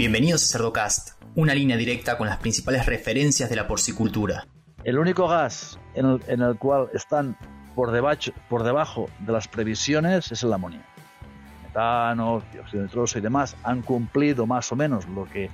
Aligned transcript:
Bienvenidos 0.00 0.44
a 0.44 0.52
Cerdocast, 0.56 1.22
una 1.34 1.52
línea 1.52 1.76
directa 1.76 2.16
con 2.16 2.26
las 2.26 2.38
principales 2.38 2.86
referencias 2.86 3.50
de 3.50 3.56
la 3.56 3.68
porcicultura. 3.68 4.46
El 4.82 4.98
único 4.98 5.28
gas 5.28 5.78
en 5.92 6.06
el, 6.26 6.56
cual 6.56 6.88
están 6.94 7.36
por 7.74 7.90
debajo, 7.90 8.32
por 8.48 8.62
debajo 8.62 9.10
de 9.18 9.32
las 9.32 9.46
previsiones 9.46 10.32
es 10.32 10.42
el 10.42 10.54
amonio. 10.54 10.80
Metano, 11.64 12.42
dióxido 12.50 12.80
de 12.80 12.86
nitroso 12.86 13.18
y 13.18 13.20
demás 13.20 13.54
han 13.62 13.82
cumplido 13.82 14.46
más 14.46 14.72
o 14.72 14.76
menos 14.76 15.06
lo 15.06 15.26
que 15.26 15.50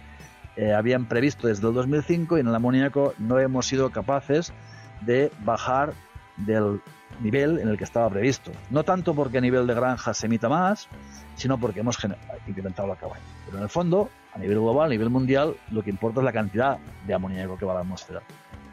eh, 0.54 0.72
habían 0.72 1.06
previsto 1.06 1.48
desde 1.48 1.66
el 1.66 1.74
2005 1.74 2.36
y 2.36 2.40
en 2.42 2.46
el 2.46 2.54
amoníaco 2.54 3.14
no 3.18 3.40
hemos 3.40 3.66
sido 3.66 3.90
capaces 3.90 4.52
de 5.00 5.32
bajar 5.40 5.92
del 6.36 6.80
nivel 7.20 7.58
en 7.58 7.66
el 7.66 7.76
que 7.76 7.82
estaba 7.82 8.08
previsto. 8.10 8.52
No 8.70 8.84
tanto 8.84 9.12
porque 9.12 9.38
a 9.38 9.40
nivel 9.40 9.66
de 9.66 9.74
granja 9.74 10.14
se 10.14 10.26
emita 10.26 10.48
más, 10.48 10.86
sino 11.34 11.58
porque 11.58 11.80
hemos 11.80 11.98
incrementado 12.46 12.86
la 12.86 12.94
cabaña. 12.94 13.24
Pero 13.46 13.56
en 13.56 13.64
el 13.64 13.68
fondo, 13.68 14.08
a 14.37 14.39
nivel 14.39 14.60
global, 14.60 14.87
a 14.87 14.91
nivel 14.91 15.09
mundial, 15.09 15.56
lo 15.70 15.83
que 15.83 15.88
importa 15.88 16.20
es 16.20 16.24
la 16.24 16.33
cantidad 16.33 16.77
de 17.06 17.15
amoníaco 17.15 17.56
que 17.56 17.65
va 17.65 17.73
a 17.73 17.77
la 17.77 17.80
atmósfera. 17.80 18.23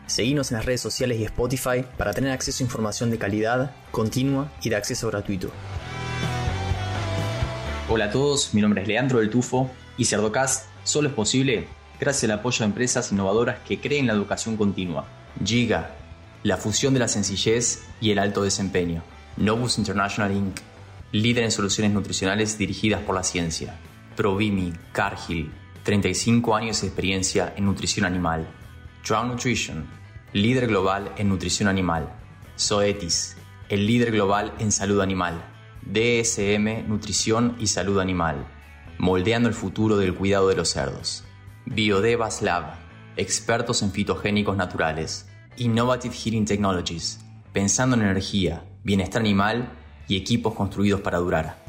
Seguimos 0.06 0.52
en 0.52 0.58
las 0.58 0.66
redes 0.66 0.82
sociales 0.82 1.18
y 1.20 1.24
Spotify 1.24 1.86
para 1.98 2.14
tener 2.14 2.32
acceso 2.32 2.62
a 2.62 2.66
información 2.66 3.10
de 3.10 3.18
calidad, 3.18 3.72
continua 3.90 4.52
y 4.62 4.70
de 4.70 4.76
acceso 4.76 5.08
gratuito. 5.08 5.50
Hola 7.90 8.06
a 8.06 8.12
todos, 8.12 8.54
mi 8.54 8.62
nombre 8.62 8.82
es 8.82 8.88
Leandro 8.90 9.20
del 9.20 9.30
Tufo 9.30 9.70
y 9.98 10.04
Cerdocast 10.04 10.68
solo 10.84 11.08
es 11.08 11.14
posible 11.14 11.68
gracias 11.98 12.30
al 12.30 12.40
apoyo 12.40 12.60
de 12.60 12.66
empresas 12.66 13.14
innovadoras 13.14 13.60
que 13.66 13.80
creen 13.80 14.08
la 14.08 14.14
educación 14.14 14.58
continua. 14.58 15.08
Giga, 15.44 15.92
la 16.44 16.58
fusión 16.58 16.94
de 16.94 17.00
la 17.00 17.08
sencillez 17.08 17.86
y 18.02 18.12
el 18.12 18.20
alto 18.20 18.44
desempeño. 18.44 19.02
Novus 19.38 19.78
International 19.78 20.34
Inc., 20.34 20.60
líder 21.14 21.46
en 21.46 21.52
soluciones 21.52 21.94
nutricionales 21.94 22.58
dirigidas 22.58 23.02
por 23.02 23.16
la 23.16 23.24
ciencia. 23.24 23.80
Provimi, 24.16 24.74
Cargill, 24.92 25.52
35 25.84 26.56
años 26.56 26.82
de 26.82 26.88
experiencia 26.88 27.54
en 27.58 27.66
nutrición 27.66 28.06
animal. 28.06 28.48
Drown 29.06 29.28
Nutrition, 29.30 29.86
líder 30.32 30.68
global 30.68 31.12
en 31.18 31.30
nutrición 31.30 31.68
animal. 31.68 32.10
Zoetis, 32.58 33.36
el 33.70 33.86
líder 33.86 34.12
global 34.12 34.54
en 34.60 34.72
salud 34.72 35.02
animal. 35.02 35.44
DSM, 35.82 36.88
nutrición 36.88 37.58
y 37.60 37.68
salud 37.68 38.00
animal. 38.00 38.48
Moldeando 38.98 39.50
el 39.50 39.56
futuro 39.56 39.98
del 39.98 40.16
cuidado 40.16 40.48
de 40.48 40.56
los 40.56 40.70
cerdos. 40.70 41.26
Biodevas 41.66 42.42
Lab, 42.42 42.76
expertos 43.18 43.82
en 43.82 43.92
fitogénicos 43.92 44.56
naturales 44.56 45.28
Innovative 45.58 46.16
Heating 46.16 46.46
Technologies, 46.46 47.20
pensando 47.52 47.96
en 47.96 48.02
energía, 48.02 48.64
bienestar 48.84 49.22
animal 49.22 49.72
y 50.08 50.18
equipos 50.18 50.56
construidos 50.56 51.02
para 51.02 51.20
durar. 51.20 51.63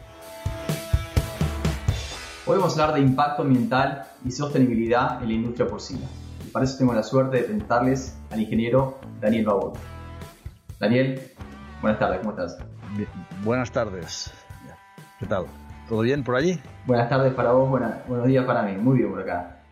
Hoy 2.47 2.59
vamos 2.59 2.79
a 2.79 2.83
hablar 2.83 3.01
de 3.01 3.07
impacto 3.07 3.41
ambiental 3.41 4.03
y 4.23 4.31
sostenibilidad 4.31 5.23
en 5.23 5.29
la 5.29 5.35
industria 5.35 5.67
porcina. 5.67 6.07
Y 6.47 6.51
para 6.51 6.67
eso 6.67 6.77
tengo 6.77 6.93
la 6.93 7.03
suerte 7.03 7.39
de 7.39 7.45
presentarles 7.45 8.19
al 8.31 8.39
ingeniero 8.39 8.99
Daniel 9.19 9.47
Babot. 9.47 9.79
Daniel, 10.79 11.23
buenas 11.81 11.99
tardes, 11.99 12.19
¿cómo 12.19 12.33
estás? 12.33 12.59
buenas 13.43 13.73
tardes. 13.73 14.31
¿Qué 15.19 15.25
tal? 15.25 15.47
¿Todo 15.89 16.03
bien 16.03 16.23
por 16.23 16.37
allí? 16.37 16.61
Buenas 16.85 17.09
tardes 17.09 17.33
para 17.33 17.53
vos, 17.53 17.71
buenos 17.71 18.27
días 18.27 18.45
para 18.45 18.63
mí. 18.63 18.77
Muy 18.77 18.99
bien 18.99 19.11
por 19.11 19.23
acá. 19.23 19.63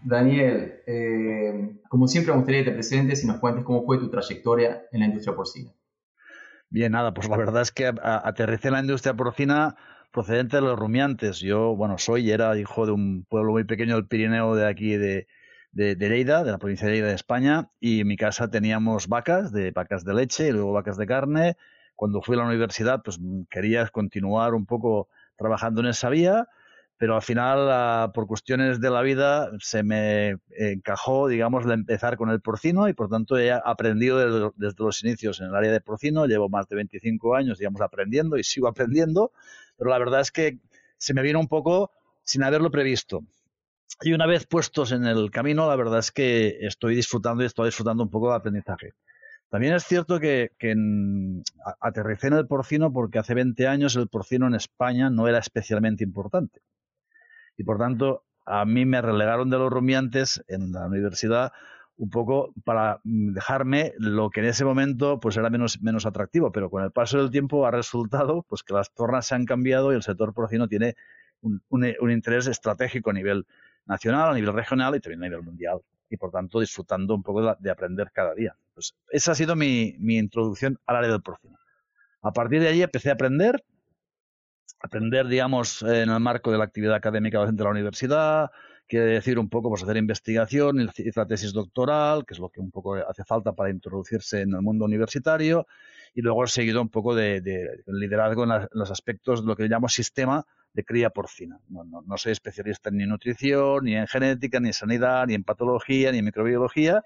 Daniel, 0.00 0.80
eh, 0.86 1.78
como 1.90 2.08
siempre 2.08 2.32
me 2.32 2.38
gustaría 2.38 2.64
que 2.64 2.70
te 2.70 2.74
presentes 2.74 3.22
y 3.22 3.26
nos 3.26 3.36
cuentes 3.36 3.64
cómo 3.64 3.84
fue 3.84 3.98
tu 3.98 4.08
trayectoria 4.08 4.84
en 4.92 5.00
la 5.00 5.06
industria 5.08 5.36
porcina. 5.36 5.70
Bien, 6.70 6.92
nada, 6.92 7.12
pues 7.12 7.28
la 7.28 7.36
verdad 7.36 7.60
es 7.60 7.70
que 7.70 7.92
aterricé 8.02 8.68
en 8.68 8.74
la 8.74 8.80
industria 8.80 9.12
porcina 9.12 9.76
procedente 10.12 10.56
de 10.56 10.62
los 10.62 10.78
rumiantes. 10.78 11.40
Yo, 11.40 11.74
bueno, 11.74 11.98
soy 11.98 12.28
y 12.28 12.30
era 12.30 12.56
hijo 12.58 12.86
de 12.86 12.92
un 12.92 13.24
pueblo 13.24 13.52
muy 13.52 13.64
pequeño 13.64 13.96
del 13.96 14.06
Pirineo 14.06 14.54
de 14.54 14.66
aquí 14.66 14.96
de, 14.96 15.26
de, 15.72 15.96
de, 15.96 16.08
Lleida, 16.08 16.44
de 16.44 16.52
la 16.52 16.58
provincia 16.58 16.86
de 16.86 16.94
Lleida 16.94 17.08
de 17.08 17.14
España, 17.14 17.70
y 17.80 18.00
en 18.00 18.08
mi 18.08 18.16
casa 18.16 18.50
teníamos 18.50 19.08
vacas, 19.08 19.52
de 19.52 19.70
vacas 19.72 20.04
de 20.04 20.14
leche 20.14 20.48
y 20.48 20.52
luego 20.52 20.72
vacas 20.72 20.96
de 20.96 21.06
carne. 21.06 21.56
Cuando 21.96 22.22
fui 22.22 22.36
a 22.36 22.40
la 22.40 22.46
universidad, 22.46 23.02
pues 23.02 23.18
quería 23.50 23.86
continuar 23.88 24.54
un 24.54 24.66
poco 24.66 25.08
trabajando 25.36 25.80
en 25.80 25.88
esa 25.88 26.10
vía 26.10 26.48
pero 27.02 27.16
al 27.16 27.22
final, 27.22 27.68
ah, 27.68 28.12
por 28.14 28.28
cuestiones 28.28 28.80
de 28.80 28.88
la 28.88 29.02
vida, 29.02 29.50
se 29.58 29.82
me 29.82 30.36
encajó, 30.56 31.26
digamos, 31.26 31.66
de 31.66 31.74
empezar 31.74 32.16
con 32.16 32.30
el 32.30 32.40
porcino 32.40 32.88
y 32.88 32.92
por 32.92 33.08
tanto 33.08 33.36
he 33.36 33.50
aprendido 33.50 34.18
desde, 34.56 34.84
los 34.84 35.02
inicios 35.02 35.40
en 35.40 35.48
el 35.48 35.54
área 35.56 35.72
de 35.72 35.80
porcino, 35.80 36.26
llevo 36.26 36.48
más 36.48 36.68
de 36.68 36.76
25 36.76 37.34
años, 37.34 37.58
digamos, 37.58 37.80
aprendiendo 37.80 38.36
y 38.36 38.44
sigo 38.44 38.68
aprendiendo, 38.68 39.32
pero 39.82 39.90
la 39.90 39.98
verdad 39.98 40.20
es 40.20 40.30
que 40.30 40.60
se 40.96 41.12
me 41.12 41.22
vino 41.22 41.40
un 41.40 41.48
poco 41.48 41.90
sin 42.22 42.44
haberlo 42.44 42.70
previsto. 42.70 43.24
Y 44.02 44.12
una 44.12 44.26
vez 44.26 44.46
puestos 44.46 44.92
en 44.92 45.06
el 45.06 45.32
camino, 45.32 45.66
la 45.66 45.74
verdad 45.74 45.98
es 45.98 46.12
que 46.12 46.56
estoy 46.60 46.94
disfrutando 46.94 47.42
y 47.42 47.46
estoy 47.46 47.66
disfrutando 47.66 48.04
un 48.04 48.08
poco 48.08 48.28
del 48.28 48.36
aprendizaje. 48.36 48.92
También 49.48 49.74
es 49.74 49.82
cierto 49.82 50.20
que, 50.20 50.52
en, 50.60 51.42
aterricé 51.80 52.28
en 52.28 52.34
el 52.34 52.46
porcino 52.46 52.92
porque 52.92 53.18
hace 53.18 53.34
20 53.34 53.66
años 53.66 53.96
el 53.96 54.06
porcino 54.06 54.46
en 54.46 54.54
España 54.54 55.10
no 55.10 55.26
era 55.26 55.38
especialmente 55.38 56.04
importante 56.04 56.60
y 57.56 57.64
por 57.64 57.78
tanto 57.78 58.24
a 58.46 58.64
mí 58.64 58.86
me 58.86 59.02
relegaron 59.02 59.50
de 59.50 59.58
los 59.58 59.70
rumiantes 59.70 60.44
en 60.46 60.70
la 60.70 60.86
universidad 60.86 61.52
un 61.96 62.10
poco 62.10 62.52
para 62.64 63.00
dejarme 63.04 63.92
lo 63.98 64.30
que 64.30 64.40
en 64.40 64.46
ese 64.46 64.64
momento 64.64 65.20
pues 65.20 65.36
era 65.36 65.50
menos, 65.50 65.80
menos 65.82 66.06
atractivo, 66.06 66.50
pero 66.50 66.70
con 66.70 66.82
el 66.82 66.90
paso 66.90 67.18
del 67.18 67.30
tiempo 67.30 67.66
ha 67.66 67.70
resultado 67.70 68.42
pues 68.48 68.62
que 68.62 68.74
las 68.74 68.92
tornas 68.92 69.26
se 69.26 69.34
han 69.34 69.44
cambiado 69.44 69.92
y 69.92 69.96
el 69.96 70.02
sector 70.02 70.32
porcino 70.32 70.68
tiene 70.68 70.96
un, 71.40 71.62
un, 71.68 72.10
interés 72.10 72.46
estratégico 72.46 73.10
a 73.10 73.12
nivel 73.12 73.46
nacional, 73.86 74.30
a 74.30 74.34
nivel 74.34 74.52
regional 74.52 74.94
y 74.96 75.00
también 75.00 75.22
a 75.22 75.26
nivel 75.26 75.42
mundial 75.42 75.80
y 76.08 76.16
por 76.16 76.30
tanto 76.30 76.60
disfrutando 76.60 77.14
un 77.14 77.22
poco 77.22 77.42
de, 77.42 77.54
de 77.58 77.70
aprender 77.70 78.10
cada 78.12 78.34
día. 78.34 78.56
Pues 78.74 78.94
esa 79.10 79.32
ha 79.32 79.34
sido 79.34 79.56
mi, 79.56 79.94
mi 79.98 80.18
introducción 80.18 80.78
al 80.86 80.96
área 80.96 81.10
del 81.10 81.22
porcino. 81.22 81.58
A 82.22 82.32
partir 82.32 82.60
de 82.60 82.68
allí 82.68 82.82
empecé 82.82 83.10
a 83.10 83.14
aprender 83.14 83.62
aprender, 84.82 85.28
digamos, 85.28 85.82
en 85.82 86.10
el 86.10 86.20
marco 86.20 86.50
de 86.50 86.58
la 86.58 86.64
actividad 86.64 86.94
académica 86.94 87.46
de 87.46 87.64
la 87.64 87.70
universidad, 87.70 88.50
quiere 88.88 89.06
decir 89.06 89.38
un 89.38 89.48
poco 89.48 89.68
pues 89.70 89.82
hacer 89.82 89.96
investigación, 89.96 90.80
y 90.80 91.10
la 91.14 91.26
tesis 91.26 91.52
doctoral, 91.52 92.24
que 92.26 92.34
es 92.34 92.40
lo 92.40 92.50
que 92.50 92.60
un 92.60 92.70
poco 92.70 92.94
hace 92.94 93.24
falta 93.24 93.52
para 93.52 93.70
introducirse 93.70 94.42
en 94.42 94.54
el 94.54 94.62
mundo 94.62 94.84
universitario, 94.84 95.66
y 96.14 96.20
luego 96.20 96.44
he 96.44 96.48
seguido 96.48 96.82
un 96.82 96.88
poco 96.88 97.14
de, 97.14 97.42
liderazgo 97.86 98.44
en, 98.44 98.68
los 98.72 98.90
aspectos 98.90 99.42
de 99.42 99.46
lo 99.46 99.56
que 99.56 99.68
llamo 99.68 99.88
sistema 99.88 100.44
de 100.74 100.84
cría 100.84 101.10
porcina. 101.10 101.58
No, 101.68 101.84
no, 101.84 102.18
soy 102.18 102.32
especialista 102.32 102.90
ni 102.90 103.02
en 103.04 103.10
nutrición, 103.10 103.84
ni 103.84 103.96
en 103.96 104.06
genética, 104.06 104.60
ni 104.60 104.68
en 104.68 104.74
sanidad, 104.74 105.26
ni 105.26 105.34
en 105.34 105.44
patología, 105.44 106.12
ni 106.12 106.18
en 106.18 106.24
microbiología, 106.24 107.02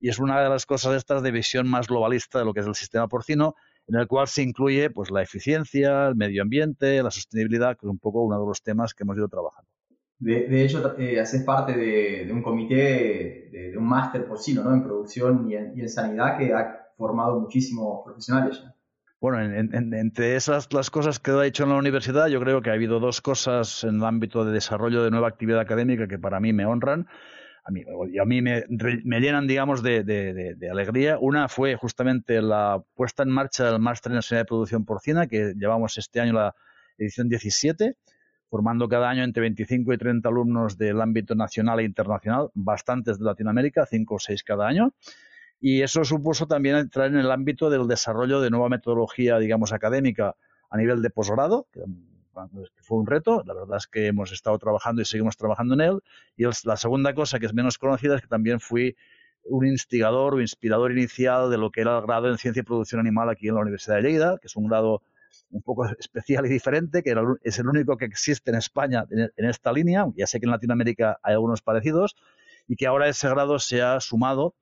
y 0.00 0.08
es 0.08 0.18
una 0.18 0.40
de 0.40 0.48
las 0.48 0.66
cosas 0.66 0.96
estas 0.96 1.22
de 1.22 1.30
visión 1.30 1.68
más 1.68 1.88
globalista 1.88 2.38
de 2.38 2.44
lo 2.44 2.54
que 2.54 2.60
es 2.60 2.66
el 2.66 2.74
sistema 2.74 3.08
porcino, 3.08 3.54
en 3.86 3.96
el 3.96 4.06
cual 4.06 4.28
se 4.28 4.42
incluye 4.42 4.90
pues 4.90 5.10
la 5.10 5.22
eficiencia, 5.22 6.08
el 6.08 6.14
medio 6.14 6.42
ambiente, 6.42 7.02
la 7.02 7.10
sostenibilidad, 7.10 7.76
que 7.76 7.86
es 7.86 7.90
un 7.90 7.98
poco 7.98 8.22
uno 8.22 8.38
de 8.38 8.46
los 8.46 8.62
temas 8.62 8.94
que 8.94 9.02
hemos 9.02 9.16
ido 9.16 9.28
trabajando. 9.28 9.70
De, 10.18 10.64
hecho, 10.64 10.98
eh, 10.98 11.20
haces 11.20 11.44
parte 11.44 11.76
de, 11.76 12.32
un 12.32 12.42
comité, 12.42 13.48
de, 13.52 13.78
un 13.78 13.84
máster 13.84 14.26
porcino 14.26 14.64
¿no? 14.64 14.74
en 14.74 14.82
producción 14.82 15.48
y 15.48 15.54
en, 15.54 15.88
sanidad 15.88 16.36
que 16.36 16.52
ha 16.52 16.88
formado 16.96 17.38
muchísimos 17.38 18.02
profesionales. 18.04 18.62
Bueno, 19.20 19.40
entre 19.40 20.36
esas 20.36 20.72
las 20.72 20.90
cosas 20.90 21.18
que 21.18 21.30
he 21.30 21.46
hecho 21.46 21.64
en 21.64 21.70
la 21.70 21.76
universidad, 21.76 22.28
yo 22.28 22.40
creo 22.40 22.62
que 22.62 22.70
ha 22.70 22.74
habido 22.74 23.00
dos 23.00 23.20
cosas 23.20 23.84
en 23.84 23.96
el 23.96 24.04
ámbito 24.04 24.44
de 24.44 24.52
desarrollo 24.52 25.02
de 25.02 25.10
nueva 25.10 25.28
actividad 25.28 25.60
académica 25.60 26.06
que 26.06 26.18
para 26.18 26.40
mí 26.40 26.52
me 26.52 26.66
honran 26.66 27.08
a 27.68 27.70
mí, 27.70 27.82
a 28.18 28.24
mí 28.24 28.40
me, 28.40 29.20
llenan, 29.20 29.46
digamos, 29.46 29.82
de, 29.82 30.56
alegría. 30.70 31.18
Una 31.20 31.48
fue 31.48 31.76
justamente 31.76 32.40
la 32.40 32.82
puesta 32.94 33.24
en 33.24 33.28
marcha 33.28 33.70
del 33.70 33.78
Máster 33.78 34.12
en 34.12 34.20
de 34.20 34.44
Producción 34.46 34.86
Porcina, 34.86 35.26
que 35.26 35.52
llevamos 35.54 35.98
este 35.98 36.20
año 36.20 36.32
la 36.32 36.54
edición 36.96 37.28
17, 37.28 37.94
formando 38.48 38.88
cada 38.88 39.10
año 39.10 39.24
entre 39.24 39.42
25 39.42 39.92
y 39.92 39.98
30 39.98 40.28
alumnos 40.28 40.78
del 40.78 41.00
ámbito 41.00 41.34
nacional 41.34 41.80
e 41.80 41.84
internacional, 41.84 42.50
bastantes 42.54 43.18
de 43.18 43.24
Latinoamérica, 43.24 43.86
5 43.86 44.14
o 44.14 44.18
6 44.18 44.42
cada 44.42 44.66
año. 44.66 44.92
Y 45.60 45.82
eso 45.82 46.04
supuso 46.04 46.46
también 46.46 46.76
entrar 46.76 47.08
en 47.08 47.18
el 47.18 47.30
ámbito 47.30 47.68
del 47.68 47.88
desarrollo 47.88 48.40
de 48.40 48.50
nueva 48.50 48.68
metodología, 48.68 49.38
digamos, 49.38 49.72
académica 49.72 50.36
a 50.70 50.76
nivel 50.76 51.02
de 51.02 51.10
posgrado, 51.10 51.66
que 51.72 51.82
fue 52.82 52.98
un 52.98 53.06
reto, 53.06 53.42
la 53.44 53.54
verdad 53.54 53.78
es 53.78 53.86
que 53.86 54.06
hemos 54.06 54.30
estado 54.32 54.58
trabajando 54.58 55.02
y 55.02 55.04
seguimos 55.04 55.36
trabajando 55.36 55.74
en 55.74 55.80
él. 55.80 56.00
Y 56.36 56.44
la 56.64 56.76
segunda 56.76 57.14
cosa 57.14 57.38
que 57.38 57.46
es 57.46 57.54
menos 57.54 57.78
conocida 57.78 58.16
es 58.16 58.22
que 58.22 58.28
también 58.28 58.60
fui 58.60 58.96
un 59.44 59.66
instigador 59.66 60.34
o 60.34 60.40
inspirador 60.40 60.92
inicial 60.92 61.50
de 61.50 61.58
lo 61.58 61.70
que 61.70 61.80
era 61.80 61.96
el 61.98 62.04
grado 62.04 62.28
en 62.28 62.38
Ciencia 62.38 62.60
y 62.60 62.64
Producción 62.64 63.00
Animal 63.00 63.28
aquí 63.28 63.48
en 63.48 63.54
la 63.54 63.62
Universidad 63.62 63.96
de 63.96 64.02
Lleida, 64.02 64.38
que 64.38 64.46
es 64.46 64.56
un 64.56 64.68
grado 64.68 65.02
un 65.50 65.62
poco 65.62 65.86
especial 65.98 66.46
y 66.46 66.48
diferente, 66.48 67.02
que 67.02 67.14
es 67.42 67.58
el 67.58 67.68
único 67.68 67.96
que 67.96 68.04
existe 68.04 68.50
en 68.50 68.56
España 68.56 69.04
en 69.10 69.44
esta 69.44 69.72
línea, 69.72 70.06
ya 70.16 70.26
sé 70.26 70.40
que 70.40 70.46
en 70.46 70.52
Latinoamérica 70.52 71.18
hay 71.22 71.34
algunos 71.34 71.62
parecidos, 71.62 72.16
y 72.66 72.76
que 72.76 72.86
ahora 72.86 73.08
ese 73.08 73.28
grado 73.28 73.58
se 73.58 73.82
ha 73.82 73.98
sumado 74.00 74.54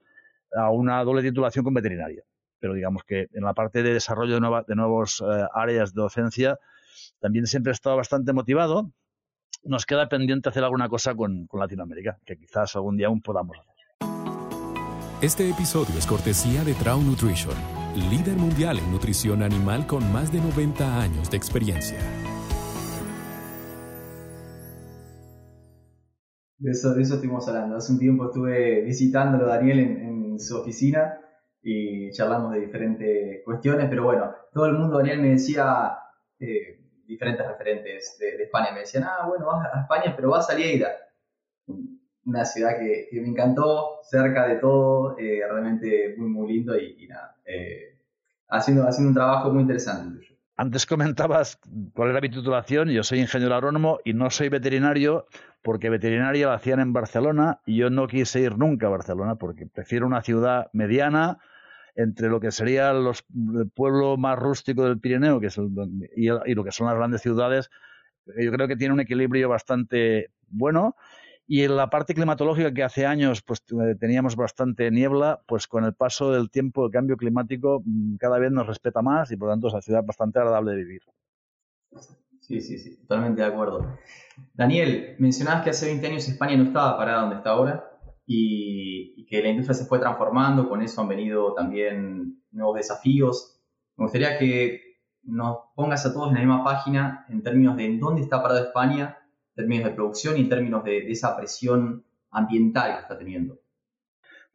a 0.54 0.70
una 0.70 1.02
doble 1.02 1.22
titulación 1.22 1.64
con 1.64 1.74
veterinaria. 1.74 2.22
Pero 2.60 2.74
digamos 2.74 3.02
que 3.04 3.28
en 3.32 3.44
la 3.44 3.52
parte 3.52 3.82
de 3.82 3.92
desarrollo 3.92 4.34
de, 4.34 4.40
nuevas 4.40 4.66
de 4.66 4.76
nuevos 4.76 5.20
eh, 5.20 5.46
áreas 5.52 5.92
de 5.92 6.00
docencia 6.00 6.58
también 7.18 7.46
siempre 7.46 7.72
he 7.72 7.74
estado 7.74 7.96
bastante 7.96 8.32
motivado 8.32 8.92
nos 9.66 9.84
queda 9.84 10.08
pendiente 10.08 10.48
hacer 10.48 10.64
alguna 10.64 10.88
cosa 10.88 11.14
con, 11.14 11.46
con 11.46 11.60
Latinoamérica, 11.60 12.18
que 12.24 12.36
quizás 12.36 12.76
algún 12.76 12.96
día 12.96 13.08
aún 13.08 13.20
podamos 13.20 13.56
hacer. 13.58 13.74
Este 15.20 15.48
episodio 15.48 15.98
es 15.98 16.06
cortesía 16.06 16.62
de 16.62 16.74
Trau 16.74 17.00
Nutrition, 17.00 17.54
líder 18.00 18.36
mundial 18.36 18.78
en 18.78 18.92
nutrición 18.92 19.42
animal 19.42 19.86
con 19.86 20.10
más 20.12 20.32
de 20.32 20.40
90 20.40 21.00
años 21.00 21.30
de 21.30 21.36
experiencia. 21.36 21.98
De 26.58 26.70
eso, 26.70 26.94
de 26.94 27.02
eso 27.02 27.14
estuvimos 27.14 27.46
hablando. 27.48 27.76
Hace 27.76 27.92
un 27.92 27.98
tiempo 27.98 28.26
estuve 28.26 28.82
visitándolo 28.82 29.46
Daniel 29.46 29.78
en, 29.78 30.16
su 30.38 30.58
oficina 30.58 31.18
y 31.62 32.10
charlamos 32.12 32.52
de 32.52 32.60
diferentes 32.60 33.42
cuestiones, 33.44 33.88
pero 33.88 34.04
bueno, 34.04 34.34
todo 34.52 34.66
el 34.66 34.74
mundo, 34.74 34.98
Daniel 34.98 35.22
me 35.22 35.30
decía, 35.30 35.96
eh, 36.38 36.78
diferentes 37.06 37.46
referentes 37.46 38.18
de, 38.18 38.42
España, 38.42 38.72
me 38.72 38.80
decían, 38.80 39.04
ah, 39.04 39.26
bueno, 39.26 39.46
vas 39.46 39.66
a 39.72 39.80
España, 39.80 40.12
pero 40.14 40.30
vas 40.30 40.50
a 40.50 40.54
Lleida. 40.54 40.88
Una 42.26 42.44
ciudad 42.44 42.78
que, 42.78 43.08
me 43.12 43.28
encantó, 43.28 44.00
cerca 44.02 44.46
de 44.46 44.56
todo, 44.56 45.16
eh, 45.18 45.40
realmente 45.48 46.14
muy, 46.18 46.28
muy 46.28 46.52
lindo 46.52 46.78
y, 46.78 47.06
nada, 47.08 47.36
eh, 47.46 47.96
haciendo, 48.48 48.86
haciendo 48.86 49.08
un 49.10 49.14
trabajo 49.14 49.50
muy 49.50 49.62
interesante. 49.62 50.26
Antes 50.58 50.86
comentabas 50.86 51.58
cuál 51.92 52.10
era 52.10 52.20
mi 52.20 52.30
titulación, 52.30 52.88
yo 52.88 53.02
soy 53.02 53.20
ingeniero 53.20 53.54
agrónomo 53.54 53.98
y 54.04 54.14
no 54.14 54.30
soy 54.30 54.48
veterinario 54.48 55.26
porque 55.62 55.90
veterinaria 55.90 56.46
la 56.46 56.54
hacían 56.54 56.80
en 56.80 56.92
Barcelona 56.92 57.60
y 57.66 57.76
yo 57.76 57.90
no 57.90 58.06
quise 58.06 58.40
ir 58.40 58.56
nunca 58.56 58.86
a 58.86 58.90
Barcelona 58.90 59.34
porque 59.34 59.66
prefiero 59.66 60.06
una 60.06 60.22
ciudad 60.22 60.70
mediana 60.72 61.38
entre 61.94 62.28
lo 62.28 62.40
que 62.40 62.52
sería 62.52 62.92
los, 62.92 63.24
el 63.54 63.68
pueblo 63.68 64.16
más 64.16 64.38
rústico 64.38 64.84
del 64.84 64.98
Pirineo 64.98 65.40
que 65.40 65.48
es 65.48 65.58
y, 65.58 66.28
lo 66.28 66.64
que 66.64 66.72
son 66.72 66.86
las 66.86 66.96
grandes 66.96 67.20
ciudades. 67.20 67.68
Yo 68.26 68.50
creo 68.52 68.68
que 68.68 68.76
tiene 68.76 68.94
un 68.94 69.00
equilibrio 69.00 69.48
bastante 69.48 70.30
bueno. 70.48 70.96
Y 71.48 71.62
en 71.62 71.76
la 71.76 71.88
parte 71.90 72.14
climatológica, 72.14 72.74
que 72.74 72.82
hace 72.82 73.06
años 73.06 73.42
pues 73.42 73.62
teníamos 74.00 74.34
bastante 74.34 74.90
niebla, 74.90 75.42
pues 75.46 75.68
con 75.68 75.84
el 75.84 75.94
paso 75.94 76.32
del 76.32 76.50
tiempo, 76.50 76.86
el 76.86 76.92
cambio 76.92 77.16
climático 77.16 77.82
mm, 77.84 78.16
cada 78.16 78.38
vez 78.38 78.50
nos 78.50 78.66
respeta 78.66 79.00
más 79.00 79.30
y 79.30 79.36
por 79.36 79.48
lo 79.48 79.54
tanto 79.54 79.68
es 79.68 79.74
una 79.74 79.82
ciudad 79.82 80.04
bastante 80.04 80.40
agradable 80.40 80.72
de 80.72 80.76
vivir. 80.78 81.02
Sí, 82.40 82.60
sí, 82.60 82.78
sí, 82.78 82.96
totalmente 82.96 83.42
de 83.42 83.48
acuerdo. 83.48 83.96
Daniel, 84.54 85.16
mencionabas 85.18 85.64
que 85.64 85.70
hace 85.70 85.86
20 85.86 86.06
años 86.06 86.28
España 86.28 86.56
no 86.56 86.64
estaba 86.64 86.96
parada 86.96 87.22
donde 87.22 87.36
está 87.36 87.50
ahora 87.50 87.90
y, 88.26 89.26
que 89.26 89.42
la 89.42 89.48
industria 89.48 89.74
se 89.74 89.86
fue 89.86 89.98
transformando, 89.98 90.68
con 90.68 90.82
eso 90.82 91.00
han 91.00 91.08
venido 91.08 91.54
también 91.54 92.42
nuevos 92.52 92.76
desafíos. 92.76 93.60
Me 93.96 94.04
gustaría 94.04 94.38
que 94.38 94.80
nos 95.22 95.58
pongas 95.74 96.06
a 96.06 96.12
todos 96.12 96.28
en 96.28 96.34
la 96.34 96.40
misma 96.40 96.64
página 96.64 97.26
en 97.28 97.42
términos 97.42 97.76
de 97.76 97.86
en 97.86 97.98
dónde 97.98 98.22
está 98.22 98.42
parada 98.42 98.60
España, 98.60 99.18
términos 99.56 99.86
de 99.86 99.94
producción 99.94 100.36
y 100.36 100.42
en 100.42 100.48
términos 100.48 100.84
de, 100.84 101.02
de 101.02 101.10
esa 101.10 101.36
presión 101.36 102.04
ambiental 102.30 102.94
que 102.94 103.00
está 103.00 103.18
teniendo. 103.18 103.58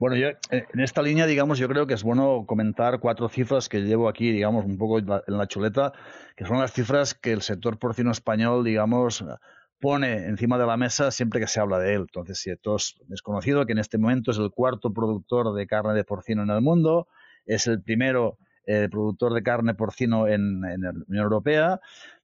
Bueno, 0.02 0.16
yo 0.16 0.30
eh, 0.30 0.66
en 0.74 0.80
esta 0.80 1.04
línea, 1.04 1.28
digamos, 1.28 1.60
yo 1.60 1.68
creo 1.68 1.86
que 1.86 1.94
es 1.94 2.02
bueno 2.02 2.46
comentar 2.48 3.00
cuatro 3.00 3.30
cifras 3.30 3.70
que 3.70 3.82
llevo 3.82 4.10
aquí, 4.10 4.32
digamos, 4.32 4.66
un 4.66 4.78
poco 4.78 4.98
en 4.98 5.38
la 5.38 5.48
chuleta, 5.48 5.94
que 6.36 6.46
son 6.46 6.58
las 6.58 6.74
cifras 6.74 7.14
que 7.14 7.32
el 7.32 7.44
sector 7.44 7.78
porcino 7.78 8.10
español, 8.10 8.64
digamos, 8.64 9.24
pone 9.80 10.26
encima 10.26 10.58
de 10.58 10.66
la 10.66 10.76
mesa 10.76 11.12
siempre 11.12 11.40
que 11.40 11.46
se 11.46 11.60
habla 11.60 11.78
de 11.78 11.94
él. 11.94 12.02
Entonces, 12.02 12.40
si 12.40 12.56
todos 12.58 13.00
es 13.12 13.22
conocido 13.22 13.66
que 13.68 13.74
en 13.74 13.78
este 13.78 14.00
momento 14.00 14.32
es 14.32 14.40
el 14.40 14.50
cuarto 14.50 14.92
productor 14.92 15.54
de 15.54 15.68
carne 15.68 15.94
de 15.94 16.04
porcino 16.04 16.42
en 16.42 16.50
el 16.50 16.62
mundo, 16.62 17.08
es 17.46 17.68
el 17.68 17.84
primero 17.84 18.40
eh, 18.66 18.88
productor 18.90 19.36
de 19.36 19.44
carne 19.44 19.76
porcino 19.76 20.28
en, 20.28 20.66
en 20.66 20.82
la 20.82 20.90
Unión 20.90 21.24
Europea. 21.24 21.80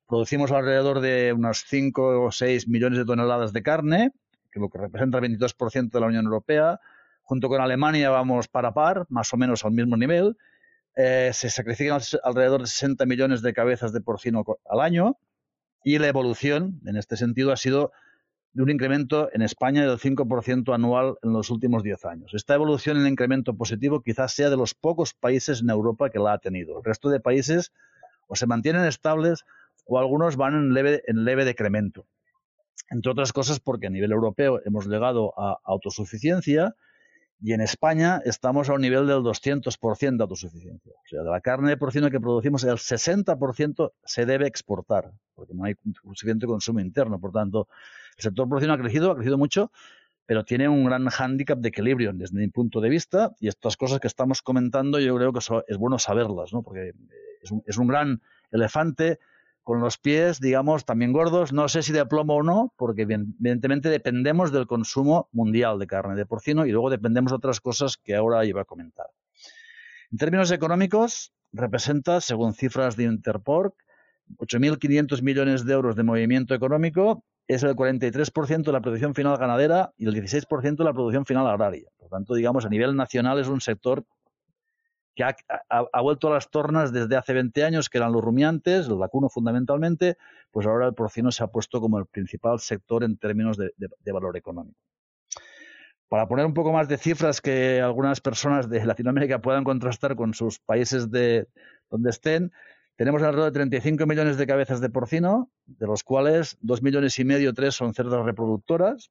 Producimos 0.08 0.52
alrededor 0.52 1.02
de 1.02 1.34
unos 1.34 1.66
5 1.68 2.24
o 2.26 2.32
6 2.32 2.68
millones 2.68 2.98
de 3.00 3.06
toneladas 3.06 3.54
de 3.54 3.62
carne, 3.62 4.12
que 4.52 4.60
lo 4.60 4.70
que 4.70 4.78
representa 4.78 5.18
el 5.18 5.38
22% 5.38 5.92
de 5.92 6.00
la 6.00 6.08
Unión 6.08 6.26
Europea 6.26 6.80
junto 7.28 7.50
con 7.50 7.60
Alemania 7.60 8.10
vamos 8.10 8.48
para 8.48 8.74
par, 8.74 9.06
más 9.10 9.34
o 9.34 9.38
menos 9.38 9.66
al 9.66 9.74
mismo 9.74 9.98
nivel. 9.98 10.38
Eh, 10.96 11.32
se 11.34 11.50
sacrifican 11.50 12.00
alrededor 12.24 12.62
de 12.62 12.68
60 12.68 13.06
millones 13.06 13.42
de 13.42 13.54
cabezas 13.54 13.92
de 13.92 14.00
porcino 14.00 14.46
al 14.70 14.80
año 14.80 15.18
y 15.84 16.00
la 16.00 16.08
evolución, 16.08 16.80
en 16.86 16.96
este 16.96 17.18
sentido, 17.18 17.52
ha 17.52 17.58
sido 17.58 17.92
de 18.54 18.64
un 18.64 18.70
incremento 18.70 19.30
en 19.34 19.42
España 19.42 19.82
del 19.82 20.00
5% 20.00 20.74
anual 20.74 21.18
en 21.22 21.34
los 21.34 21.50
últimos 21.50 21.84
10 21.84 22.06
años. 22.06 22.34
Esta 22.34 22.56
evolución 22.56 22.98
en 22.98 23.08
incremento 23.08 23.56
positivo 23.56 24.02
quizás 24.02 24.34
sea 24.34 24.50
de 24.50 24.56
los 24.56 24.74
pocos 24.74 25.14
países 25.14 25.62
en 25.62 25.70
Europa 25.70 26.10
que 26.10 26.20
la 26.20 26.32
ha 26.32 26.38
tenido. 26.40 26.78
El 26.78 26.86
resto 26.86 27.10
de 27.10 27.20
países 27.20 27.74
o 28.28 28.38
se 28.38 28.48
mantienen 28.48 28.86
estables 28.86 29.44
o 29.88 30.00
algunos 30.00 30.36
van 30.36 30.56
en 30.56 30.74
leve, 30.74 31.04
en 31.08 31.24
leve 31.26 31.46
decremento. 31.46 32.06
Entre 32.90 33.12
otras 33.12 33.34
cosas 33.34 33.60
porque 33.60 33.88
a 33.88 33.90
nivel 33.90 34.12
europeo 34.12 34.62
hemos 34.66 34.88
llegado 34.88 35.34
a 35.38 35.60
autosuficiencia 35.64 36.76
y 37.40 37.54
en 37.54 37.62
España 37.62 38.22
estamos 38.26 38.70
a 38.70 38.74
un 38.74 38.82
nivel 38.82 39.06
del 39.06 39.20
200% 39.20 40.18
de 40.18 40.24
autosuficiencia. 40.24 40.94
O 40.94 41.08
sea, 41.08 41.22
de 41.22 41.30
la 41.30 41.42
carne 41.42 41.70
de 41.70 41.78
porcino 41.78 42.10
que 42.10 42.20
producimos, 42.20 42.64
el 42.64 42.78
60% 42.78 43.92
se 44.04 44.26
debe 44.26 44.48
exportar, 44.48 45.12
porque 45.36 45.54
no 45.54 45.66
hay 45.66 45.76
suficiente 46.04 46.48
consumo 46.48 46.80
interno. 46.80 47.20
Por 47.20 47.32
tanto, 47.32 47.68
el 48.18 48.24
sector 48.24 48.50
porcino 48.50 48.74
ha 48.74 48.78
crecido, 48.78 49.12
ha 49.12 49.16
crecido 49.16 49.38
mucho, 49.38 49.72
pero 50.26 50.44
tiene 50.46 50.68
un 50.68 50.86
gran 50.86 51.08
hándicap 51.10 51.60
de 51.60 51.70
equilibrio 51.70 52.12
desde 52.14 52.38
mi 52.38 52.48
punto 52.48 52.82
de 52.82 52.90
vista. 52.90 53.36
Y 53.40 53.50
estas 53.50 53.78
cosas 53.78 54.00
que 54.00 54.08
estamos 54.08 54.42
comentando, 54.42 55.00
yo 55.00 55.16
creo 55.16 55.32
que 55.32 55.40
es 55.68 55.78
bueno 55.78 56.00
saberlas, 56.00 56.54
¿no? 56.54 56.64
porque 56.64 56.94
es 57.44 57.52
un, 57.52 57.62
es 57.68 57.78
un 57.78 57.88
gran 57.88 58.22
elefante 58.52 59.20
con 59.68 59.82
los 59.82 59.98
pies, 59.98 60.40
digamos, 60.40 60.86
también 60.86 61.12
gordos. 61.12 61.52
No 61.52 61.68
sé 61.68 61.84
si 61.84 61.92
de 61.92 62.06
plomo 62.06 62.36
o 62.36 62.42
no, 62.42 62.74
porque 62.78 63.02
evidentemente 63.02 63.90
dependemos 63.90 64.54
del 64.54 64.66
consumo 64.66 65.28
mundial 65.34 65.78
de 65.78 65.88
carne 65.88 66.16
de 66.16 66.26
porcino 66.26 66.66
y 66.66 66.72
luego 66.72 66.90
dependemos 66.90 67.34
de 67.34 67.36
otras 67.36 67.60
cosas 67.60 67.98
que 67.98 68.16
ahora 68.16 68.46
iba 68.46 68.62
a 68.62 68.64
comentar. 68.64 69.08
En 70.10 70.20
términos 70.20 70.52
económicos, 70.52 71.34
representa, 71.52 72.22
según 72.22 72.54
cifras 72.54 72.96
de 72.96 73.04
Interpork, 73.04 73.76
8.500 74.38 75.22
millones 75.22 75.66
de 75.66 75.74
euros 75.74 75.98
de 75.98 76.04
movimiento 76.04 76.56
económico, 76.56 77.26
es 77.46 77.62
el 77.64 77.76
43% 77.76 78.64
de 78.64 78.72
la 78.72 78.80
producción 78.80 79.16
final 79.16 79.38
ganadera 79.38 79.92
y 79.98 80.06
el 80.06 80.16
16% 80.16 80.78
de 80.78 80.84
la 80.86 80.94
producción 80.94 81.26
final 81.26 81.46
agraria. 81.46 81.90
Por 81.98 82.08
tanto, 82.08 82.36
digamos, 82.36 82.66
a 82.66 82.70
nivel 82.70 82.96
nacional 82.96 83.38
es 83.38 83.50
un 83.50 83.60
sector 83.60 84.06
que 85.18 85.24
ha, 85.24 86.02
vuelto 86.02 86.28
a 86.28 86.34
las 86.36 86.52
tornas 86.52 86.94
desde 86.94 87.16
hace 87.16 87.34
20 87.34 87.64
años, 87.64 87.90
que 87.90 87.98
eran 87.98 88.12
los 88.12 88.24
rumiantes, 88.24 88.88
el 88.88 88.98
vacuno 88.98 89.30
fundamentalmente, 89.30 90.16
pues 90.52 90.68
ahora 90.68 90.86
el 90.86 90.94
porcino 90.94 91.32
se 91.32 91.44
ha 91.44 91.48
puesto 91.48 91.82
como 91.82 91.98
el 91.98 92.06
principal 92.06 92.60
sector 92.60 93.04
en 93.04 93.18
términos 93.18 93.58
de, 93.58 93.72
valor 94.14 94.38
económico. 94.38 94.78
Para 96.08 96.28
poner 96.28 96.46
un 96.46 96.54
poco 96.54 96.72
más 96.72 96.88
de 96.88 97.00
cifras 97.00 97.42
que 97.42 97.82
algunas 97.82 98.22
personas 98.22 98.70
de 98.70 98.86
Latinoamérica 98.86 99.42
puedan 99.42 99.64
contrastar 99.64 100.16
con 100.16 100.36
sus 100.36 100.60
países 100.60 101.10
de 101.10 101.48
donde 101.90 102.12
estén, 102.12 102.52
tenemos 102.96 103.24
alrededor 103.24 103.52
de 103.52 103.60
35 103.60 104.06
millones 104.06 104.38
de 104.38 104.46
cabezas 104.46 104.82
de 104.82 104.92
porcino, 104.92 105.50
de 105.66 105.88
los 105.88 106.04
cuales 106.04 106.58
2 106.62 106.84
millones 106.84 107.18
y 107.18 107.26
medio, 107.26 107.56
3 107.56 107.74
son 107.74 107.96
cerdas 107.96 108.24
reproductoras, 108.24 109.10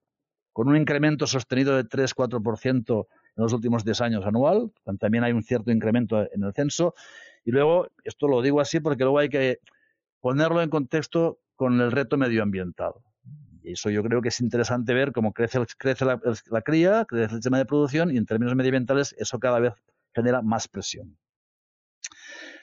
con 0.53 0.69
un 0.69 0.77
incremento 0.77 1.27
sostenido 1.27 1.77
de 1.77 1.85
3-4% 1.85 3.07
en 3.37 3.43
los 3.43 3.52
últimos 3.52 3.85
10 3.85 4.00
años 4.00 4.26
anual. 4.26 4.73
También 4.99 5.25
hay 5.25 5.33
un 5.33 5.43
cierto 5.43 5.71
incremento 5.71 6.26
en 6.33 6.43
el 6.43 6.52
censo. 6.55 6.95
Y 7.45 7.50
luego, 7.50 7.88
esto 8.05 8.28
lo 8.28 8.43
digo 8.43 8.61
así 8.61 8.81
porque 8.81 9.05
luego 9.05 9.19
hay 9.19 9.28
que 9.28 9.61
ponerlo 10.21 10.62
en 10.62 10.71
contexto 10.71 11.38
con 11.55 11.81
el 11.81 11.93
reto 11.93 12.16
medioambiental. 12.16 12.93
Y 13.62 13.73
eso 13.73 13.90
yo 13.90 14.02
creo 14.02 14.23
que 14.23 14.28
es 14.28 14.40
interesante 14.40 14.95
ver 14.95 15.12
cómo 15.12 15.33
crece, 15.33 15.61
crece 15.76 16.05
la, 16.05 16.62
cría, 16.62 17.05
crece 17.05 17.25
el 17.25 17.31
sistema 17.31 17.59
de 17.59 17.66
producción 17.66 18.14
y 18.14 18.16
en 18.16 18.26
términos 18.26 18.55
medioambientales 18.55 19.14
eso 19.19 19.38
cada 19.38 19.61
vez 19.61 19.75
genera 20.14 20.40
más 20.40 20.69
presión. 20.69 21.19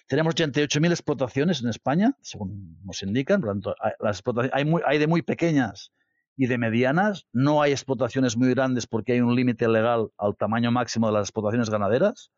Tenemos 0.08 0.36
88.000 0.36 0.92
explotaciones 0.92 1.62
en 1.62 1.70
España, 1.70 2.18
según 2.22 2.78
nos 2.84 3.02
indican. 3.04 3.42
Por 3.42 3.50
lo 3.50 3.54
tanto, 3.54 3.76
las 4.00 4.22
hay, 4.52 4.74
hay 4.86 4.98
de 4.98 5.08
muy 5.08 5.22
pequeñas 5.22 5.92
y 6.36 6.48
de 6.48 6.58
medianas. 6.58 7.28
No 7.32 7.62
hay 7.62 7.72
explotaciones 7.72 8.38
muy 8.38 8.50
grandes 8.50 8.88
porque 8.88 9.14
hay 9.14 9.22
un 9.22 9.36
límite 9.36 9.68
legal 9.68 10.10
al 10.18 10.36
tamaño 10.36 10.72
máximo 10.72 11.08
de 11.08 11.14
las 11.14 11.28
explotaciones 11.28 11.70
ganaderas, 11.70 12.32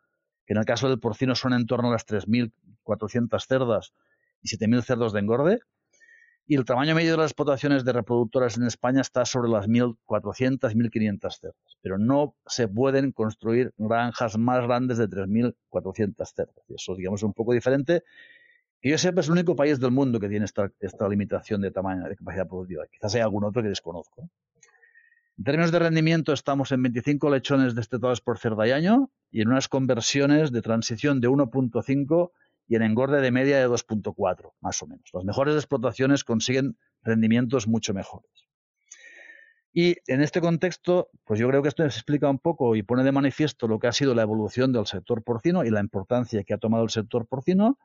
que 0.46 0.54
en 0.54 0.60
el 0.60 0.66
caso 0.66 0.90
del 0.90 1.00
porcino 1.00 1.36
son 1.36 1.54
en 1.54 1.66
torno 1.66 1.90
a 1.90 1.94
las 1.94 2.06
3.400 2.06 3.46
cerdas 3.46 3.94
y 4.42 4.50
7.000 4.50 4.82
cerdos 4.84 5.14
de 5.14 5.20
engorde. 5.20 5.60
Y 6.48 6.58
el 6.58 6.66
tamaño 6.66 6.94
medio 6.94 7.12
de 7.12 7.18
las 7.18 7.32
explotaciones 7.32 7.84
de 7.86 7.94
reproductoras 7.94 8.56
en 8.58 8.66
España 8.66 9.02
está 9.02 9.25
sobre 9.25 9.50
las 9.50 9.68
1.400, 9.68 10.75
1.500 10.75 11.40
cerdas. 11.40 11.78
Pero 11.82 11.98
no 11.98 12.36
se 12.46 12.68
pueden 12.68 13.12
construir 13.12 13.74
granjas 13.78 14.38
más 14.38 14.62
grandes 14.62 15.00
de 15.00 15.10
3.400 15.10 16.34
cerdas. 16.36 16.64
Y 16.68 16.75
eso, 16.75 16.96
digamos, 16.96 17.22
es 17.22 17.24
un 17.24 17.34
poco 17.34 17.54
diferente 17.54 18.04
y 18.86 18.92
yo 18.92 19.00
sepa, 19.00 19.22
es 19.22 19.25
el 19.25 19.32
único 19.32 19.56
país 19.56 19.80
del 19.80 19.89
mundo 19.89 20.20
que 20.20 20.30
tiene 20.30 20.46
esta, 20.46 21.10
limitación 21.10 21.60
de 21.60 21.72
tamaño, 21.72 22.08
de 22.08 22.15
capacidad 22.15 22.48
productiva. 22.48 22.86
Quizás 22.86 23.15
hay 23.15 23.22
algún 23.22 23.44
otro 23.44 23.63
que 23.63 23.70
desconozco. 23.70 24.30
En 25.39 25.44
términos 25.44 25.72
de 25.72 25.80
rendimiento, 25.80 26.34
estamos 26.34 26.72
en 26.72 26.84
25 26.84 27.32
lechones 27.32 27.74
destetados 27.74 28.22
por 28.22 28.38
cerda 28.38 28.68
y 28.68 28.74
año 28.74 29.10
y 29.32 29.42
en 29.42 29.48
unas 29.48 29.70
conversiones 29.70 30.51
de 30.51 30.62
transición 30.62 31.20
de 31.20 31.30
1.5 31.30 32.30
y 32.68 32.75
en 32.75 32.84
engorde 32.84 33.22
de 33.22 33.32
media 33.32 33.58
de 33.58 33.68
2.4, 33.68 34.51
más 34.62 34.84
o 34.84 34.86
menos. 34.86 35.10
Las 35.13 35.24
mejores 35.24 35.56
explotaciones 35.56 36.24
consiguen 36.24 36.77
rendimientos 37.01 37.68
mucho 37.68 37.92
mejores. 37.96 38.30
Y 39.74 39.96
en 40.06 40.22
este 40.22 40.42
contexto, 40.42 41.10
pues 41.24 41.39
yo 41.39 41.48
creo 41.50 41.63
que 41.63 41.70
esto 41.70 41.84
explica 41.84 42.30
un 42.30 42.38
poco 42.38 42.75
y 42.75 42.84
pone 42.84 43.04
de 43.04 43.12
manifiesto 43.12 43.68
lo 43.68 43.80
que 43.80 43.88
ha 43.88 43.92
sido 43.92 44.13
la 44.13 44.22
evolución 44.22 44.72
del 44.72 44.86
sector 44.86 45.24
porcino 45.24 45.65
y 45.65 45.72
la 45.72 45.80
importancia 45.80 46.44
que 46.44 46.54
ha 46.54 46.60
tomado 46.60 46.84
el 46.84 46.92
sector 46.92 47.25
porcino. 47.25 47.80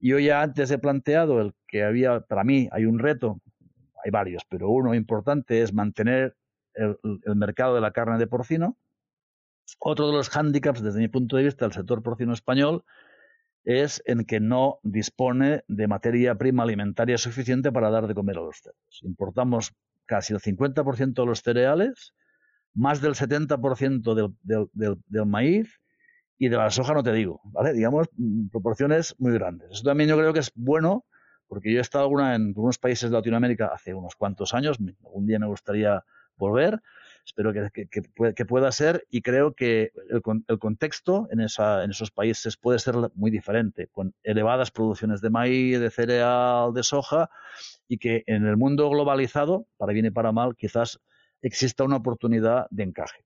Yo 0.00 0.18
ya 0.18 0.42
antes 0.42 0.70
he 0.70 0.78
planteado 0.78 1.40
el 1.40 1.54
que 1.66 1.82
había, 1.84 2.20
para 2.20 2.44
mí 2.44 2.68
hay 2.72 2.84
un 2.84 2.98
reto, 2.98 3.40
hay 4.04 4.10
varios, 4.10 4.42
pero 4.48 4.68
uno 4.68 4.94
importante 4.94 5.62
es 5.62 5.72
mantener 5.72 6.36
el, 6.74 6.98
mercado 7.36 7.74
de 7.74 7.80
la 7.80 7.92
carne 7.92 8.18
de 8.18 8.26
porcino. 8.26 8.76
Otro 9.78 10.08
de 10.08 10.12
los 10.12 10.28
hándicaps, 10.28 10.82
desde 10.82 11.00
mi 11.00 11.08
punto 11.08 11.36
de 11.36 11.44
vista, 11.44 11.64
del 11.64 11.72
sector 11.72 12.02
porcino 12.02 12.32
español 12.32 12.84
es 13.64 14.02
en 14.04 14.24
que 14.24 14.40
no 14.40 14.78
dispone 14.82 15.64
de 15.68 15.88
materia 15.88 16.34
prima 16.34 16.64
alimentaria 16.64 17.16
suficiente 17.16 17.72
para 17.72 17.90
dar 17.90 18.06
de 18.06 18.14
comer 18.14 18.36
a 18.36 18.42
los 18.42 18.58
cerdos. 18.58 19.00
Importamos 19.02 19.74
casi 20.04 20.34
el 20.34 20.40
50% 20.40 21.14
de 21.14 21.26
los 21.26 21.40
cereales, 21.40 22.12
más 22.74 23.00
del 23.00 23.14
70% 23.14 24.14
del, 24.14 24.34
del, 24.42 24.98
del, 25.06 25.26
maíz 25.26 25.80
y 26.38 26.48
de 26.48 26.56
la 26.56 26.70
soja 26.70 26.94
no 26.94 27.02
te 27.02 27.12
digo, 27.12 27.40
¿vale? 27.44 27.72
Digamos, 27.72 28.08
mm, 28.16 28.48
proporciones 28.48 29.14
muy 29.18 29.32
grandes. 29.32 29.70
Eso 29.72 29.82
también 29.84 30.10
yo 30.10 30.16
creo 30.16 30.32
que 30.32 30.40
es 30.40 30.52
bueno, 30.54 31.04
porque 31.46 31.72
yo 31.72 31.78
he 31.78 31.82
estado 31.82 32.04
alguna 32.04 32.34
en 32.34 32.48
algunos 32.48 32.78
países 32.78 33.10
de 33.10 33.16
Latinoamérica 33.16 33.70
hace 33.72 33.94
unos 33.94 34.16
cuantos 34.16 34.54
años, 34.54 34.78
algún 35.04 35.26
día 35.26 35.38
me 35.38 35.46
gustaría 35.46 36.04
volver, 36.36 36.80
espero 37.24 37.52
que, 37.52 37.88
que, 38.34 38.44
pueda 38.44 38.70
ser 38.72 39.06
y 39.10 39.22
creo 39.22 39.54
que 39.54 39.92
el, 40.10 40.22
el 40.48 40.58
contexto 40.58 41.28
en, 41.30 41.40
esa, 41.40 41.84
en 41.84 41.90
esos 41.90 42.10
países 42.10 42.56
puede 42.56 42.78
ser 42.78 42.96
muy 43.14 43.30
diferente, 43.30 43.88
con 43.88 44.14
elevadas 44.22 44.70
producciones 44.70 45.20
de 45.20 45.30
maíz, 45.30 45.80
de 45.80 45.90
cereal, 45.90 46.74
de 46.74 46.82
soja 46.82 47.30
y 47.88 47.98
que 47.98 48.24
en 48.26 48.46
el 48.46 48.56
mundo 48.56 48.90
globalizado, 48.90 49.66
para 49.76 49.92
bien 49.92 50.06
y 50.06 50.10
para 50.10 50.32
mal, 50.32 50.54
quizás 50.56 51.00
exista 51.40 51.84
una 51.84 51.96
oportunidad 51.96 52.66
de 52.70 52.82
encaje. 52.82 53.24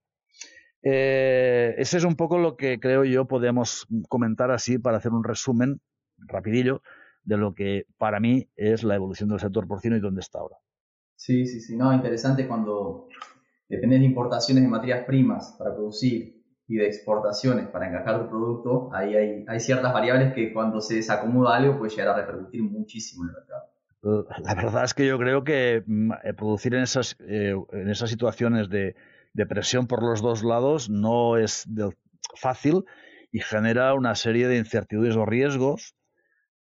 Eh, 0.90 1.74
ese 1.76 1.98
es 1.98 2.04
un 2.04 2.16
poco 2.16 2.38
lo 2.38 2.56
que 2.56 2.80
creo 2.80 3.04
yo 3.04 3.26
podemos 3.26 3.86
comentar 4.08 4.50
así 4.50 4.78
para 4.78 4.96
hacer 4.96 5.12
un 5.12 5.22
resumen 5.22 5.82
rapidillo 6.16 6.80
de 7.24 7.36
lo 7.36 7.54
que 7.54 7.84
para 7.98 8.20
mí 8.20 8.48
es 8.56 8.84
la 8.84 8.94
evolución 8.94 9.28
del 9.28 9.38
sector 9.38 9.68
porcino 9.68 9.96
y 9.96 10.00
dónde 10.00 10.20
está 10.20 10.38
ahora. 10.38 10.56
Sí, 11.14 11.46
sí, 11.46 11.60
sí, 11.60 11.76
no, 11.76 11.92
interesante 11.92 12.48
cuando 12.48 13.08
depende 13.68 13.98
de 13.98 14.04
importaciones 14.06 14.64
de 14.64 14.70
materias 14.70 15.04
primas 15.04 15.54
para 15.58 15.74
producir 15.74 16.42
y 16.66 16.76
de 16.76 16.86
exportaciones 16.86 17.66
para 17.68 17.88
encajar 17.88 18.22
tu 18.22 18.30
producto, 18.30 18.90
ahí 18.94 19.14
hay, 19.14 19.44
hay 19.46 19.60
ciertas 19.60 19.92
variables 19.92 20.32
que 20.32 20.54
cuando 20.54 20.80
se 20.80 20.94
desacomoda 20.94 21.56
algo 21.56 21.78
puede 21.78 21.90
llegar 21.90 22.08
a 22.08 22.16
repercutir 22.24 22.62
muchísimo 22.62 23.24
en 23.24 23.30
el 23.30 23.34
mercado. 23.34 23.64
La 24.42 24.54
verdad 24.54 24.84
es 24.84 24.94
que 24.94 25.06
yo 25.06 25.18
creo 25.18 25.44
que 25.44 25.82
mm, 25.86 26.12
producir 26.34 26.74
en 26.74 26.82
esas, 26.82 27.16
eh, 27.20 27.54
en 27.72 27.90
esas 27.90 28.08
situaciones 28.08 28.70
de, 28.70 28.94
de, 29.38 29.46
presión 29.46 29.86
por 29.86 30.02
los 30.02 30.20
dos 30.20 30.42
lados 30.42 30.90
no 30.90 31.36
es 31.36 31.66
fácil 32.34 32.84
y 33.30 33.40
genera 33.40 33.94
una 33.94 34.14
serie 34.14 34.48
de 34.48 34.58
incertidumbres 34.58 35.16
o 35.16 35.24
riesgos 35.24 35.94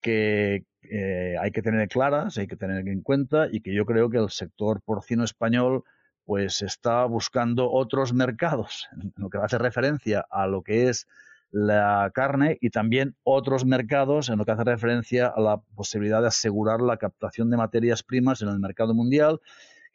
que 0.01 0.65
eh, 0.83 1.35
hay 1.41 1.51
que 1.51 1.61
tener 1.61 1.87
claras, 1.89 2.37
hay 2.37 2.47
que 2.47 2.55
tener 2.55 2.87
en 2.87 3.01
cuenta 3.01 3.47
y 3.51 3.61
que 3.61 3.73
yo 3.73 3.85
creo 3.85 4.09
que 4.09 4.17
el 4.17 4.29
sector 4.29 4.81
porcino 4.81 5.23
español 5.23 5.83
pues 6.25 6.61
está 6.61 7.05
buscando 7.05 7.71
otros 7.71 8.13
mercados, 8.13 8.87
en 9.01 9.13
lo 9.15 9.29
que 9.29 9.37
hace 9.37 9.57
referencia 9.57 10.25
a 10.29 10.47
lo 10.47 10.61
que 10.61 10.89
es 10.89 11.07
la 11.51 12.11
carne 12.13 12.57
y 12.59 12.69
también 12.69 13.15
otros 13.23 13.65
mercados 13.65 14.29
en 14.29 14.37
lo 14.37 14.45
que 14.45 14.51
hace 14.51 14.65
referencia 14.65 15.27
a 15.27 15.39
la 15.39 15.57
posibilidad 15.57 16.21
de 16.21 16.27
asegurar 16.27 16.81
la 16.81 16.97
captación 16.97 17.49
de 17.49 17.57
materias 17.57 18.03
primas 18.03 18.41
en 18.41 18.49
el 18.49 18.59
mercado 18.59 18.93
mundial, 18.93 19.39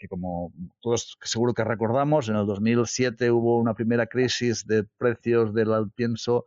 que 0.03 0.09
como 0.09 0.53
todos 0.81 1.17
seguro 1.23 1.55
que 1.55 1.63
recordamos, 1.63 2.29
en 2.29 2.35
el 2.35 2.45
2007 2.45 3.31
hubo 3.31 3.59
una 3.59 3.75
primera 3.75 4.07
crisis 4.07 4.67
de 4.67 4.83
precios 4.83 5.55
del 5.55 5.69
pienso 5.95 6.47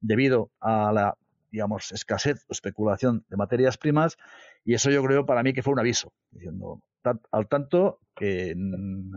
debido 0.00 0.50
a 0.58 0.92
la 0.92 1.16
digamos 1.52 1.92
escasez 1.92 2.44
o 2.48 2.52
especulación 2.52 3.24
de 3.28 3.36
materias 3.36 3.78
primas 3.78 4.16
y 4.64 4.74
eso 4.74 4.90
yo 4.90 5.04
creo 5.04 5.24
para 5.24 5.44
mí 5.44 5.52
que 5.52 5.62
fue 5.62 5.72
un 5.72 5.78
aviso 5.78 6.12
diciendo 6.32 6.82
al 7.30 7.46
tanto 7.46 8.00
que 8.16 8.56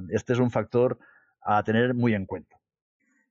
este 0.09 0.33
es 0.33 0.39
un 0.39 0.51
factor 0.51 0.99
a 1.41 1.63
tener 1.63 1.95
muy 1.95 2.13
en 2.13 2.27
cuenta. 2.27 2.57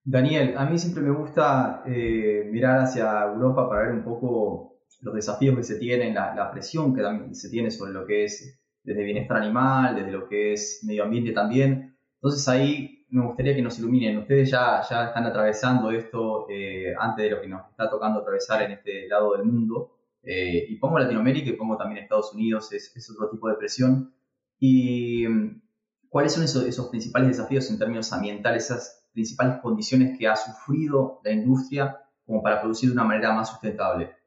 Daniel, 0.03 0.55
a 0.57 0.65
mí 0.65 0.77
siempre 0.77 1.05
me 1.05 1.11
gusta 1.11 1.85
eh, 1.87 2.49
mirar 2.51 2.81
hacia 2.81 3.23
Europa 3.23 3.69
para 3.69 3.83
ver 3.83 3.93
un 3.93 4.03
poco 4.03 4.81
los 5.03 5.15
desafíos 5.15 5.57
que 5.57 5.63
se 5.63 5.79
tienen, 5.79 6.15
la, 6.15 6.51
presión 6.51 6.97
que 6.97 7.03
también 7.03 7.35
se 7.37 7.49
tiene 7.49 7.71
sobre 7.71 7.93
lo 7.93 8.05
que 8.05 8.25
es 8.25 8.59
desde 8.89 9.05
bienestar 9.05 9.37
animal, 9.37 9.97
desde 9.97 10.11
lo 10.11 10.27
que 10.27 10.55
es 10.55 10.81
medio 10.83 11.05
ambiente 11.05 11.33
también. 11.33 11.95
Entonces 12.15 12.49
ahí 12.49 13.05
me 13.11 13.27
gustaría 13.27 13.55
que 13.55 13.61
nos 13.61 13.79
iluminen. 13.79 14.17
Ustedes 14.19 14.51
ya, 14.51 14.81
están 14.81 15.27
atravesando 15.27 15.91
esto 15.91 16.47
eh, 16.49 16.95
antes 16.99 17.25
de 17.25 17.31
lo 17.31 17.41
que 17.43 17.49
nos 17.49 17.69
está 17.69 17.91
tocando 17.91 18.21
atravesar 18.21 18.63
en 18.63 18.73
este 18.73 19.07
lado 19.07 19.37
del 19.37 19.45
mundo. 19.45 19.93
Eh, 20.23 20.67
y 20.71 20.77
pongo 20.77 20.99
Latinoamérica 20.99 21.51
y 21.51 21.53
pongo 21.53 21.77
también 21.77 22.03
Estados 22.03 22.33
Unidos, 22.33 22.73
es, 22.73 22.97
es 22.97 23.11
otro 23.11 23.29
tipo 23.29 23.49
de 23.49 23.57
presión. 23.57 24.15
¿Y 24.59 25.29
mm, 25.29 25.63
cuáles 26.09 26.33
son 26.33 26.45
esos, 26.45 26.65
esos 26.65 26.89
principales 26.89 27.29
desafíos 27.29 27.71
en 27.71 27.79
términos 27.79 28.11
ambientales, 28.15 28.65
esas 28.65 29.07
principales 29.13 29.59
condiciones 29.61 30.19
que 30.19 30.27
ha 30.29 30.37
sufrido 30.37 31.21
la 31.25 31.33
industria 31.33 31.99
como 32.25 32.43
para 32.43 32.61
producir 32.61 32.89
de 32.89 32.95
una 32.95 33.05
manera 33.05 33.35
más 33.35 33.51
sustentable? 33.51 34.18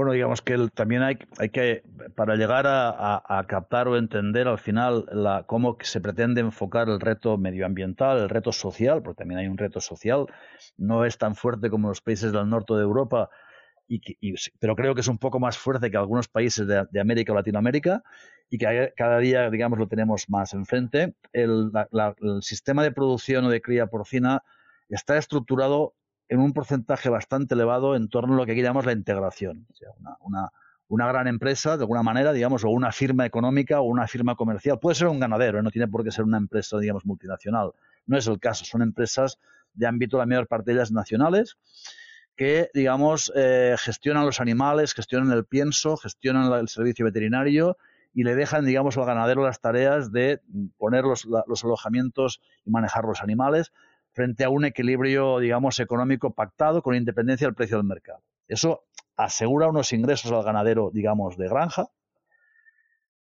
Bueno, 0.00 0.12
digamos 0.14 0.40
que 0.40 0.56
también 0.72 1.02
hay, 1.02 1.16
que, 1.16 1.82
para 2.14 2.34
llegar 2.34 2.64
a, 2.66 3.44
captar 3.46 3.86
o 3.86 3.98
entender 3.98 4.48
al 4.48 4.56
final 4.56 5.04
la, 5.12 5.44
cómo 5.46 5.76
se 5.82 6.00
pretende 6.00 6.40
enfocar 6.40 6.88
el 6.88 7.00
reto 7.00 7.36
medioambiental, 7.36 8.16
el 8.16 8.30
reto 8.30 8.50
social, 8.50 9.02
porque 9.02 9.18
también 9.18 9.40
hay 9.40 9.46
un 9.46 9.58
reto 9.58 9.78
social, 9.78 10.24
no 10.78 11.04
es 11.04 11.18
tan 11.18 11.34
fuerte 11.34 11.68
como 11.68 11.88
los 11.88 12.00
países 12.00 12.32
del 12.32 12.48
norte 12.48 12.72
de 12.72 12.80
Europa, 12.80 13.28
pero 14.58 14.74
creo 14.74 14.94
que 14.94 15.02
es 15.02 15.08
un 15.08 15.18
poco 15.18 15.38
más 15.38 15.58
fuerte 15.58 15.90
que 15.90 15.98
algunos 15.98 16.28
países 16.28 16.66
de, 16.66 16.98
América 16.98 17.32
o 17.32 17.34
Latinoamérica 17.34 18.02
y 18.48 18.56
que 18.56 18.94
cada 18.96 19.18
día, 19.18 19.50
digamos, 19.50 19.78
lo 19.78 19.86
tenemos 19.86 20.30
más 20.30 20.54
enfrente. 20.54 21.14
El, 21.34 21.70
el 21.92 22.42
sistema 22.42 22.82
de 22.82 22.92
producción 22.92 23.44
o 23.44 23.50
de 23.50 23.60
cría 23.60 23.86
porcina 23.88 24.42
está 24.88 25.18
estructurado 25.18 25.92
en 26.30 26.38
un 26.38 26.52
porcentaje 26.52 27.08
bastante 27.08 27.54
elevado 27.54 27.96
en 27.96 28.08
torno 28.08 28.34
a 28.34 28.36
lo 28.38 28.46
que 28.46 28.52
aquí 28.52 28.62
llamamos 28.62 28.86
la 28.86 28.92
integración. 28.92 29.66
O 29.68 29.74
sea, 29.74 29.88
una, 29.98 30.16
una, 30.20 30.52
una, 30.86 31.08
gran 31.08 31.26
empresa, 31.26 31.76
de 31.76 31.82
alguna 31.82 32.04
manera, 32.04 32.32
digamos, 32.32 32.64
o 32.64 32.70
una 32.70 32.92
firma 32.92 33.26
económica 33.26 33.80
o 33.80 33.82
una 33.82 34.06
firma 34.06 34.36
comercial. 34.36 34.78
Puede 34.78 34.94
ser 34.94 35.08
un 35.08 35.18
ganadero, 35.18 35.58
¿eh? 35.58 35.62
no 35.62 35.72
tiene 35.72 35.88
por 35.88 36.04
qué 36.04 36.12
ser 36.12 36.24
una 36.24 36.38
empresa, 36.38 36.78
digamos, 36.78 37.04
multinacional. 37.04 37.72
No 38.06 38.16
es 38.16 38.28
el 38.28 38.38
caso, 38.38 38.64
son 38.64 38.80
empresas 38.82 39.38
de 39.74 39.88
ámbito, 39.88 40.18
la 40.18 40.26
mayor 40.26 40.46
parte 40.46 40.70
de 40.70 40.76
ellas 40.76 40.92
nacionales, 40.92 41.58
que, 42.36 42.70
digamos, 42.74 43.32
eh, 43.34 43.74
gestionan 43.76 44.24
los 44.24 44.40
animales, 44.40 44.94
gestionan 44.94 45.32
el 45.32 45.44
pienso, 45.44 45.96
gestionan 45.96 46.52
el 46.52 46.68
servicio 46.68 47.04
veterinario 47.04 47.76
y 48.14 48.22
le 48.22 48.36
dejan, 48.36 48.64
digamos, 48.64 48.96
al 48.96 49.04
ganadero 49.04 49.42
las 49.42 49.60
tareas 49.60 50.12
de 50.12 50.40
poner 50.78 51.02
los, 51.02 51.24
los, 51.24 51.64
alojamientos 51.64 52.40
y 52.64 52.70
manejar 52.70 53.04
los 53.04 53.20
animales 53.20 53.72
frente 54.12 54.44
a 54.44 54.50
un 54.50 54.64
equilibrio, 54.64 55.38
digamos, 55.38 55.80
económico 55.80 56.34
pactado 56.34 56.82
con 56.82 56.94
independencia 56.94 57.46
del 57.46 57.54
precio 57.54 57.76
del 57.76 57.86
mercado. 57.86 58.22
Eso 58.48 58.84
asegura 59.16 59.68
unos 59.68 59.92
ingresos 59.92 60.32
al 60.32 60.42
ganadero, 60.42 60.90
digamos, 60.92 61.36
de 61.36 61.48
granja, 61.48 61.88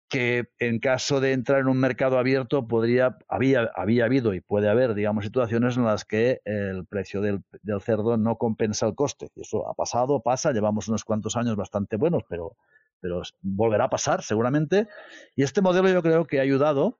que 0.09 0.49
en 0.57 0.79
caso 0.79 1.21
de 1.21 1.33
entrar 1.33 1.59
en 1.59 1.67
un 1.67 1.79
mercado 1.79 2.17
abierto 2.17 2.67
podría 2.67 3.17
había 3.27 3.69
había 3.75 4.05
habido 4.05 4.33
y 4.33 4.41
puede 4.41 4.67
haber 4.67 4.95
digamos 4.95 5.23
situaciones 5.23 5.77
en 5.77 5.85
las 5.85 6.03
que 6.03 6.41
el 6.45 6.85
precio 6.87 7.21
del, 7.21 7.43
del, 7.61 7.79
cerdo 7.79 8.17
no 8.17 8.37
compensa 8.37 8.87
el 8.87 8.95
coste 8.95 9.29
eso 9.35 9.69
ha 9.69 9.75
pasado 9.75 10.21
pasa 10.21 10.51
llevamos 10.51 10.87
unos 10.87 11.03
cuantos 11.05 11.35
años 11.35 11.55
bastante 11.55 11.95
buenos 11.95 12.23
pero 12.27 12.57
pero 12.99 13.21
volverá 13.41 13.85
a 13.85 13.89
pasar 13.91 14.23
seguramente 14.23 14.87
y 15.35 15.43
este 15.43 15.61
modelo 15.61 15.89
yo 15.89 16.01
creo 16.01 16.25
que 16.25 16.39
ha 16.39 16.41
ayudado 16.41 16.97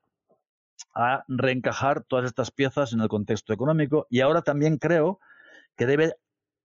a 0.94 1.24
reencajar 1.28 2.02
todas 2.02 2.26
estas 2.26 2.50
piezas 2.50 2.92
en 2.92 3.00
el 3.00 3.08
contexto 3.08 3.52
económico 3.52 4.06
y 4.10 4.20
ahora 4.20 4.42
también 4.42 4.78
creo 4.78 5.20
que 5.76 5.86
debe 5.86 6.14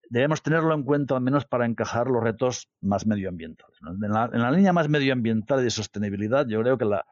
debemos 0.10 0.42
tenerlo 0.42 0.74
en 0.74 0.84
cuenta 0.84 1.16
al 1.16 1.22
menos 1.22 1.46
para 1.46 1.66
encajar 1.66 2.08
los 2.08 2.24
retos 2.24 2.70
más 2.82 3.06
medioambientales. 3.06 3.78
En, 3.82 4.12
la, 4.12 4.52
línea 4.52 4.74
más 4.74 4.90
medioambiental 4.90 5.62
y 5.62 5.64
de 5.64 5.72
sostenibilidad, 5.72 6.48
yo 6.48 6.62
creo 6.62 6.78
que 6.78 6.86
la, 6.86 7.06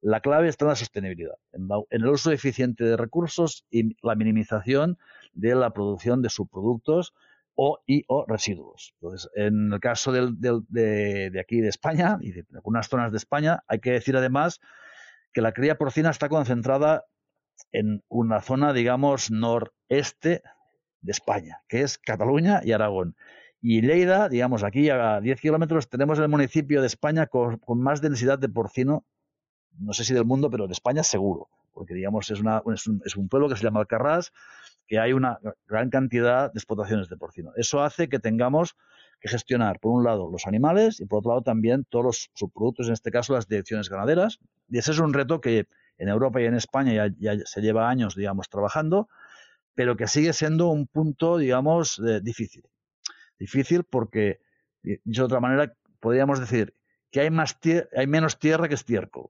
la 0.00 0.20
clave 0.20 0.48
está 0.48 0.64
en 0.64 0.68
la 0.70 0.76
sostenibilidad, 0.76 1.34
en, 1.52 1.68
el 1.90 2.06
uso 2.06 2.30
eficiente 2.30 2.84
de 2.84 2.96
recursos 2.96 3.64
y 3.70 3.96
la 4.06 4.14
minimización 4.14 4.98
de 5.32 5.54
la 5.54 5.70
producción 5.70 6.22
de 6.22 6.30
subproductos 6.30 7.14
o 7.54 7.78
y 7.86 8.04
o 8.08 8.26
residuos. 8.28 8.94
Entonces, 9.00 9.30
en 9.34 9.72
el 9.72 9.80
caso 9.80 10.12
del, 10.12 10.38
del, 10.38 10.60
de, 10.68 11.30
de, 11.30 11.40
aquí 11.40 11.60
de 11.60 11.68
España 11.68 12.18
y 12.20 12.32
de 12.32 12.44
algunas 12.54 12.88
zonas 12.88 13.12
de 13.12 13.18
España, 13.18 13.62
hay 13.66 13.80
que 13.80 13.92
decir 13.92 14.16
además 14.16 14.60
que 15.36 15.42
la 15.42 15.52
cría 15.52 15.76
porcina 15.76 16.08
está 16.08 16.30
concentrada 16.30 17.04
en 17.70 18.02
una 18.08 18.40
zona, 18.40 18.72
digamos, 18.72 19.30
noreste 19.30 20.42
de 21.02 21.12
España, 21.12 21.60
que 21.68 21.82
es 21.82 21.98
Cataluña 21.98 22.62
y 22.64 22.72
Aragón. 22.72 23.16
Y 23.60 23.82
Lleida, 23.82 24.30
digamos, 24.30 24.64
aquí 24.64 24.88
a 24.88 25.20
10 25.20 25.38
kilómetros 25.38 25.90
tenemos 25.90 26.18
el 26.20 26.30
municipio 26.30 26.80
de 26.80 26.86
España 26.86 27.26
con, 27.26 27.60
más 27.82 28.00
densidad 28.00 28.38
de 28.38 28.48
porcino, 28.48 29.04
no 29.78 29.92
sé 29.92 30.04
si 30.04 30.14
del 30.14 30.24
mundo, 30.24 30.48
pero 30.48 30.68
de 30.68 30.72
España 30.72 31.02
seguro. 31.02 31.50
porque 31.74 31.92
digamos 31.92 32.30
es, 32.30 32.40
una, 32.40 32.62
un, 32.64 33.02
es 33.04 33.16
un 33.16 33.28
pueblo 33.28 33.50
que 33.50 33.56
se 33.56 33.62
llama 33.62 33.80
Alcarrás, 33.80 34.32
que 34.86 34.98
hay 34.98 35.12
una 35.12 35.38
gran 35.66 35.90
cantidad 35.90 36.50
de 36.50 36.58
explotaciones 36.58 37.10
de 37.10 37.18
porcino. 37.18 37.52
Eso 37.56 37.82
hace 37.82 38.08
que 38.08 38.20
tengamos 38.20 38.74
que 39.20 39.28
gestionar, 39.28 39.80
por 39.80 39.92
un 39.92 40.04
lado, 40.04 40.30
los 40.30 40.46
animales 40.46 41.00
y 41.00 41.06
por 41.06 41.20
otro 41.20 41.30
lado 41.30 41.42
también 41.42 41.84
todos 41.88 42.04
los 42.04 42.30
subproductos, 42.34 42.88
en 42.88 42.92
este 42.92 43.10
caso 43.10 43.32
las 43.32 43.48
direcciones 43.48 43.88
ganaderas. 43.88 44.38
Y 44.68 44.78
ese 44.78 44.92
es 44.92 44.98
un 44.98 45.14
reto 45.14 45.40
que 45.40 45.66
en 45.98 46.08
Europa 46.08 46.40
y 46.40 46.44
en 46.44 46.54
España 46.54 47.12
ya, 47.18 47.36
se 47.44 47.60
lleva 47.60 47.88
años, 47.88 48.14
digamos, 48.14 48.48
trabajando, 48.48 49.08
pero 49.74 49.96
que 49.96 50.06
sigue 50.06 50.32
siendo 50.32 50.68
un 50.68 50.86
punto, 50.86 51.38
digamos, 51.38 52.00
difícil. 52.22 52.64
Difícil 53.38 53.84
porque, 53.84 54.40
de 54.82 55.22
otra 55.22 55.40
manera, 55.40 55.74
podríamos 56.00 56.40
decir 56.40 56.74
que 57.10 57.20
hay, 57.20 57.30
más 57.30 57.58
hay 57.96 58.06
menos 58.06 58.38
tierra 58.38 58.68
que 58.68 58.74
estiércol, 58.74 59.28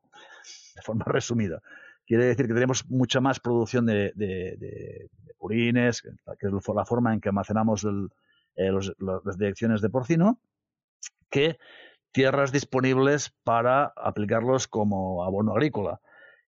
de 0.74 0.82
forma 0.82 1.04
resumida. 1.06 1.62
Quiere 2.06 2.24
decir 2.24 2.46
que 2.46 2.54
tenemos 2.54 2.88
mucha 2.88 3.20
más 3.20 3.40
producción 3.40 3.86
de, 3.86 5.08
purines, 5.38 6.02
que 6.02 6.46
es 6.46 6.52
la 6.74 6.84
forma 6.84 7.12
en 7.12 7.20
que 7.20 7.28
almacenamos 7.28 7.86
eh, 8.56 8.70
las 8.72 9.38
direcciones 9.38 9.80
de 9.80 9.90
porcino, 9.90 10.40
que 11.30 11.58
tierras 12.12 12.52
disponibles 12.52 13.34
para 13.44 13.92
aplicarlos 13.96 14.68
como 14.68 15.24
abono 15.24 15.52
agrícola. 15.52 16.00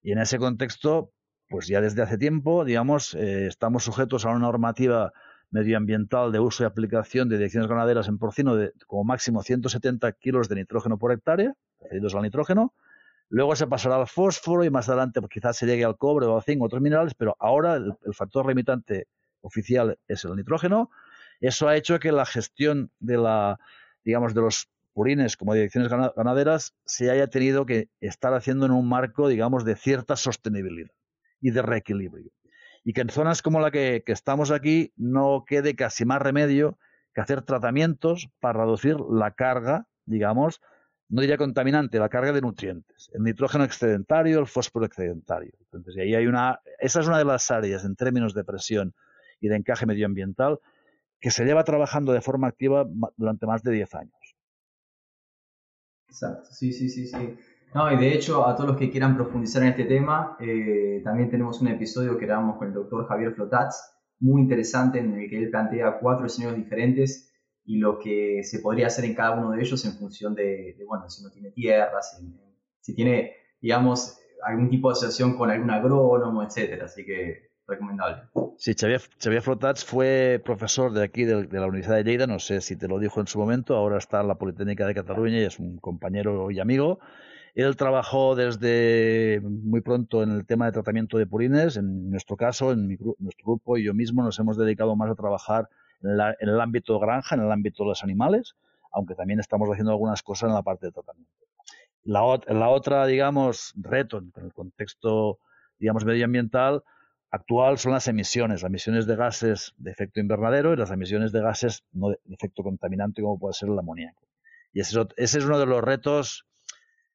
Y 0.03 0.13
en 0.13 0.19
ese 0.19 0.39
contexto, 0.39 1.13
pues 1.49 1.67
ya 1.67 1.81
desde 1.81 2.03
hace 2.03 2.19
tiempo, 2.19 2.65
digamos, 2.65 3.15
eh, 3.15 3.47
estamos 3.47 3.85
sujetos 3.85 4.25
a 4.25 4.31
una 4.31 4.39
normativa 4.41 5.13
medioambiental 5.51 6.33
de 6.33 6.41
uso 6.41 6.63
y 6.63 6.67
aplicación 6.67 7.29
de 7.29 7.37
direcciones 7.37 7.69
ganaderas 7.69 8.09
en 8.09 8.19
porcino 8.19 8.57
de 8.57 8.73
como 8.87 9.05
máximo 9.05 9.43
170 9.43 10.13
kilos 10.13 10.49
de 10.49 10.57
nitrógeno 10.57 10.99
por 10.99 11.13
hectárea, 11.13 11.55
referidos 11.81 12.15
al 12.15 12.23
nitrógeno, 12.23 12.75
Luego 13.31 13.55
se 13.57 13.67
pasará 13.67 13.97
al 13.97 14.07
fósforo 14.07 14.65
y 14.65 14.71
más 14.71 14.89
adelante 14.89 15.21
pues, 15.21 15.31
quizás 15.31 15.57
se 15.57 15.67
llegue 15.67 15.85
al 15.85 15.97
cobre 15.97 16.27
o 16.27 16.37
al 16.37 16.43
zinc, 16.43 16.63
otros 16.63 16.81
minerales, 16.81 17.15
pero 17.15 17.37
ahora 17.39 17.77
el, 17.77 17.95
factor 18.15 18.47
limitante 18.47 19.07
oficial 19.43 19.99
es 20.09 20.25
el 20.25 20.35
nitrógeno. 20.35 20.91
Eso 21.41 21.69
ha 21.69 21.77
hecho 21.77 21.99
que 21.99 22.13
la 22.13 22.27
gestión 22.27 22.91
de 22.99 23.17
la, 23.17 23.59
digamos, 24.05 24.35
de 24.35 24.41
los 24.41 24.69
purines 24.93 25.37
como 25.37 25.55
direcciones 25.55 25.91
ganaderas 25.91 26.75
se 26.85 27.11
haya 27.11 27.29
tenido 27.29 27.67
que 27.67 27.89
estar 28.01 28.35
haciendo 28.35 28.67
en 28.67 28.73
un 28.73 28.89
marco, 28.89 29.29
digamos, 29.29 29.65
de 29.65 29.77
cierta 29.77 30.17
sostenibilidad 30.17 30.91
y 31.41 31.51
de 31.51 31.63
reequilibrio. 31.63 32.33
Y 32.85 32.93
que 32.93 33.03
en 33.03 33.11
zonas 33.11 33.43
como 33.43 33.61
la 33.61 33.71
que 33.71 34.03
estamos 34.07 34.51
aquí 34.51 34.93
no 34.97 35.45
quede 35.47 35.77
casi 35.77 36.05
más 36.05 36.21
remedio 36.21 36.79
que 37.15 37.21
hacer 37.21 37.43
tratamientos 37.43 38.29
para 38.41 38.65
reducir 38.65 38.97
la 39.01 39.33
carga, 39.33 39.87
digamos, 40.05 40.61
no 41.09 41.23
diría 41.23 41.39
contaminante, 41.39 41.99
la 41.99 42.09
carga 42.09 42.33
de 42.33 42.41
nutrientes, 42.41 43.11
el 43.15 43.23
nitrógeno 43.23 43.65
excedentario, 43.65 44.41
el 44.41 44.47
fósforo 44.47 44.85
excedentario. 44.85 45.53
Entonces, 45.61 45.97
y 45.97 46.01
ahí 46.01 46.15
hay 46.15 46.27
una, 46.27 46.61
esa 46.79 47.01
es 47.01 47.07
una 47.07 47.19
de 47.19 47.25
las 47.25 47.51
áreas 47.51 47.85
en 47.85 47.97
términos 47.97 48.35
de 48.35 48.45
presión 48.45 48.95
y 49.41 49.49
de 49.49 49.57
encaje 49.57 49.87
medioambiental 49.87 50.61
que 51.21 51.31
se 51.31 51.45
lleva 51.45 51.65
trabajando 51.65 52.13
de 52.13 52.21
forma 52.21 52.49
activa 52.49 52.87
durante 53.17 53.47
más 53.47 53.63
de 53.63 53.73
10 53.73 53.95
años. 53.95 54.37
Exacto, 56.09 56.51
sí, 56.53 56.73
sí, 56.73 56.89
sí, 56.89 57.07
sí. 57.07 57.37
No, 57.75 57.93
y 57.93 57.99
de 57.99 58.15
hecho, 58.15 58.47
a 58.47 58.55
todos 58.55 58.71
los 58.71 58.79
que 58.79 58.91
quieran 58.91 59.15
profundizar 59.15 59.63
en 59.63 59.69
este 59.69 59.85
tema, 59.85 60.37
eh, 60.41 61.03
también 61.05 61.31
tenemos 61.31 61.61
un 61.61 61.69
episodio 61.69 62.17
que 62.17 62.25
grabamos 62.25 62.57
con 62.57 62.69
el 62.69 62.75
doctor 62.75 63.07
Javier 63.07 63.35
Flotats, 63.35 63.95
muy 64.21 64.41
interesante, 64.43 64.99
en 64.99 65.19
el 65.19 65.29
que 65.29 65.39
él 65.39 65.51
plantea 65.51 65.99
cuatro 66.01 66.27
escenarios 66.27 66.59
diferentes 66.59 67.31
y 67.65 67.77
lo 67.77 67.99
que 67.99 68.43
se 68.43 68.61
podría 68.61 68.87
hacer 68.87 69.05
en 69.05 69.15
cada 69.15 69.37
uno 69.37 69.51
de 69.51 69.61
ellos 69.61 69.85
en 69.85 69.93
función 69.93 70.35
de, 70.35 70.77
bueno, 70.87 71.09
si 71.11 71.23
no 71.23 71.31
tiene 71.31 71.51
tierra, 71.51 72.01
si, 72.81 72.95
tiene, 72.95 73.35
digamos, 73.61 74.19
algún 74.43 74.71
tipo 74.71 74.89
de 74.89 74.93
asociación 74.93 75.37
con 75.37 75.51
algún 75.51 75.71
agrónomo, 75.71 76.43
etcétera. 76.43 76.87
Así 76.87 77.05
que 77.05 77.48
recomendable. 77.69 78.23
Sí, 78.57 78.75
Xavier, 78.75 79.01
Xavier 79.23 79.43
Flotats 79.43 79.85
fue 79.85 80.41
profesor 80.45 80.93
de 80.93 81.05
aquí, 81.05 81.25
de, 81.25 81.47
la 81.53 81.67
Universidad 81.67 81.97
de 81.97 82.05
Lleida, 82.05 82.27
no 82.27 82.39
sé 82.39 82.61
si 82.61 82.77
te 82.77 82.89
lo 82.89 82.99
dijo 82.99 83.21
en 83.21 83.27
su 83.27 83.39
momento, 83.39 83.77
ahora 83.77 83.99
está 83.99 84.21
en 84.21 84.29
la 84.29 84.37
Politécnica 84.37 84.87
de 84.87 84.95
Cataluña 84.95 85.39
y 85.39 85.45
es 85.45 85.59
un 85.59 85.79
compañero 85.79 86.51
y 86.51 86.59
amigo. 86.59 86.99
Él 87.55 87.77
trabajó 87.77 88.37
desde 88.37 89.41
muy 89.43 89.81
pronto 89.81 90.23
en 90.23 90.31
el 90.31 90.47
tema 90.47 90.67
de 90.67 90.73
tratamiento 90.73 91.19
de 91.19 91.27
purines. 91.27 91.77
En 91.77 92.11
nuestro 92.11 92.37
caso, 92.37 92.73
en 92.73 92.89
nuestro 93.19 93.45
grupo 93.45 93.77
y 93.77 93.85
yo 93.85 93.95
mismo 93.95 94.23
nos 94.23 94.39
hemos 94.39 94.57
dedicado 94.57 94.95
más 94.95 95.11
a 95.11 95.15
trabajar 95.15 95.69
en, 96.03 96.11
el 96.49 96.61
ámbito 96.61 96.99
granja, 97.01 97.35
en 97.35 97.43
el 97.43 97.51
ámbito 97.51 97.83
de 97.83 97.89
los 97.89 98.05
animales, 98.05 98.55
aunque 98.93 99.15
también 99.15 99.41
estamos 99.41 99.69
haciendo 99.71 99.91
algunas 99.91 100.23
cosas 100.23 100.49
en 100.49 100.55
la 100.55 100.63
parte 100.63 100.87
de 100.87 100.93
tratamiento. 100.93 101.33
La, 102.05 102.69
otra, 102.69 103.07
digamos, 103.07 103.75
reto 103.77 104.19
en 104.19 104.33
el 104.37 104.53
contexto, 104.53 105.41
digamos, 105.79 106.05
medioambiental 106.05 106.85
actual 107.31 107.79
son 107.79 107.93
las 107.93 108.09
emisiones, 108.09 108.63
las 108.63 108.71
emisiones 108.71 109.07
de 109.07 109.17
gases 109.17 109.75
de 109.77 109.91
efecto 109.91 110.21
invernadero 110.21 110.73
y 110.73 110.77
las 110.77 110.91
emisiones 110.91 111.33
de 111.33 111.43
gases 111.43 111.85
no 111.93 112.11
de 112.11 112.19
efecto 112.31 112.63
contaminante 112.63 113.23
como 113.23 113.39
puede 113.39 113.55
ser 113.55 113.69
el 113.69 113.79
amoníaco. 113.79 114.27
Y 114.73 114.81
ese 114.81 115.07
es, 115.17 115.35
uno 115.45 115.59
de 115.59 115.67
los 115.67 115.83
retos 115.83 116.47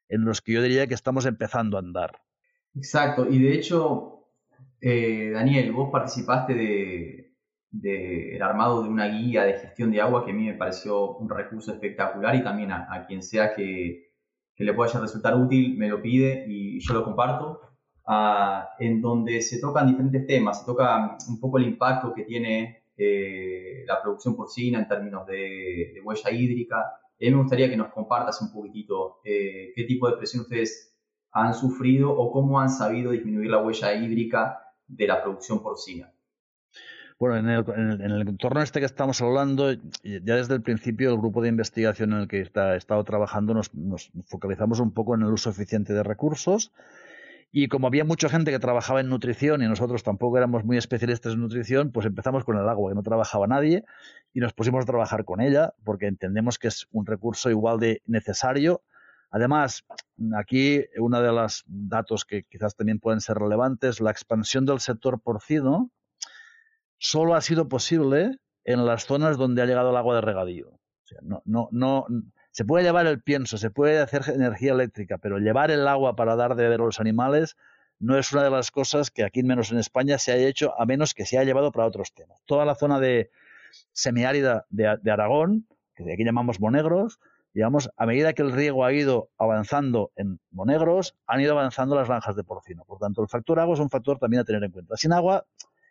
en 0.10 0.26
los 0.26 0.41
que 0.41 0.54
yo 0.54 0.62
diría 0.62 0.88
que 0.88 0.93
estamos 0.93 1.26
empezando 1.26 1.78
a 1.78 1.82
andar. 1.82 2.21
Exacto, 2.76 3.28
y 3.30 3.39
de 3.39 3.54
hecho, 3.54 4.30
eh, 4.82 5.32
Daniel, 5.32 5.71
vos 5.71 5.89
participaste 5.91 6.54
de, 6.56 7.34
del 7.73 8.41
armado 8.41 8.84
de 8.84 8.89
una 8.89 9.08
guía 9.08 9.43
de 9.43 9.54
gestión 9.54 9.91
de 9.91 9.99
agua 9.99 10.23
que 10.23 10.32
a 10.32 10.34
mí 10.36 10.45
me 10.45 10.54
pareció 10.54 11.17
un 11.17 11.28
recurso 11.28 11.73
espectacular 11.73 12.36
y 12.36 12.43
también 12.43 12.71
a, 12.71 13.06
quien 13.08 13.23
sea 13.23 13.56
que, 13.56 14.12
le 14.56 14.73
pueda 14.73 15.02
resultar 15.02 15.36
útil 15.36 15.76
me 15.78 15.89
lo 15.89 16.02
pide 16.02 16.45
y 16.47 16.80
yo 16.80 16.93
lo 16.93 17.04
comparto, 17.04 17.60
ah, 18.06 18.70
en 18.80 19.02
donde 19.02 19.42
se 19.42 19.60
tocan 19.60 19.88
diferentes 19.88 20.26
temas, 20.28 20.60
se 20.60 20.66
toca 20.66 21.18
un 21.28 21.39
poco 21.39 21.58
el 21.58 21.66
impacto 21.66 22.13
que 22.13 22.24
tiene 22.24 22.84
eh, 22.98 23.84
la 23.88 24.02
producción 24.02 24.36
porcina 24.36 24.80
en 24.80 24.88
términos 24.88 25.26
de, 25.26 26.00
huella 26.04 26.32
hídrica. 26.32 26.78
a 26.78 27.18
mí 27.20 27.32
me 27.32 27.38
gustaría 27.38 27.70
que 27.70 27.78
nos 27.78 27.92
compartas 27.92 28.42
un 28.42 28.52
poquitito 28.52 29.20
eh, 29.24 29.72
qué 29.76 29.84
tipo 29.84 30.10
de 30.10 30.18
presión 30.18 30.44
ustedes 30.44 30.96
han 31.32 31.54
sufrido 31.54 32.12
o 32.12 32.32
cómo 32.32 32.60
han 32.60 32.70
sabido 32.70 33.12
disminuir 33.12 33.50
la 33.50 33.62
huella 33.62 33.94
hídrica 33.94 34.60
de 34.88 35.08
la 35.08 35.24
producción 35.24 35.63
porcina. 35.63 36.13
Bueno, 37.20 37.38
en 37.38 38.02
el, 38.02 38.28
entorno 38.28 38.62
este 38.62 38.80
que 38.80 38.86
estamos 38.86 39.22
hablando, 39.22 39.72
ya 39.72 40.36
desde 40.36 40.56
el 40.56 40.62
principio 40.62 41.12
el 41.12 41.18
grupo 41.18 41.42
de 41.42 41.50
investigación 41.50 42.12
en 42.12 42.20
el 42.20 42.28
que 42.28 42.39
he 42.39 42.76
estado 42.76 43.04
trabajando 43.04 43.54
nos, 43.54 43.72
focalizamos 44.26 44.80
un 44.80 44.92
poco 44.92 45.16
en 45.16 45.22
el 45.22 45.30
uso 45.30 45.50
eficiente 45.50 45.94
de 45.94 46.04
recursos 46.04 46.74
y 47.56 47.68
como 47.68 47.86
había 47.86 48.04
mucha 48.04 48.30
gente 48.30 48.50
que 48.50 48.58
trabajaba 48.58 49.00
en 49.00 49.10
nutrición 49.10 49.62
y 49.62 49.68
nosotros 49.68 50.02
tampoco 50.02 50.38
éramos 50.39 50.66
muy 50.66 50.76
especialistas 50.76 51.34
en 51.34 51.42
nutrición, 51.42 51.92
pues 51.92 52.08
empezamos 52.08 52.44
con 52.44 52.58
el 52.58 52.68
agua, 52.68 52.89
que 52.89 52.96
no 52.96 53.04
trabajaba 53.04 53.46
nadie, 53.46 53.86
y 54.34 54.39
nos 54.39 54.54
pusimos 54.54 54.82
a 54.82 54.88
trabajar 54.88 55.24
con 55.24 55.39
ella, 55.39 55.76
porque 55.84 56.08
entendemos 56.08 56.58
que 56.58 56.70
es 56.70 56.88
un 56.92 57.06
recurso 57.06 57.52
igual 57.52 57.80
de 57.80 58.02
necesario. 58.08 58.82
Además, 59.30 59.86
aquí 60.36 60.84
uno 60.98 61.22
de 61.22 61.32
los 61.32 61.63
datos 61.68 62.26
que 62.26 62.42
quizás 62.42 62.76
también 62.76 63.00
pueden 63.00 63.22
ser 63.22 63.38
relevantes, 63.38 64.02
la 64.02 64.10
expansión 64.10 64.66
del 64.66 64.80
sector 64.80 65.22
porcino, 65.22 65.92
solo 66.98 67.36
ha 67.36 67.42
sido 67.42 67.70
posible 67.70 68.39
en 68.63 68.84
las 68.84 69.06
zonas 69.06 69.38
donde 69.38 69.62
ha 69.62 69.68
llegado 69.68 69.92
el 69.92 69.98
agua 69.98 70.16
de 70.16 70.22
regadío. 70.22 70.80
no, 71.22 71.44
no, 71.46 71.70
no, 71.72 72.08
se 72.54 72.66
puede 72.66 72.86
llevar 72.86 73.08
el 73.08 73.20
pienso, 73.20 73.58
se 73.58 73.72
puede 73.72 74.00
hacer 74.00 74.22
energía 74.28 74.74
eléctrica, 74.74 75.18
pero 75.18 75.39
llevar 75.39 75.72
el 75.72 75.88
agua 75.88 76.16
para 76.16 76.36
dar 76.36 76.56
de 76.56 76.63
beber 76.63 76.82
a 76.82 76.86
los 76.86 77.00
animales 77.00 77.58
no 78.00 78.16
es 78.18 78.32
una 78.32 78.44
de 78.44 78.52
las 78.52 78.70
cosas 78.70 79.10
que 79.10 79.24
aquí, 79.24 79.42
menos 79.42 79.72
en 79.72 79.80
España, 79.80 80.20
se 80.20 80.32
haya 80.32 80.48
hecho, 80.48 80.80
a 80.80 80.86
menos 80.86 81.16
que 81.16 81.26
se 81.26 81.38
haya 81.38 81.48
llevado 81.48 81.72
para 81.72 81.88
otros 81.88 82.13
temas. 82.13 82.39
Toda 82.46 82.63
la 82.63 82.76
zona 82.76 83.00
de 83.00 83.32
semiárida 83.92 84.68
de, 84.70 84.98
de 85.02 85.12
Aragón, 85.12 85.68
que 85.96 86.04
de 86.04 86.13
aquí 86.13 86.24
llamamos 86.24 86.60
monegros, 86.60 87.20
digamos, 87.56 87.89
a 87.98 88.06
medida 88.06 88.34
que 88.34 88.44
el 88.44 88.52
riego 88.52 88.86
ha 88.86 88.94
ido 88.94 89.30
avanzando 89.39 90.12
en 90.16 90.39
monegros, 90.52 91.16
han 91.26 91.42
ido 91.42 91.54
avanzando 91.54 91.96
las 91.96 92.08
granjas 92.08 92.36
de 92.36 92.44
porcino. 92.44 92.86
Por 92.86 93.00
tanto, 93.00 93.24
el 93.24 93.30
factor 93.30 93.60
agua 93.60 93.74
es 93.74 93.80
un 93.80 93.89
factor 93.89 94.20
también 94.20 94.42
a 94.42 94.44
tener 94.44 94.63
en 94.63 94.72
cuenta. 94.72 94.96
Sin 94.96 95.12
agua, 95.12 95.44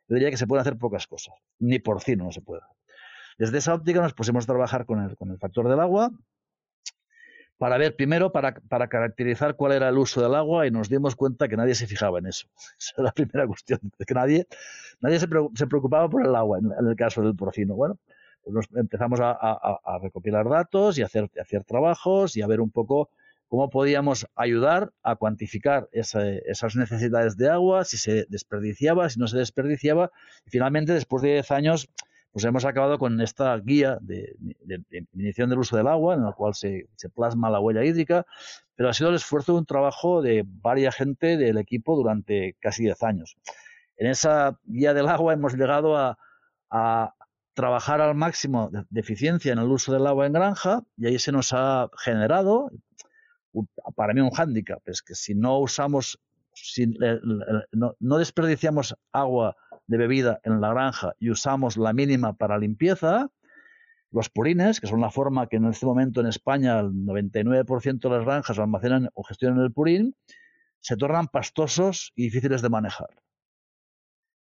yo 0.06 0.14
diría 0.14 0.30
que 0.30 0.36
se 0.36 0.46
pueden 0.46 0.60
hacer 0.60 0.78
pocas 0.78 1.08
cosas. 1.08 1.34
Ni 1.58 1.80
porcino 1.80 2.24
no 2.24 2.30
se 2.30 2.40
puede. 2.40 2.62
Desde 3.36 3.58
esa 3.58 3.74
óptica 3.74 4.00
nos 4.00 4.14
pusimos 4.14 4.44
a 4.44 4.46
trabajar 4.46 4.86
con 4.86 5.02
el, 5.02 5.16
con 5.16 5.30
el 5.30 5.38
factor 5.38 5.68
del 5.68 5.80
agua 5.80 6.12
para 7.62 7.78
ver 7.78 7.94
primero, 7.94 8.32
para, 8.32 8.54
para, 8.54 8.88
caracterizar 8.88 9.54
cuál 9.54 9.70
era 9.70 9.88
el 9.88 9.96
uso 9.96 10.20
del 10.20 10.34
agua 10.34 10.66
y 10.66 10.72
nos 10.72 10.88
dimos 10.88 11.14
cuenta 11.14 11.46
que 11.46 11.56
nadie 11.56 11.76
se 11.76 11.86
fijaba 11.86 12.18
en 12.18 12.26
eso. 12.26 12.48
Esa 12.76 12.94
es 12.96 13.04
la 13.04 13.12
primera 13.12 13.46
cuestión, 13.46 13.78
que 14.04 14.14
nadie, 14.14 14.48
nadie 15.00 15.20
se, 15.20 15.28
preocupaba 15.28 16.10
por 16.10 16.26
el 16.26 16.34
agua 16.34 16.58
en, 16.58 16.72
el 16.84 16.96
caso 16.96 17.22
del 17.22 17.36
porcino. 17.36 17.76
Bueno, 17.76 18.00
pues 18.42 18.52
nos 18.52 18.66
empezamos 18.74 19.20
a, 19.20 19.30
a, 19.30 19.98
recopilar 20.02 20.48
datos 20.48 20.98
y 20.98 21.02
hacer, 21.02 21.30
hacer 21.40 21.62
trabajos 21.62 22.36
y 22.36 22.42
a 22.42 22.48
ver 22.48 22.60
un 22.60 22.72
poco 22.72 23.10
cómo 23.46 23.70
podíamos 23.70 24.26
ayudar 24.34 24.90
a 25.04 25.14
cuantificar 25.14 25.88
esas 25.92 26.74
necesidades 26.74 27.36
de 27.36 27.48
agua, 27.48 27.84
si 27.84 27.96
se 27.96 28.26
desperdiciaba, 28.28 29.08
si 29.08 29.20
no 29.20 29.28
se 29.28 29.38
desperdiciaba. 29.38 30.10
Y 30.44 30.50
finalmente, 30.50 30.94
después 30.94 31.22
de 31.22 31.34
10 31.34 31.52
años, 31.52 31.88
pues 32.32 32.44
hemos 32.46 32.64
acabado 32.64 32.98
con 32.98 33.20
esta 33.20 33.56
guía 33.58 33.98
de, 34.00 34.34
de, 34.38 34.82
del 35.12 35.58
uso 35.58 35.76
del 35.76 35.86
agua, 35.86 36.14
en 36.14 36.24
la 36.24 36.32
cual 36.32 36.54
se, 36.54 36.88
plasma 37.14 37.50
la 37.50 37.60
huella 37.60 37.84
hídrica, 37.84 38.24
pero 38.74 38.88
ha 38.88 38.94
sido 38.94 39.10
el 39.10 39.16
esfuerzo 39.16 39.52
de 39.52 39.58
un 39.58 39.66
trabajo 39.66 40.22
de 40.22 40.42
varias 40.46 40.96
gente 40.96 41.36
del 41.36 41.58
equipo 41.58 41.94
durante 41.94 42.56
casi 42.58 42.84
10 42.84 43.02
años. 43.02 43.36
En 43.96 44.06
esa 44.06 44.58
guía 44.64 44.94
del 44.94 45.08
agua 45.08 45.34
hemos 45.34 45.54
llegado 45.54 45.96
a, 45.96 46.16
a 46.70 47.14
trabajar 47.52 48.00
al 48.00 48.14
máximo 48.14 48.70
de 48.72 49.00
eficiencia 49.00 49.52
en 49.52 49.58
el 49.58 49.68
uso 49.68 49.92
del 49.92 50.06
agua 50.06 50.26
en 50.26 50.32
granja 50.32 50.82
y 50.96 51.06
ahí 51.06 51.18
se 51.18 51.32
nos 51.32 51.52
ha 51.52 51.90
generado, 51.98 52.70
para 53.94 54.14
mí 54.14 54.22
un 54.22 54.30
hándicap, 54.30 54.80
es 54.88 55.02
que 55.02 55.14
si 55.14 55.34
no 55.34 55.58
usamos, 55.58 56.18
si 56.54 56.86
no, 57.72 57.94
no 58.00 58.16
desperdiciamos 58.16 58.96
agua 59.12 59.54
de 59.86 59.96
bebida 59.96 60.40
en 60.44 60.60
la 60.60 60.70
granja 60.70 61.14
y 61.18 61.30
usamos 61.30 61.76
la 61.76 61.92
mínima 61.92 62.34
para 62.34 62.58
limpieza, 62.58 63.30
los 64.10 64.28
purines, 64.28 64.80
que 64.80 64.86
son 64.86 65.00
la 65.00 65.10
forma 65.10 65.48
que 65.48 65.56
en 65.56 65.66
este 65.66 65.86
momento 65.86 66.20
en 66.20 66.26
España 66.26 66.78
el 66.80 66.92
99% 66.92 68.00
de 68.00 68.10
las 68.10 68.24
granjas 68.24 68.58
almacenan 68.58 69.10
o 69.14 69.22
gestionan 69.22 69.60
el 69.60 69.72
purín, 69.72 70.14
se 70.80 70.96
tornan 70.96 71.28
pastosos 71.28 72.12
y 72.14 72.24
difíciles 72.24 72.60
de 72.60 72.68
manejar. 72.68 73.08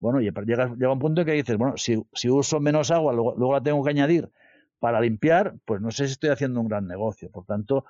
Bueno, 0.00 0.20
y 0.20 0.30
llega, 0.30 0.74
llega 0.74 0.92
un 0.92 0.98
punto 0.98 1.20
en 1.20 1.26
que 1.26 1.32
dices, 1.32 1.56
bueno, 1.58 1.76
si, 1.76 2.02
si 2.14 2.30
uso 2.30 2.60
menos 2.60 2.90
agua, 2.90 3.12
luego, 3.12 3.34
luego, 3.36 3.54
la 3.54 3.62
tengo 3.62 3.82
que 3.82 3.90
añadir 3.90 4.30
para 4.78 5.00
limpiar, 5.00 5.56
pues 5.64 5.80
no 5.80 5.90
sé 5.90 6.06
si 6.06 6.12
estoy 6.12 6.30
haciendo 6.30 6.60
un 6.60 6.68
gran 6.68 6.86
negocio. 6.86 7.30
Por 7.30 7.44
tanto, 7.44 7.84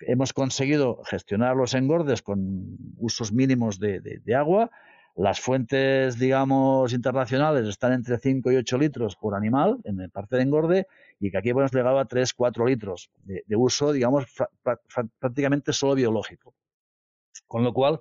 hemos 0.00 0.32
conseguido 0.32 1.02
gestionar 1.04 1.56
los 1.56 1.74
engordes 1.74 2.22
con 2.22 2.76
usos 2.98 3.32
mínimos 3.32 3.78
de, 3.78 4.00
de, 4.00 4.18
de 4.18 4.34
agua. 4.34 4.70
Las 5.16 5.40
fuentes, 5.40 6.18
digamos, 6.18 6.92
internacionales 6.92 7.66
están 7.66 7.92
entre 7.92 8.18
5 8.18 8.52
y 8.52 8.56
8 8.56 8.78
litros 8.78 9.16
por 9.16 9.34
animal 9.34 9.78
en 9.84 10.00
el 10.00 10.10
parte 10.10 10.36
de 10.36 10.42
engorde 10.42 10.86
y 11.18 11.30
que 11.30 11.38
aquí 11.38 11.50
hemos 11.50 11.72
llegado 11.72 11.98
a 11.98 12.04
3, 12.04 12.32
4 12.32 12.66
litros 12.66 13.10
de, 13.24 13.44
uso, 13.56 13.92
digamos, 13.92 14.26
prácticamente 15.18 15.72
solo 15.72 15.94
biológico. 15.94 16.54
Con 17.46 17.64
lo 17.64 17.72
cual, 17.72 18.00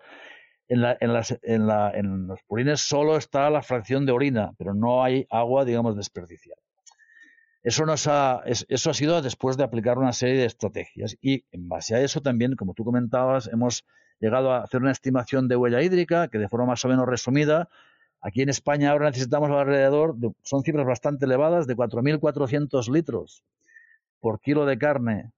en, 0.67 0.82
la, 0.82 0.98
en, 1.00 1.13
las, 1.13 1.38
en, 1.41 1.67
la, 1.67 1.91
en, 1.91 2.28
los 2.28 2.41
purines 2.43 2.82
solo 2.82 3.17
está 3.17 3.50
la 3.50 3.63
fracción 3.63 4.06
de 4.06 4.12
orina, 4.12 4.54
pero 4.58 4.74
no 4.74 5.04
hay 5.04 5.26
agua, 5.30 5.65
digamos, 5.65 5.98
desperdiciada. 5.98 6.62
Eso, 7.63 7.86
nos 7.86 8.08
ha, 8.08 8.41
eso 8.45 8.89
ha 8.89 8.93
sido 8.93 9.22
después 9.22 9.58
de 9.58 9.63
aplicar 9.63 9.98
una 9.98 10.13
serie 10.13 10.39
de 10.39 10.45
estrategias 10.45 11.17
y 11.22 11.43
en 11.52 11.67
base 11.67 11.95
a 11.95 12.02
eso 12.02 12.22
también, 12.22 12.56
como 12.56 12.74
tú 12.74 12.86
comentabas, 12.86 13.50
hemos 13.52 13.86
llegado 14.19 14.51
a 14.51 14.63
hacer 14.63 14.82
una 14.82 14.91
estimación 14.91 15.47
de 15.47 15.55
huella 15.55 15.82
hídrica 15.82 16.27
que 16.27 16.38
de 16.38 16.49
forma 16.49 16.67
más 16.67 16.84
o 16.86 16.89
menos 16.89 17.08
resumida, 17.08 17.69
aquí 18.21 18.41
en 18.41 18.49
España 18.49 18.91
ahora 18.91 19.08
necesitamos 19.08 19.49
alrededor, 19.49 20.15
de, 20.15 20.32
son 20.43 20.63
cifras 20.63 20.86
bastante 20.86 21.25
elevadas, 21.25 21.67
de 21.67 21.75
4.400 21.75 22.91
litros 22.91 23.43
por 24.19 24.39
kilo 24.39 24.65
de 24.65 24.77
carne 24.77 25.32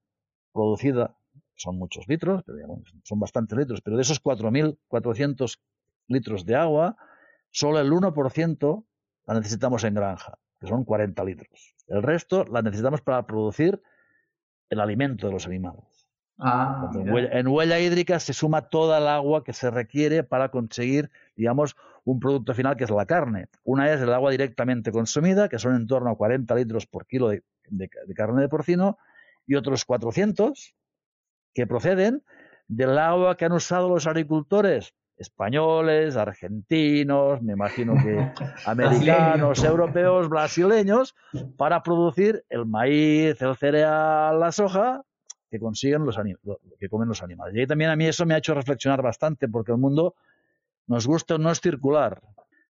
producida 0.54 1.16
son 1.56 1.78
muchos 1.78 2.08
litros, 2.08 2.44
pero 2.44 2.82
son 3.04 3.20
bastantes 3.20 3.58
litros, 3.58 3.82
pero 3.82 3.96
de 3.96 4.02
esos 4.02 4.22
4.400 4.22 5.60
litros 6.08 6.46
de 6.46 6.56
agua, 6.56 6.98
solo 7.52 7.80
el 7.80 7.92
1% 7.92 8.84
la 9.28 9.34
necesitamos 9.36 9.84
en 9.84 9.94
granja, 9.94 10.40
que 10.60 10.68
son 10.68 10.84
40 10.84 11.24
litros. 11.24 11.76
El 11.88 12.02
resto 12.02 12.46
la 12.46 12.62
necesitamos 12.62 13.02
para 13.02 13.26
producir 13.28 13.82
el 14.70 14.80
alimento 14.80 15.28
de 15.28 15.34
los 15.34 15.46
animales. 15.46 15.91
Ah, 16.44 16.90
en, 16.96 17.12
huella, 17.12 17.30
en, 17.40 17.48
huella, 17.48 17.80
hídrica 17.80 18.20
se 18.20 18.34
suma 18.34 18.64
toda 18.64 18.98
el 18.98 19.08
agua 19.08 19.44
que 19.44 19.54
se 19.54 19.70
requiere 19.70 20.24
para 20.24 20.50
conseguir, 20.50 21.12
digamos, 21.36 21.76
un 22.04 22.20
producto 22.20 22.56
final 22.56 22.76
que 22.76 22.86
es 22.86 22.90
la 22.90 23.06
carne. 23.06 23.46
Una 23.64 23.94
es 23.94 24.02
el 24.02 24.12
agua 24.12 24.32
directamente 24.32 24.92
consumida, 24.92 25.50
que 25.50 25.60
son 25.60 25.76
en 25.76 25.86
torno 25.86 26.10
a 26.10 26.18
40 26.18 26.56
litros 26.56 26.88
por 26.88 27.06
kilo 27.06 27.30
de, 27.30 27.44
de, 27.70 27.90
de 28.08 28.14
carne 28.16 28.42
de 28.42 28.50
porcino, 28.50 28.98
y 29.46 29.56
otros 29.56 29.86
400 29.86 30.76
que 31.54 31.68
proceden 31.68 32.24
del 32.68 32.98
agua 32.98 33.38
que 33.38 33.46
han 33.46 33.52
usado 33.52 33.90
los 33.90 34.08
agricultores 34.08 34.96
españoles, 35.18 36.16
argentinos, 36.16 37.42
me 37.44 37.54
imagino 37.54 37.94
que 37.94 38.32
americanos, 38.66 39.64
europeos, 39.64 40.28
brasileños, 40.30 41.14
para 41.58 41.84
producir 41.84 42.44
el 42.50 42.66
maíz, 42.66 43.40
el 43.42 43.56
cereal, 43.56 44.40
la 44.40 44.52
soja 44.52 45.04
que 45.52 45.60
consiguen 45.60 46.06
los 46.06 46.18
que 46.80 46.90
comen 46.90 47.10
los 47.10 47.22
animales. 47.22 47.62
Y 47.62 47.68
también 47.68 47.92
a 47.92 47.98
mí 47.98 48.06
eso 48.08 48.26
me 48.26 48.34
ha 48.34 48.38
hecho 48.38 48.54
reflexionar 48.54 49.02
bastante, 49.02 49.50
porque 49.50 49.74
el 49.74 49.78
mundo 49.78 50.16
nos 50.88 51.06
gusta 51.06 51.36
o 51.36 51.38
no 51.38 51.52
es 51.52 51.60
circular. 51.60 52.22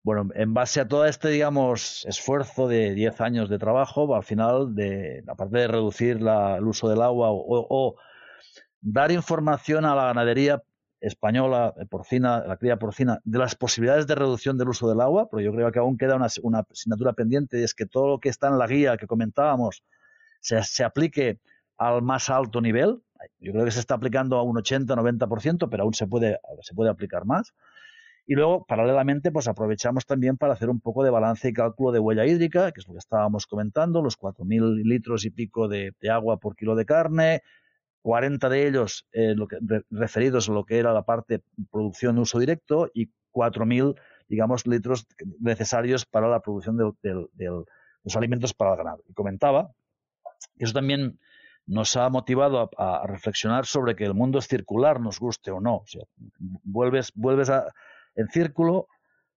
Bueno, 0.03 0.31
en 0.35 0.55
base 0.55 0.81
a 0.81 0.88
todo 0.88 1.05
este, 1.05 1.29
digamos, 1.29 2.07
esfuerzo 2.07 2.69
de 2.69 2.95
10 2.95 3.21
años 3.21 3.51
de 3.51 3.59
trabajo, 3.59 4.16
al 4.16 4.23
final, 4.23 4.75
de, 4.75 5.23
aparte 5.29 5.59
de 5.59 5.69
reducir 5.69 6.23
la, 6.23 6.57
el 6.57 6.64
uso 6.64 6.88
del 6.88 7.03
agua 7.03 7.31
o, 7.31 7.66
o 7.69 7.97
dar 8.81 9.12
información 9.12 9.85
a 9.85 9.95
la 9.95 10.07
ganadería 10.07 10.62
española, 11.01 11.75
eh, 11.79 11.85
porcina, 11.85 12.40
la 12.47 12.57
cría 12.57 12.79
porcina, 12.79 13.21
de 13.25 13.38
las 13.38 13.57
posibilidades 13.57 14.07
de 14.07 14.14
reducción 14.14 14.57
del 14.57 14.71
uso 14.71 14.88
del 14.88 15.03
agua, 15.03 15.29
pero 15.31 15.43
yo 15.43 15.53
creo 15.53 15.71
que 15.71 15.79
aún 15.79 15.99
queda 15.99 16.16
una, 16.16 16.29
una 16.43 16.61
asignatura 16.61 17.12
pendiente 17.12 17.61
y 17.61 17.62
es 17.62 17.75
que 17.75 17.85
todo 17.85 18.09
lo 18.09 18.21
que 18.21 18.31
está 18.31 18.49
en 18.49 18.59
la 18.59 18.66
guía 18.66 18.97
que 18.97 19.07
comentábamos 19.07 19.85
se, 20.40 20.62
se 20.62 20.83
aplique 20.83 21.40
al 21.81 22.03
más 22.03 22.29
alto 22.29 22.61
nivel. 22.61 23.03
Yo 23.40 23.53
creo 23.53 23.64
que 23.64 23.71
se 23.71 23.81
está 23.81 23.95
aplicando 23.95 24.37
a 24.37 24.43
un 24.43 24.57
80-90%, 24.57 25.69
pero 25.71 25.83
aún 25.83 25.95
se 25.95 26.07
puede, 26.07 26.38
se 26.61 26.75
puede 26.75 26.90
aplicar 26.90 27.25
más. 27.25 27.55
Y 28.27 28.35
luego, 28.35 28.66
paralelamente, 28.66 29.33
pues 29.33 29.49
aprovechamos 29.49 30.05
también 30.05 30.37
para 30.37 30.53
hacer 30.53 30.69
un 30.69 30.81
poco 30.81 31.03
de 31.03 31.11
balance 31.11 31.49
y 31.49 31.55
cálculo 31.55 31.90
de 31.90 31.99
huella 31.99 32.27
hídrica, 32.27 32.71
que 32.71 32.81
es 32.81 32.87
lo 32.87 32.93
que 32.93 32.99
estábamos 32.99 33.47
comentando, 33.47 34.03
los 34.03 34.19
4.000 34.19 34.83
litros 34.85 35.25
y 35.25 35.31
pico 35.31 35.69
de, 35.69 35.95
agua 36.11 36.37
por 36.37 36.55
kilo 36.55 36.77
de 36.77 36.85
carne, 36.85 37.43
40 38.03 38.51
de 38.51 38.69
ellos 38.69 39.07
eh, 39.12 39.35
lo 39.35 39.49
que, 39.49 39.57
referidos 39.90 40.51
a 40.51 40.53
lo 40.53 40.64
que 40.64 40.79
era 40.79 40.93
la 40.93 41.03
parte 41.03 41.43
producción 41.71 42.14
de 42.14 42.21
uso 42.21 42.38
directo 42.38 42.90
y 42.93 43.11
4.000, 43.33 43.99
digamos, 44.29 44.66
litros 44.66 45.07
necesarios 45.40 46.05
para 46.05 46.29
la 46.29 46.40
producción 46.40 46.77
de, 46.77 46.93
de, 47.03 47.27
de, 47.33 47.64
los 48.05 48.16
alimentos 48.16 48.53
para 48.53 48.73
el 48.73 48.77
ganado. 48.77 49.03
Y 49.09 49.14
comentaba 49.14 49.71
eso 50.59 50.73
también 50.73 51.19
nos 51.70 51.96
ha 51.96 52.09
motivado 52.09 52.68
a, 52.76 53.06
reflexionar 53.06 53.64
sobre 53.64 53.94
que 53.94 54.04
el 54.04 54.12
mundo 54.12 54.40
es 54.40 54.48
circular, 54.48 55.00
nos 55.00 55.20
guste 55.20 55.52
o 55.52 55.61
no. 55.61 55.85
Vuelves, 56.64 57.12
a, 57.48 57.72
en 58.16 58.28
círculo 58.28 58.88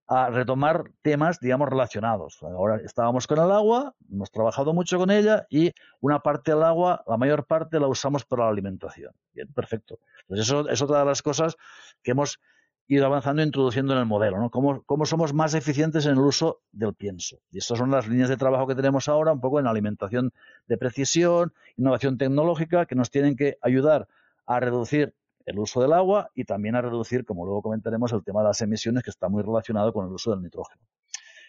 a 0.08 0.30
retomar 0.30 0.84
temas, 1.04 1.40
digamos, 1.40 1.70
relacionados. 1.70 2.42
Ahora 2.42 2.78
estábamos 2.84 3.28
con 3.28 3.38
el 3.38 3.52
agua, 3.52 3.94
hemos 4.12 4.32
trabajado 4.32 4.74
mucho 4.74 4.98
con 4.98 5.12
ella 5.12 5.46
y 5.50 5.72
una 6.02 6.20
parte 6.20 6.52
del 6.52 6.64
agua, 6.64 7.04
la 7.08 7.18
mayor 7.18 7.46
parte 7.46 7.80
la 7.80 7.88
usamos 7.88 8.26
para 8.26 8.46
la 8.46 8.50
alimentación. 8.50 9.14
Bien, 9.34 9.48
perfecto. 9.54 10.00
Pues 10.28 10.42
eso 10.42 10.68
es 10.68 10.82
otra 10.82 11.00
de 11.00 11.06
las 11.06 11.22
cosas 11.22 11.56
que 12.02 12.12
hemos 12.12 12.40
ido 12.88 13.06
avanzando 13.06 13.42
introduciendo 13.42 13.94
en 13.94 14.00
el 14.00 14.06
modelo, 14.06 14.40
¿no? 14.40 14.50
Cómo, 14.50 14.84
cómo 14.84 15.06
somos 15.06 15.34
más 15.34 15.54
eficientes 15.54 16.06
en 16.06 16.14
el 16.14 16.20
uso 16.20 16.62
del 16.72 16.94
pienso. 16.94 17.40
Y 17.52 17.60
estas 17.60 17.78
son 17.78 17.92
las 17.92 18.08
líneas 18.08 18.30
de 18.30 18.38
trabajo 18.38 18.68
que 18.68 18.76
tenemos 18.76 19.08
ahora, 19.08 19.32
un 19.32 19.40
poco 19.40 19.60
en 19.60 19.68
alimentación 19.68 20.34
de 20.68 20.78
precisión, 20.78 21.54
innovación 21.78 22.18
tecnológica, 22.18 22.86
que 22.86 22.96
nos 22.96 23.10
tienen 23.10 23.36
que 23.36 23.58
ayudar 23.62 24.08
a 24.46 24.60
reducir 24.60 25.16
el 25.46 25.60
uso 25.60 25.82
del 25.82 25.94
agua 25.94 26.30
y 26.36 26.46
también 26.46 26.76
a 26.76 26.82
reducir, 26.82 27.26
como 27.26 27.46
luego 27.46 27.62
comentaremos, 27.62 28.12
el 28.14 28.24
tema 28.24 28.42
de 28.42 28.48
las 28.48 28.62
emisiones 28.62 29.04
que 29.04 29.10
está 29.10 29.30
muy 29.30 29.44
relacionado 29.44 29.94
con 29.94 30.06
el 30.06 30.12
uso 30.12 30.32
del 30.32 30.42
nitrógeno. 30.42 30.82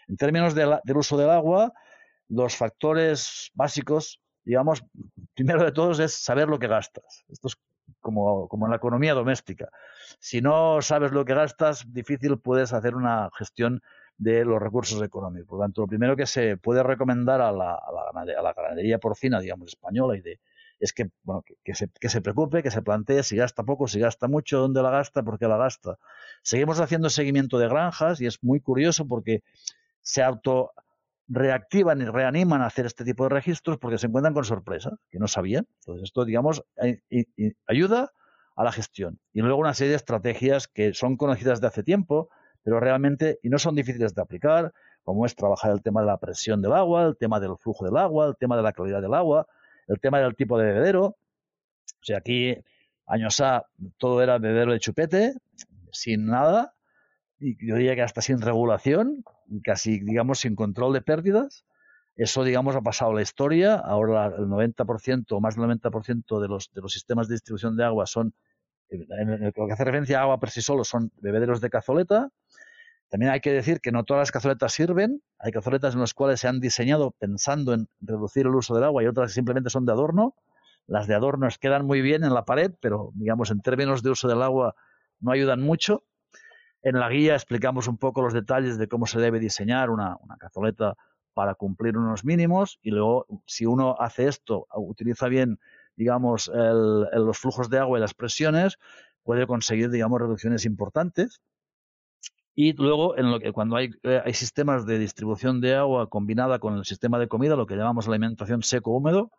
En 0.09 0.17
términos 0.17 0.55
de 0.55 0.67
la, 0.67 0.81
del 0.85 0.97
uso 0.97 1.17
del 1.17 1.31
agua, 1.31 1.73
los 2.29 2.57
factores 2.57 3.51
básicos, 3.55 4.21
digamos, 4.45 4.85
primero 5.35 5.65
de 5.65 5.73
todos 5.73 5.99
es 5.99 6.15
saber 6.15 6.49
lo 6.49 6.59
que 6.59 6.69
gastas. 6.69 7.25
Esto 7.29 7.49
es 7.49 7.57
como, 8.01 8.49
como 8.49 8.67
en 8.67 8.71
la 8.71 8.77
economía 8.77 9.15
doméstica. 9.15 9.69
Si 10.19 10.41
no 10.41 10.81
sabes 10.83 11.13
lo 11.13 11.25
que 11.25 11.35
gastas, 11.35 11.93
difícil 11.93 12.39
puedes 12.39 12.73
hacer 12.73 12.95
una 12.95 13.31
gestión 13.37 13.83
de 14.17 14.45
los 14.45 14.61
recursos 14.61 15.03
económicos. 15.03 15.49
Por 15.49 15.59
lo 15.59 15.65
tanto, 15.65 15.81
lo 15.83 15.87
primero 15.87 16.17
que 16.17 16.27
se 16.27 16.57
puede 16.57 16.83
recomendar 16.83 17.41
a 17.41 17.53
la, 17.53 17.75
a 17.75 17.93
la, 17.93 18.49
a 18.49 18.53
ganadería 18.53 18.99
porcina, 18.99 19.41
digamos, 19.41 19.69
española 19.69 20.17
y 20.17 20.21
de, 20.21 20.41
es 20.79 20.93
que, 20.93 21.11
bueno, 21.23 21.43
que, 21.43 21.55
que, 21.65 21.75
se, 21.75 21.89
que 21.89 22.09
se 22.09 22.21
preocupe, 22.21 22.63
que 22.63 22.71
se 22.71 22.83
plantee 22.83 23.23
si 23.23 23.37
gasta 23.37 23.63
poco, 23.63 23.89
si 23.89 23.99
gasta 23.99 24.29
mucho, 24.29 24.59
dónde 24.61 24.83
la 24.83 24.91
gasta, 24.91 25.23
por 25.23 25.39
qué 25.39 25.49
la 25.49 25.57
gasta. 25.57 25.99
Seguimos 26.43 26.81
haciendo 26.81 27.11
seguimiento 27.11 27.59
de 27.59 27.69
granjas 27.69 28.21
y 28.21 28.27
es 28.27 28.43
muy 28.43 28.61
curioso 28.61 29.07
porque 29.07 29.43
se 30.01 30.23
auto 30.23 30.73
reactivan 31.29 32.01
y 32.03 32.05
reaniman 32.05 32.61
a 32.61 32.67
hacer 32.67 32.87
este 32.87 33.05
tipo 33.05 33.25
de 33.25 33.31
registros 33.31 33.79
porque 33.79 33.99
se 33.99 34.07
encuentran 34.07 34.35
con 34.35 34.45
sorpresas 34.45 34.95
que 35.11 35.19
no 35.19 35.27
sabían. 35.29 35.67
Entonces, 35.81 36.05
esto, 36.05 36.25
digamos, 36.25 36.65
ayuda 37.67 38.13
a 38.57 38.65
la 38.65 38.73
gestión. 38.73 39.19
Y 39.33 39.41
luego 39.41 39.59
una 39.59 39.75
serie 39.75 39.91
de 39.91 39.97
estrategias 39.97 40.69
que 40.69 40.95
son 40.95 41.17
conocidas 41.17 41.61
de 41.61 41.67
hace 41.67 41.83
tiempo, 41.83 42.29
pero 42.63 42.81
realmente, 42.81 43.39
y 43.43 43.49
no 43.49 43.59
son 43.59 43.75
difíciles 43.75 44.15
de 44.15 44.23
aplicar, 44.23 44.73
como 45.03 45.27
es 45.27 45.35
trabajar 45.35 45.73
el 45.73 45.83
tema 45.83 46.01
de 46.01 46.07
la 46.07 46.19
presión 46.19 46.63
del 46.63 46.73
agua, 46.73 47.05
el 47.05 47.17
tema 47.17 47.41
del 47.41 47.57
flujo 47.59 47.85
del 47.85 47.97
agua, 47.97 48.27
el 48.27 48.37
tema 48.37 48.57
de 48.57 48.63
la 48.63 48.73
calidad 48.73 49.03
del 49.03 49.13
agua, 49.13 49.47
el 49.87 50.01
tema 50.01 50.21
del 50.21 50.35
tipo 50.35 50.59
de 50.59 50.67
bebedero. 50.67 51.05
O 51.07 52.05
sea, 52.07 52.19
aquí, 52.19 52.57
años 53.07 53.41
A, 53.41 53.67
todo 53.99 54.23
era 54.23 54.39
bebedero 54.39 54.73
de 54.73 54.81
chupete, 54.81 55.35
sin 55.91 56.27
nada, 56.27 56.75
y 57.45 57.67
yo 57.67 57.77
diría 57.77 57.95
que 57.95 58.03
hasta 58.03 58.23
sin 58.23 58.41
regulación, 58.41 59.23
casi, 59.63 60.01
digamos, 60.01 60.39
sin 60.39 60.57
control 60.57 60.95
de 60.95 61.03
pérdidas. 61.03 61.67
Eso, 62.17 62.43
digamos, 62.43 62.75
ha 62.75 62.81
pasado 62.81 63.13
la 63.13 63.21
historia. 63.21 63.75
Ahora 63.75 64.27
el 64.27 64.47
90% 64.47 65.27
o 65.31 65.41
más 65.41 65.57
del 65.57 65.65
90% 65.65 66.41
de 66.41 66.49
los, 66.49 66.73
de 66.73 66.81
los 66.81 66.93
sistemas 66.93 67.29
de 67.29 67.35
distribución 67.35 67.77
de 67.77 67.85
agua 67.85 68.07
son, 68.07 68.33
en 68.89 69.45
lo 69.45 69.53
que 69.53 69.73
hace 69.73 69.85
referencia 69.85 70.21
a 70.21 70.23
agua 70.23 70.41
por 70.41 70.51
sí 70.51 70.63
solo, 70.63 70.85
son 70.85 71.13
bebederos 71.21 71.61
de 71.61 71.69
cazoleta. 71.69 72.31
También 73.11 73.31
hay 73.31 73.41
que 73.41 73.53
decir 73.53 73.81
que 73.83 73.93
no 73.93 74.05
todas 74.05 74.23
las 74.23 74.33
cazoletas 74.33 74.73
sirven. 74.73 75.23
Hay 75.39 75.53
cazoletas 75.53 75.93
en 75.93 76.01
las 76.01 76.15
cuales 76.15 76.41
se 76.41 76.49
han 76.49 76.61
diseñado 76.61 77.11
pensando 77.11 77.75
en 77.75 77.89
reducir 78.01 78.47
el 78.47 78.55
uso 78.55 78.75
del 78.75 78.85
agua 78.85 79.03
y 79.03 79.07
otras 79.07 79.31
que 79.31 79.35
simplemente 79.35 79.69
son 79.69 79.85
de 79.85 79.93
adorno. 79.93 80.35
Las 80.87 81.07
de 81.07 81.15
adorno 81.15 81.47
quedan 81.61 81.85
muy 81.85 82.01
bien 82.01 82.25
en 82.25 82.33
la 82.33 82.47
pared, 82.47 82.73
pero 82.81 83.11
digamos 83.15 83.51
en 83.51 83.61
términos 83.61 84.03
de 84.03 84.11
uso 84.11 84.29
del 84.29 84.43
agua 84.43 84.75
no 85.21 85.31
ayudan 85.31 85.61
mucho. 85.61 86.05
En 86.85 87.01
la 87.01 87.09
guía 87.09 87.35
explicamos 87.35 87.89
un 87.89 87.97
poco 87.97 88.21
los 88.21 88.35
detalles 88.35 88.77
de 88.77 88.89
cómo 88.89 89.07
se 89.07 89.19
debe 89.19 89.41
diseñar 89.41 89.89
una, 89.89 90.19
una 90.21 90.37
cazoleta 90.37 90.95
para 91.33 91.55
cumplir 91.55 91.97
unos 91.97 92.25
mínimos 92.25 92.79
y 92.83 92.91
luego 92.91 93.27
si 93.47 93.65
uno 93.65 93.97
hace 93.99 94.29
esto, 94.29 94.67
utiliza 94.77 95.29
bien, 95.29 95.59
digamos, 95.97 96.51
los 96.55 97.39
flujos 97.39 97.71
de 97.71 97.79
agua 97.79 97.99
y 97.99 98.03
las 98.03 98.13
presiones, 98.13 98.79
puede 99.23 99.47
conseguir, 99.47 99.91
digamos, 99.91 100.21
reducciones 100.21 100.67
importantes. 100.67 101.41
Y 102.55 102.75
luego, 102.75 103.17
en 103.17 103.33
lo 103.33 103.41
que, 103.41 103.51
cuando 103.51 103.77
hay, 103.77 103.91
eh, 104.03 104.21
hay 104.23 104.35
sistemas 104.35 104.87
de 104.87 104.99
distribución 104.99 105.63
de 105.63 105.75
agua 105.75 106.09
combinada 106.09 106.61
con 106.61 106.77
el 106.77 106.85
sistema 106.85 107.19
de 107.19 107.29
comida, 107.29 107.57
lo 107.57 107.67
que 107.67 107.77
llamamos 107.77 108.07
alimentación 108.07 108.63
seco-húmedo, 108.63 109.33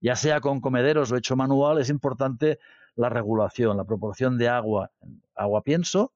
ya 0.00 0.16
sea 0.16 0.40
con 0.40 0.60
comederos 0.60 1.12
o 1.12 1.16
hecho 1.16 1.36
manual, 1.36 1.78
es 1.78 1.90
importante 1.90 2.58
la 2.96 3.10
regulación, 3.10 3.76
la 3.76 3.84
proporción 3.84 4.38
de 4.38 4.48
agua, 4.48 4.90
agua 5.36 5.62
pienso, 5.62 6.12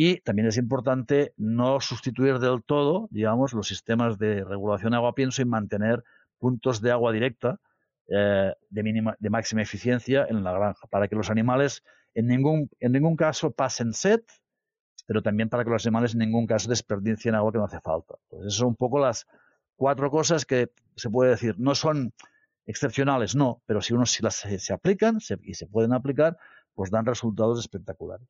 y 0.00 0.20
también 0.20 0.46
es 0.46 0.56
importante 0.58 1.34
no 1.36 1.80
sustituir 1.80 2.38
del 2.38 2.62
todo, 2.62 3.08
digamos, 3.10 3.52
los 3.52 3.66
sistemas 3.66 4.16
de 4.16 4.44
regulación 4.44 4.92
de 4.92 4.96
agua 4.98 5.16
pienso 5.16 5.42
y 5.42 5.44
mantener 5.44 6.04
puntos 6.38 6.80
de 6.80 6.92
agua 6.92 7.10
directa 7.10 7.58
eh, 8.06 8.54
de, 8.70 8.82
mínima, 8.84 9.16
de 9.18 9.28
máxima 9.28 9.62
eficiencia 9.62 10.24
en 10.30 10.44
la 10.44 10.52
granja, 10.52 10.86
para 10.86 11.08
que 11.08 11.16
los 11.16 11.30
animales 11.30 11.82
en 12.14 12.28
ningún, 12.28 12.70
en 12.78 12.92
ningún 12.92 13.16
caso 13.16 13.50
pasen 13.50 13.92
sed, 13.92 14.20
pero 15.08 15.20
también 15.20 15.48
para 15.48 15.64
que 15.64 15.70
los 15.70 15.84
animales 15.84 16.12
en 16.12 16.20
ningún 16.20 16.46
caso 16.46 16.68
desperdicien 16.68 17.34
agua 17.34 17.50
que 17.50 17.58
no 17.58 17.64
hace 17.64 17.80
falta. 17.80 18.14
Entonces, 18.22 18.46
esas 18.46 18.58
son 18.58 18.68
un 18.68 18.76
poco 18.76 19.00
las 19.00 19.26
cuatro 19.74 20.12
cosas 20.12 20.46
que 20.46 20.70
se 20.94 21.10
puede 21.10 21.30
decir. 21.30 21.56
No 21.58 21.74
son 21.74 22.12
excepcionales, 22.66 23.34
no, 23.34 23.62
pero 23.66 23.82
si 23.82 23.94
uno 23.94 24.06
si 24.06 24.22
las 24.22 24.36
se, 24.36 24.72
aplican 24.72 25.18
y 25.42 25.54
se 25.54 25.66
pueden 25.66 25.92
aplicar, 25.92 26.38
pues 26.72 26.92
dan 26.92 27.04
resultados 27.04 27.58
espectaculares. 27.58 28.28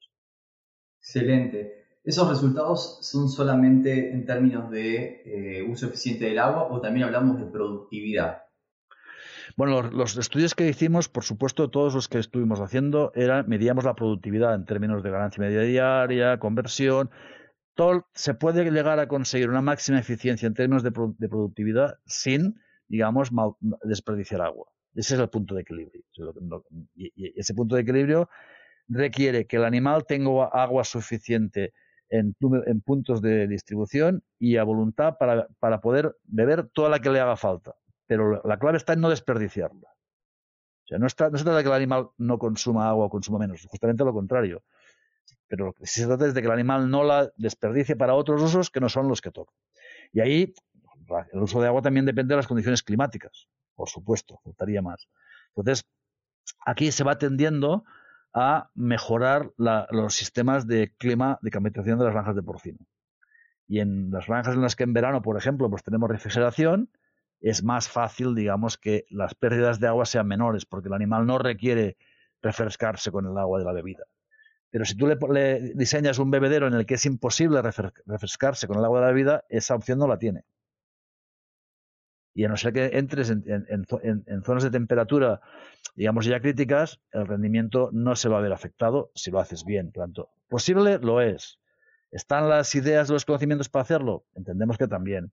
Excelente. 1.01 1.79
¿Esos 2.05 2.29
resultados 2.29 2.99
son 3.03 3.29
solamente 3.29 4.13
en 4.13 4.25
términos 4.25 4.71
de 4.71 5.23
eh, 5.27 5.63
uso 5.63 5.87
eficiente 5.87 6.25
del 6.25 6.39
agua 6.39 6.69
o 6.71 6.81
también 6.81 7.05
hablamos 7.05 7.39
de 7.39 7.47
productividad? 7.47 8.45
Bueno, 9.57 9.83
los, 9.83 10.17
estudios 10.17 10.55
que 10.55 10.69
hicimos, 10.69 11.09
por 11.09 11.25
supuesto, 11.25 11.69
todos 11.69 11.95
los 11.95 12.09
que 12.09 12.19
estuvimos 12.19 12.61
haciendo, 12.61 13.13
era, 13.15 13.43
medíamos 13.43 13.85
la 13.85 13.95
productividad 13.95 14.55
en 14.55 14.65
términos 14.65 15.03
de 15.03 15.11
ganancia 15.11 15.43
media 15.43 15.61
diaria, 15.63 16.39
conversión. 16.39 17.11
Todo, 17.75 18.07
se 18.15 18.35
puede 18.35 18.71
llegar 18.71 18.99
a 19.01 19.09
conseguir 19.09 19.51
una 19.51 19.63
máxima 19.63 19.99
eficiencia 19.99 20.47
en 20.47 20.55
términos 20.55 20.83
de, 20.83 20.93
productividad 20.93 21.99
sin, 22.07 22.61
digamos, 22.87 23.31
desperdiciar 23.83 24.43
agua. 24.43 24.67
Ese 24.95 25.15
es 25.15 25.21
el 25.21 25.29
punto 25.29 25.55
de 25.55 25.63
equilibrio. 25.63 26.03
Ese 27.37 27.55
punto 27.55 27.75
de 27.75 27.83
equilibrio 27.83 28.29
requiere 28.89 29.47
que 29.47 29.57
el 29.57 29.65
animal 29.65 30.05
tenga 30.07 30.47
agua 30.47 30.85
suficiente 30.85 31.73
en, 32.11 32.35
puntos 32.85 33.21
de 33.21 33.47
distribución 33.47 34.23
y 34.39 34.57
a 34.57 34.65
voluntad 34.65 35.17
para, 35.19 35.81
poder 35.81 36.17
beber 36.25 36.69
toda 36.69 36.89
la 36.89 36.99
que 37.01 37.11
le 37.11 37.21
haga 37.21 37.37
falta. 37.37 37.75
Pero 38.07 38.43
la 38.45 38.59
clave 38.59 38.79
está 38.79 38.95
en 38.95 39.01
no 39.01 39.11
desperdiciarla. 39.11 39.89
O 39.89 40.87
sea, 40.89 40.99
no, 40.99 41.09
se 41.09 41.17
trata 41.17 41.57
de 41.57 41.63
que 41.63 41.69
el 41.69 41.75
animal 41.75 42.09
no 42.17 42.39
consuma 42.39 42.89
agua 42.89 43.07
o 43.07 43.11
consuma 43.11 43.39
menos, 43.39 43.67
justamente 43.67 44.05
lo 44.05 44.15
contrario. 44.15 44.63
Pero 45.47 45.67
lo 45.67 45.73
que 45.75 45.87
se 45.87 46.07
trata 46.07 46.27
es 46.27 46.33
de 46.33 46.41
que 46.41 46.47
el 46.47 46.53
animal 46.53 46.91
no 46.91 47.05
la 47.05 47.31
desperdicie 47.37 47.97
para 47.97 48.15
otros 48.15 48.41
usos 48.43 48.71
que 48.71 48.81
no 48.81 48.89
son 48.89 49.09
los 49.09 49.21
que 49.21 49.31
toca. 49.31 49.53
Y 50.13 50.21
ahí 50.21 50.55
el 51.33 51.43
uso 51.43 51.61
de 51.61 51.67
agua 51.67 51.83
también 51.83 52.07
depende 52.07 52.33
de 52.33 52.37
las 52.37 52.47
condiciones 52.47 52.83
climáticas, 52.83 53.49
por 53.75 53.89
supuesto, 53.89 54.41
faltaría 54.43 54.81
más. 54.81 55.09
Entonces, 55.55 55.85
aquí 56.65 56.93
se 56.93 57.05
va 57.05 57.19
tendiendo 57.19 57.85
a 58.35 58.71
mejorar 58.75 59.53
los 59.57 60.15
sistemas 60.15 60.67
de 60.67 60.93
clima 60.99 61.39
de 61.43 61.51
climatización 61.51 61.99
de 61.99 62.05
las 62.05 62.15
granjas 62.15 62.37
de 62.37 62.43
porcino. 62.43 62.79
Y 63.67 63.81
en 63.81 64.11
las 64.11 64.27
granjas 64.27 64.55
en 64.55 64.63
las 64.63 64.77
que 64.77 64.85
en 64.85 64.93
verano, 64.93 65.23
por 65.23 65.37
ejemplo, 65.37 65.69
pues 65.69 65.83
tenemos 65.83 66.09
refrigeración, 66.09 66.91
es 67.41 67.63
más 67.63 67.89
fácil, 67.89 68.35
digamos, 68.35 68.79
que 68.79 69.05
las 69.11 69.35
pérdidas 69.35 69.79
de 69.81 69.89
agua 69.89 70.07
sean 70.07 70.27
menores, 70.27 70.65
porque 70.67 70.89
el 70.89 70.95
animal 70.95 71.27
no 71.27 71.39
requiere 71.39 71.97
refrescarse 72.43 73.11
con 73.11 73.27
el 73.27 73.37
agua 73.37 73.59
de 73.59 73.65
la 73.65 73.73
bebida. 73.73 74.05
Pero 74.71 74.85
si 74.85 74.97
tú 74.97 75.07
le, 75.07 75.75
diseñas 75.75 76.19
un 76.19 76.31
bebedero 76.31 76.67
en 76.67 76.75
el 76.75 76.87
que 76.87 76.95
es 76.95 77.07
imposible 77.07 77.63
refrescarse 77.63 78.67
con 78.67 78.79
el 78.79 78.85
agua 78.85 79.01
de 79.01 79.07
la 79.07 79.13
bebida, 79.13 79.45
esa 79.49 79.75
opción 79.75 79.99
no 79.99 80.07
la 80.07 80.19
tiene. 80.19 80.45
Y 82.39 82.45
a 82.45 82.49
no 82.49 82.57
ser 82.57 82.73
que 82.73 82.97
entres 82.97 83.31
en, 83.31 84.45
zonas 84.45 84.63
de 84.63 84.71
temperatura, 84.71 85.41
digamos, 85.97 86.25
ya 86.25 86.39
críticas, 86.39 87.01
el 87.11 87.27
rendimiento 87.27 87.91
no 87.93 88.15
se 88.15 88.29
va 88.29 88.39
a 88.39 88.41
ver 88.41 88.53
afectado 88.53 89.11
si 89.17 89.33
lo 89.33 89.41
haces 89.41 89.65
bien. 89.65 89.93
posible 90.49 91.01
lo 91.01 91.21
es. 91.21 91.59
¿Están 92.13 92.49
las 92.49 92.73
ideas, 92.77 93.11
los 93.11 93.25
conocimientos 93.25 93.69
para 93.69 93.83
hacerlo? 93.83 94.25
Entendemos 94.37 94.79
que 94.79 94.87
también. 94.87 95.33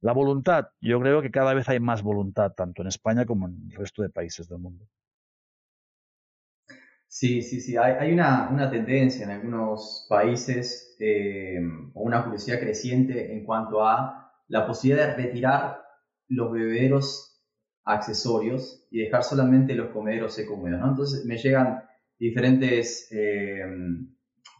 La 0.00 0.14
voluntad, 0.14 0.68
yo 0.80 0.98
creo 0.98 1.20
que 1.20 1.30
cada 1.30 1.52
vez 1.52 1.68
hay 1.68 1.78
más 1.78 2.00
voluntad, 2.00 2.52
tanto 2.52 2.80
en 2.80 2.88
España 2.88 3.26
como 3.26 3.46
en 3.46 3.68
el 3.70 3.76
resto 3.76 4.00
de 4.00 4.08
países 4.08 4.48
del 4.48 4.60
mundo. 4.60 4.86
Sí, 7.06 7.42
sí, 7.42 7.60
sí. 7.60 7.76
Hay, 7.76 8.14
una, 8.14 8.70
tendencia 8.70 9.26
en 9.26 9.30
algunos 9.32 10.06
países 10.08 10.96
eh, 11.00 11.60
o 11.92 12.00
una 12.00 12.24
curiosidad 12.24 12.60
creciente 12.60 13.30
en 13.30 13.44
cuanto 13.44 13.86
a 13.86 14.32
la 14.48 14.66
posibilidad 14.66 15.08
de 15.08 15.16
retirar 15.16 15.89
los 16.30 16.52
bebederos 16.52 17.30
accesorios 17.84 18.86
y 18.90 19.00
dejar 19.00 19.24
solamente 19.24 19.74
los 19.74 19.90
comederos 19.90 20.34
seco 20.34 20.54
húmedos, 20.54 20.80
¿no? 20.80 20.88
Entonces 20.88 21.24
me 21.26 21.36
llegan 21.36 21.82
diferentes 22.18 23.08
eh, 23.10 23.64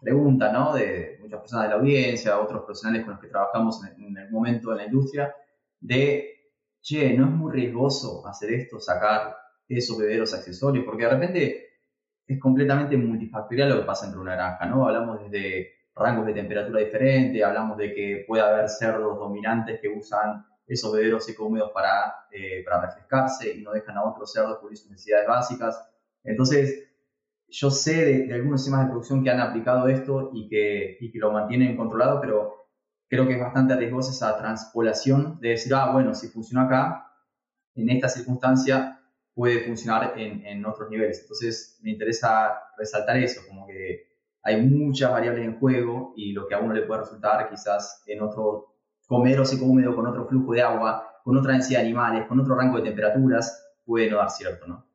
preguntas, 0.00 0.52
¿no? 0.52 0.74
De 0.74 1.18
muchas 1.20 1.40
personas 1.40 1.66
de 1.66 1.70
la 1.70 1.80
audiencia, 1.80 2.40
otros 2.40 2.64
profesionales 2.64 3.04
con 3.04 3.14
los 3.14 3.22
que 3.22 3.28
trabajamos 3.28 3.80
en, 3.84 4.16
el 4.16 4.30
momento 4.30 4.72
en 4.72 4.78
la 4.78 4.86
industria, 4.86 5.34
de, 5.78 6.50
che, 6.82 7.14
¿no 7.16 7.26
es 7.26 7.30
muy 7.30 7.52
riesgoso 7.52 8.26
hacer 8.26 8.52
esto, 8.52 8.80
sacar 8.80 9.36
esos 9.68 9.96
bebederos 9.96 10.34
accesorios? 10.34 10.84
Porque 10.84 11.04
de 11.04 11.10
repente 11.10 11.66
es 12.26 12.40
completamente 12.40 12.96
multifactorial 12.96 13.68
lo 13.68 13.80
que 13.80 13.86
pasa 13.86 14.06
entre 14.06 14.20
una 14.20 14.34
granja, 14.34 14.66
¿no? 14.66 14.86
Hablamos 14.86 15.20
desde 15.20 15.72
rangos 15.94 16.26
de 16.26 16.34
temperatura 16.34 16.80
diferentes, 16.80 17.44
hablamos 17.44 17.76
de 17.76 17.94
que 17.94 18.24
puede 18.26 18.42
haber 18.42 18.68
cerdos 18.68 19.18
dominantes 19.18 19.80
que 19.80 19.88
usan 19.88 20.44
esos 20.70 20.92
bebederos 20.92 21.26
húmedos 21.38 21.72
para, 21.72 22.26
eh, 22.30 22.62
para 22.64 22.86
refrescarse 22.86 23.52
y 23.52 23.62
no 23.62 23.72
dejan 23.72 23.96
a 23.96 24.04
otros 24.04 24.32
cerdos 24.32 24.58
cubrir 24.58 24.78
sus 24.78 24.90
necesidades 24.90 25.26
básicas. 25.26 25.84
Entonces, 26.22 26.88
yo 27.48 27.70
sé 27.72 28.04
de, 28.04 28.34
algunos 28.34 28.62
sistemas 28.62 28.86
de 28.86 28.90
producción 28.90 29.24
que 29.24 29.30
han 29.30 29.40
aplicado 29.40 29.88
esto 29.88 30.30
y 30.32 30.48
que, 30.48 30.96
y 31.00 31.10
que 31.10 31.18
lo 31.18 31.32
mantienen 31.32 31.76
controlado, 31.76 32.20
pero 32.20 32.68
creo 33.08 33.26
que 33.26 33.34
es 33.34 33.40
bastante 33.40 33.74
riesgosa 33.74 34.12
esa 34.12 34.38
transpolación 34.38 35.40
de 35.40 35.50
decir, 35.50 35.74
ah, 35.74 35.90
bueno, 35.92 36.14
si 36.14 36.28
funciona 36.28 36.66
acá, 36.66 37.06
en 37.74 37.90
esta 37.90 38.08
circunstancia 38.08 39.00
puede 39.34 39.64
funcionar 39.64 40.14
en, 40.16 40.46
en 40.46 40.64
otros 40.64 40.88
niveles. 40.88 41.22
Entonces, 41.22 41.80
me 41.82 41.90
interesa 41.90 42.60
resaltar 42.78 43.16
eso, 43.16 43.40
como 43.48 43.66
que 43.66 44.06
hay 44.44 44.64
muchas 44.64 45.10
variables 45.10 45.44
en 45.44 45.58
juego 45.58 46.14
y 46.16 46.32
lo 46.32 46.46
que 46.46 46.54
a 46.54 46.60
uno 46.60 46.72
le 46.74 46.82
puede 46.82 47.00
resultar 47.00 47.50
quizás 47.50 48.04
en 48.06 48.22
otro 48.22 48.69
comer 49.10 49.40
o 49.40 49.44
seco 49.44 49.64
húmedo 49.64 49.96
con 49.96 50.06
otro 50.06 50.24
flujo 50.24 50.52
de 50.52 50.62
agua, 50.62 51.20
con 51.24 51.36
otra 51.36 51.54
densidad 51.54 51.80
de 51.80 51.86
animales, 51.86 52.28
con 52.28 52.38
otro 52.38 52.54
rango 52.54 52.76
de 52.76 52.84
temperaturas, 52.84 53.74
puede 53.84 54.08
no 54.08 54.18
dar 54.18 54.30
cierto, 54.30 54.68
¿no? 54.68 54.86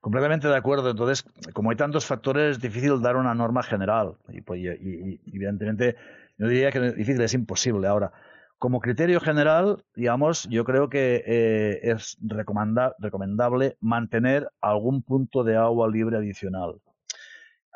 Completamente 0.00 0.46
de 0.46 0.54
acuerdo. 0.54 0.88
Entonces, 0.88 1.24
como 1.52 1.70
hay 1.70 1.76
tantos 1.76 2.06
factores, 2.06 2.58
es 2.58 2.62
difícil 2.62 3.02
dar 3.02 3.16
una 3.16 3.34
norma 3.34 3.64
general. 3.64 4.14
Y, 4.28 4.40
pues, 4.40 4.60
evidentemente, 4.62 5.96
yo 6.38 6.46
diría 6.46 6.70
que 6.70 6.86
es 6.86 6.94
difícil, 6.94 7.20
es 7.22 7.34
imposible. 7.34 7.88
Ahora, 7.88 8.12
como 8.60 8.78
criterio 8.78 9.18
general, 9.18 9.82
digamos, 9.96 10.48
yo 10.48 10.64
creo 10.64 10.88
que 10.88 11.24
eh, 11.26 11.80
es 11.82 12.16
recomendable 12.20 13.78
mantener 13.80 14.48
algún 14.60 15.02
punto 15.02 15.42
de 15.42 15.56
agua 15.56 15.88
libre 15.88 16.18
adicional. 16.18 16.76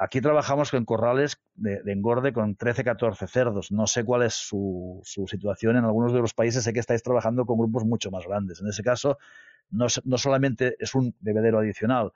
Aquí 0.03 0.23
trabajamos 0.23 0.71
con 0.71 0.87
corrales 0.87 1.43
de, 1.57 1.83
engorde 1.85 2.33
con 2.33 2.57
13, 2.57 2.85
14 2.85 3.27
cerdos. 3.27 3.71
No 3.71 3.87
sé 3.87 4.03
cuál 4.03 4.23
es 4.23 4.33
su, 4.33 5.03
situación 5.05 5.77
en 5.77 5.85
algunos 5.85 6.15
de 6.15 6.21
los 6.21 6.33
países. 6.33 6.65
Sé 6.65 6.73
que 6.73 6.81
estáis 6.81 7.03
trabajando 7.03 7.45
con 7.45 7.59
grupos 7.59 7.85
mucho 7.85 8.11
más 8.11 8.27
grandes. 8.27 8.63
En 8.63 8.69
ese 8.69 8.83
caso, 8.83 9.19
no, 9.69 9.91
solamente 9.91 10.75
es 10.79 10.95
un 10.95 11.15
bebedero 11.21 11.59
adicional. 11.59 12.13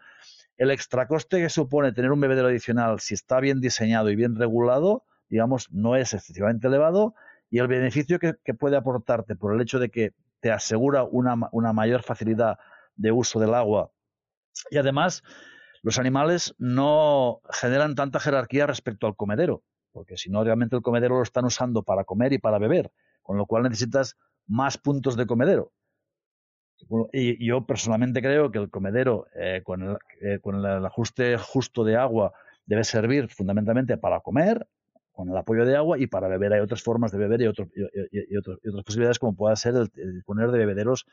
El 0.57 0.71
extracoste 0.71 1.43
que 1.43 1.51
supone 1.51 1.93
tener 1.93 2.11
un 2.11 2.21
bebedero 2.21 2.49
adicional, 2.49 3.01
si 3.01 3.13
está 3.13 3.39
bien 3.39 3.61
diseñado 3.61 4.09
y 4.09 4.17
bien 4.17 4.35
regulado, 4.35 5.05
digamos, 5.29 5.71
no 5.71 5.95
es 5.95 6.15
excesivamente 6.15 6.69
elevado. 6.69 7.15
Y 7.51 7.59
el 7.59 7.69
beneficio 7.69 8.19
que, 8.19 8.33
puede 8.55 8.79
aportarte 8.79 9.37
por 9.37 9.55
el 9.55 9.61
hecho 9.61 9.79
de 9.79 9.91
que 9.91 10.15
te 10.41 10.51
asegura 10.51 11.05
una, 11.05 11.35
una 11.53 11.75
mayor 11.75 12.03
facilidad 12.03 12.59
de 12.97 13.13
uso 13.13 13.39
del 13.41 13.53
agua 13.53 13.91
y 14.71 14.79
además 14.79 15.23
los 15.85 15.99
animales 15.99 16.55
no 16.57 17.43
generan 17.51 17.95
tanta 17.95 18.19
jerarquía 18.19 18.67
respecto 18.67 19.07
al 19.07 19.17
comedero, 19.17 19.63
porque 19.93 20.17
si 20.17 20.31
no 20.31 20.43
realmente 20.43 20.75
el 20.75 20.81
comedero 20.81 21.17
lo 21.17 21.23
están 21.23 21.45
usando 21.45 21.83
para 21.83 22.05
comer 22.05 22.33
y 22.33 22.39
para 22.39 22.59
beber, 22.59 22.91
con 23.23 23.37
lo 23.37 23.45
cual 23.45 23.65
necesitas 23.65 24.17
más 24.47 24.79
puntos 24.79 25.15
de 25.15 25.27
comedero. 25.27 25.73
Y 27.13 27.47
yo 27.47 27.67
personalmente 27.67 28.23
creo 28.23 28.51
que 28.51 28.59
el 28.59 28.71
comedero 28.71 29.27
eh, 29.35 29.61
con, 29.63 29.83
el, 29.83 29.99
eh, 30.23 30.39
con, 30.41 30.57
el, 30.57 30.87
ajuste 30.87 31.37
justo 31.37 31.85
de 31.85 31.97
agua 31.97 32.33
debe 32.65 32.83
servir 32.83 33.29
fundamentalmente 33.29 33.99
para 33.99 34.21
comer, 34.21 34.67
con 35.13 35.29
el 35.29 35.37
apoyo 35.37 35.67
de 35.67 35.77
agua, 35.77 35.99
y 35.99 36.07
para 36.07 36.29
beber. 36.29 36.55
Hay 36.55 36.61
otras 36.61 36.83
formas 36.83 37.13
de 37.13 37.19
beber 37.19 37.43
y, 37.43 37.45
y, 37.45 38.37
otras 38.39 38.85
posibilidades 38.87 39.19
como 39.19 39.37
pueda 39.37 39.55
ser 39.55 39.75
el, 39.75 39.91
el, 39.97 40.25
poner 40.25 40.51
de 40.51 40.59
bebederos 40.59 41.05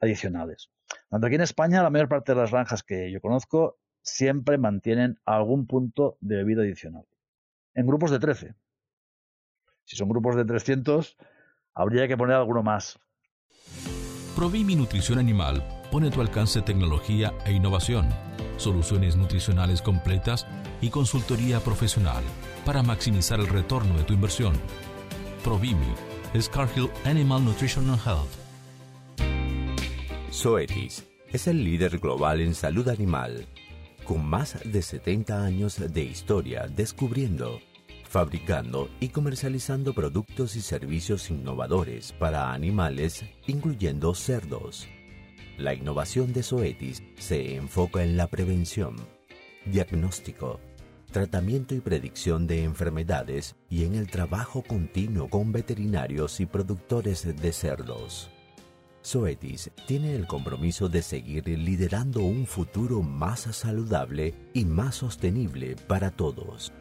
adicionales. 0.00 0.70
Tanto 1.08 1.28
aquí 1.28 1.36
en 1.36 1.42
España, 1.42 1.84
la 1.84 1.90
mayor 1.90 2.08
parte 2.08 2.32
de 2.34 2.40
las 2.40 2.50
granjas 2.50 2.82
que 2.82 3.12
yo 3.12 3.20
conozco 3.20 3.78
siempre 4.02 4.58
mantienen 4.58 5.18
algún 5.24 5.66
punto 5.66 6.18
de 6.20 6.36
bebida 6.36 6.62
adicional. 6.62 7.06
En 7.74 7.86
grupos 7.86 8.10
de 8.10 8.18
13. 8.18 8.54
Si 9.84 9.96
son 9.96 10.08
grupos 10.08 10.36
de 10.36 10.44
300, 10.44 11.16
habría 11.74 12.06
que 12.06 12.16
poner 12.16 12.36
alguno 12.36 12.62
más. 12.62 12.98
Provimi 14.36 14.76
Nutrición 14.76 15.18
Animal 15.18 15.62
pone 15.90 16.08
a 16.08 16.10
tu 16.10 16.20
alcance 16.20 16.62
tecnología 16.62 17.32
e 17.44 17.52
innovación, 17.52 18.08
soluciones 18.56 19.16
nutricionales 19.16 19.82
completas 19.82 20.46
y 20.80 20.90
consultoría 20.90 21.60
profesional 21.60 22.24
para 22.64 22.82
maximizar 22.82 23.40
el 23.40 23.48
retorno 23.48 23.96
de 23.98 24.04
tu 24.04 24.14
inversión. 24.14 24.54
Provimi 25.44 25.92
es 26.34 26.48
Cargill 26.48 26.88
Animal 27.04 27.44
Nutrition 27.44 27.90
and 27.90 28.00
Health. 28.06 28.42
Zoetis 30.32 31.06
es 31.30 31.46
el 31.46 31.62
líder 31.62 31.98
global 31.98 32.40
en 32.40 32.54
salud 32.54 32.88
animal, 32.88 33.46
con 34.12 34.26
más 34.26 34.58
de 34.62 34.82
70 34.82 35.42
años 35.42 35.78
de 35.78 36.04
historia 36.04 36.66
descubriendo 36.66 37.62
fabricando 38.04 38.90
y 39.00 39.08
comercializando 39.08 39.94
productos 39.94 40.54
y 40.54 40.60
servicios 40.60 41.30
innovadores 41.30 42.12
para 42.12 42.52
animales, 42.52 43.24
incluyendo 43.46 44.14
cerdos. 44.14 44.86
La 45.56 45.72
innovación 45.72 46.34
de 46.34 46.42
Zoetis 46.42 47.02
se 47.16 47.56
enfoca 47.56 48.04
en 48.04 48.18
la 48.18 48.26
prevención, 48.26 48.96
diagnóstico, 49.64 50.60
tratamiento 51.10 51.74
y 51.74 51.80
predicción 51.80 52.46
de 52.46 52.64
enfermedades 52.64 53.56
y 53.70 53.84
en 53.84 53.94
el 53.94 54.10
trabajo 54.10 54.60
continuo 54.60 55.30
con 55.30 55.52
veterinarios 55.52 56.38
y 56.40 56.44
productores 56.44 57.34
de 57.34 57.52
cerdos. 57.54 58.31
Zoetis 59.04 59.70
tiene 59.86 60.14
el 60.14 60.26
compromiso 60.26 60.88
de 60.88 61.02
seguir 61.02 61.48
liderando 61.48 62.20
un 62.20 62.46
futuro 62.46 63.02
más 63.02 63.40
saludable 63.40 64.34
y 64.54 64.64
más 64.64 64.96
sostenible 64.96 65.76
para 65.88 66.10
todos. 66.10 66.72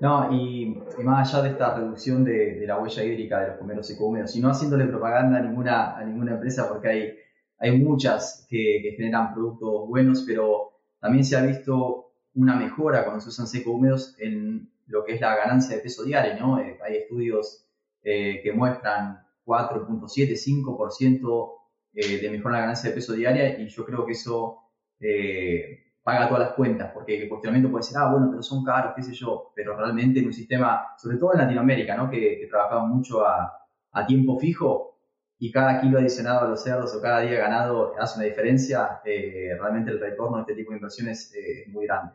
No, 0.00 0.32
y, 0.32 0.82
y, 0.98 1.02
más 1.04 1.32
allá 1.32 1.44
de 1.44 1.50
esta 1.50 1.76
reducción 1.76 2.24
de, 2.24 2.64
la 2.66 2.78
huella 2.80 3.04
hídrica 3.04 3.40
de 3.40 3.48
los 3.48 3.58
comeros 3.58 3.86
secos 3.86 4.34
y 4.34 4.40
no 4.40 4.48
haciéndole 4.50 4.86
propaganda 4.86 5.38
a 5.38 5.42
ninguna, 5.42 5.96
a 5.96 6.04
ninguna 6.04 6.32
empresa, 6.32 6.68
porque 6.68 6.88
hay, 6.88 7.14
hay 7.58 7.78
muchas 7.78 8.46
que, 8.48 8.80
que, 8.82 8.96
generan 8.96 9.32
productos 9.32 9.88
buenos, 9.88 10.24
pero 10.26 10.72
también 10.98 11.24
se 11.24 11.36
ha 11.36 11.42
visto 11.42 12.10
una 12.34 12.56
mejora 12.56 13.04
cuando 13.04 13.20
se 13.20 13.28
usan 13.28 13.46
seco 13.46 13.72
húmedos 13.72 14.16
en 14.18 14.72
lo 14.86 15.04
que 15.04 15.14
es 15.14 15.20
la 15.20 15.36
ganancia 15.36 15.76
de 15.76 15.82
peso 15.82 16.02
diario, 16.02 16.34
¿no? 16.40 16.58
Eh, 16.58 16.78
hay 16.84 16.96
estudios 16.96 17.64
eh, 18.02 18.40
que 18.42 18.52
muestran 18.52 19.24
4.7, 19.44 20.36
5% 20.36 21.52
eh, 21.94 22.18
de 22.18 22.30
mejora 22.30 22.54
en 22.54 22.60
la 22.60 22.66
ganancia 22.66 22.90
de 22.90 22.96
peso 22.96 23.12
diaria 23.12 23.58
y 23.58 23.68
yo 23.68 23.84
creo 23.84 24.06
que 24.06 24.12
eso 24.12 24.58
eh, 24.98 25.92
paga 26.02 26.28
todas 26.28 26.48
las 26.48 26.52
cuentas, 26.54 26.90
porque 26.92 27.22
el 27.22 27.28
cuestionamiento 27.28 27.70
puede 27.70 27.84
ser, 27.84 27.98
ah, 27.98 28.10
bueno, 28.10 28.28
pero 28.30 28.42
son 28.42 28.64
caros, 28.64 28.94
qué 28.96 29.02
sé 29.02 29.12
yo, 29.12 29.52
pero 29.54 29.76
realmente 29.76 30.20
en 30.20 30.26
un 30.26 30.32
sistema, 30.32 30.94
sobre 30.96 31.16
todo 31.16 31.34
en 31.34 31.40
Latinoamérica, 31.40 31.96
¿no? 31.96 32.10
que, 32.10 32.38
que 32.40 32.46
trabajamos 32.48 32.90
mucho 32.90 33.26
a, 33.26 33.58
tiempo 34.06 34.38
fijo 34.38 34.98
y 35.38 35.52
cada 35.52 35.82
kilo 35.82 35.98
adicionado 35.98 36.46
a 36.46 36.48
los 36.48 36.62
cerdos 36.62 36.94
o 36.94 37.02
cada 37.02 37.20
día 37.20 37.38
ganado 37.38 37.92
hace 38.00 38.18
una 38.18 38.26
diferencia, 38.26 39.02
eh, 39.04 39.50
realmente 39.60 39.90
el 39.90 40.00
retorno 40.00 40.38
de 40.38 40.42
este 40.42 40.54
tipo 40.54 40.70
de 40.70 40.78
inversiones 40.78 41.30
es 41.34 41.68
muy 41.68 41.86
grande. 41.86 42.14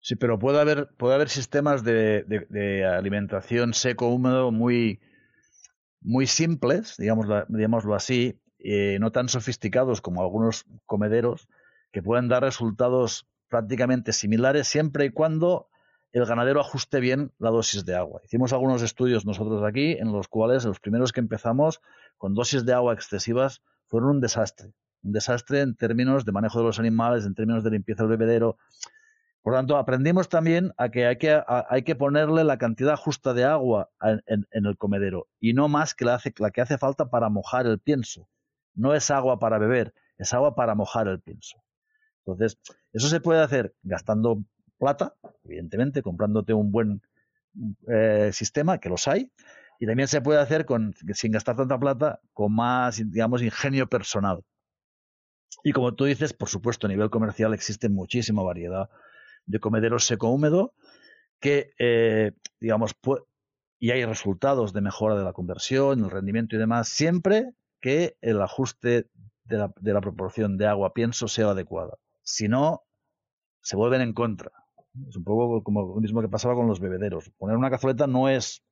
Sí, 0.00 0.14
pero 0.14 0.38
puede 0.38 0.60
haber, 0.60 0.88
puede 0.98 1.14
haber 1.14 1.30
sistemas 1.30 1.82
de 1.84 2.84
alimentación 2.84 3.72
seco-húmedo 3.72 4.52
muy, 4.52 5.00
muy 6.00 6.26
simples, 6.26 6.96
digámoslo, 6.98 7.44
digámoslo 7.48 7.94
así, 7.94 8.40
no 9.00 9.12
tan 9.12 9.28
sofisticados 9.28 10.00
como 10.00 10.22
algunos 10.22 10.64
comederos, 10.86 11.48
que 11.92 12.02
pueden 12.02 12.28
dar 12.28 12.42
resultados 12.42 13.26
prácticamente 13.48 14.12
similares 14.12 14.66
siempre 14.66 15.06
y 15.06 15.10
cuando 15.10 15.68
el 16.12 16.24
ganadero 16.24 16.60
ajuste 16.60 17.00
bien 17.00 17.32
la 17.38 17.50
dosis 17.50 17.84
de 17.84 17.94
agua. 17.94 18.20
Hicimos 18.24 18.52
algunos 18.52 18.82
estudios 18.82 19.26
nosotros 19.26 19.62
aquí 19.62 19.92
en 19.92 20.12
los 20.12 20.28
cuales 20.28 20.64
los 20.64 20.80
primeros 20.80 21.12
que 21.12 21.20
empezamos 21.20 21.80
con 22.16 22.34
dosis 22.34 22.64
de 22.64 22.72
agua 22.72 22.94
excesivas 22.94 23.62
fueron 23.86 24.10
un 24.10 24.20
desastre. 24.20 24.72
Un 25.02 25.12
desastre 25.12 25.60
en 25.60 25.76
términos 25.76 26.24
de 26.24 26.32
manejo 26.32 26.58
de 26.58 26.64
los 26.64 26.78
animales, 26.78 27.26
en 27.26 27.34
términos 27.34 27.62
de 27.62 27.70
limpieza 27.70 28.02
del 28.04 28.16
bebedero. 28.16 28.56
Por 29.46 29.52
lo 29.52 29.60
tanto, 29.60 29.76
aprendimos 29.76 30.28
también 30.28 30.72
a 30.76 30.88
que 30.88 31.06
hay 31.06 31.18
que, 31.18 31.40
hay 31.46 31.84
que 31.84 31.94
ponerle 31.94 32.42
la 32.42 32.58
cantidad 32.58 32.96
justa 32.96 33.32
de 33.32 33.44
agua 33.44 33.90
en 34.02 34.66
el 34.66 34.76
comedero 34.76 35.28
y 35.38 35.52
no 35.52 35.68
más 35.68 35.94
que 35.94 36.04
la, 36.04 36.16
hace, 36.16 36.34
la 36.38 36.50
que 36.50 36.62
hace 36.62 36.78
falta 36.78 37.10
para 37.10 37.28
mojar 37.28 37.64
el 37.66 37.78
pienso. 37.78 38.28
No 38.74 38.92
es 38.92 39.08
agua 39.08 39.38
para 39.38 39.58
beber, 39.58 39.94
es 40.18 40.34
agua 40.34 40.56
para 40.56 40.74
mojar 40.74 41.06
el 41.06 41.20
pienso. 41.20 41.62
Entonces, 42.24 42.58
eso 42.92 43.06
se 43.06 43.20
puede 43.20 43.40
hacer 43.40 43.72
gastando 43.84 44.42
plata, 44.80 45.14
evidentemente, 45.44 46.02
comprándote 46.02 46.52
un 46.52 46.72
buen 46.72 47.02
eh, 47.86 48.30
sistema, 48.32 48.78
que 48.78 48.88
los 48.88 49.06
hay, 49.06 49.30
y 49.78 49.86
también 49.86 50.08
se 50.08 50.22
puede 50.22 50.40
hacer 50.40 50.66
con, 50.66 50.92
sin 51.14 51.30
gastar 51.30 51.54
tanta 51.54 51.78
plata, 51.78 52.18
con 52.32 52.52
más, 52.52 52.96
digamos, 52.96 53.42
ingenio 53.42 53.88
personal. 53.88 54.42
Y 55.62 55.70
como 55.70 55.94
tú 55.94 56.04
dices, 56.04 56.32
por 56.32 56.48
supuesto, 56.48 56.88
a 56.88 56.90
nivel 56.90 57.10
comercial 57.10 57.54
existe 57.54 57.88
muchísima 57.88 58.42
variedad 58.42 58.90
de 59.46 59.60
comederos 59.60 60.04
seco-húmedo 60.06 60.74
que, 61.40 61.70
eh, 61.78 62.32
digamos, 62.60 62.92
y 63.78 63.90
hay 63.90 64.04
resultados 64.04 64.72
de 64.72 64.80
mejora 64.80 65.16
de 65.16 65.24
la 65.24 65.32
conversión, 65.32 66.04
el 66.04 66.10
rendimiento 66.10 66.56
y 66.56 66.58
demás, 66.58 66.88
siempre 66.88 67.52
que 67.80 68.16
el 68.20 68.40
ajuste 68.40 69.08
de 69.44 69.56
la, 69.58 69.72
de 69.80 69.92
la 69.92 70.00
proporción 70.00 70.56
de 70.56 70.66
agua-pienso 70.66 71.28
sea 71.28 71.50
adecuada. 71.50 71.98
Si 72.22 72.48
no, 72.48 72.82
se 73.60 73.76
vuelven 73.76 74.00
en 74.00 74.12
contra. 74.12 74.50
Es 75.08 75.16
un 75.16 75.24
poco 75.24 75.62
como 75.62 75.82
lo 75.82 76.00
mismo 76.00 76.22
que 76.22 76.28
pasaba 76.28 76.54
con 76.54 76.66
los 76.66 76.80
bebederos. 76.80 77.30
Poner 77.36 77.56
una 77.56 77.70
cazoleta 77.70 78.06
no 78.06 78.28
es 78.28 78.62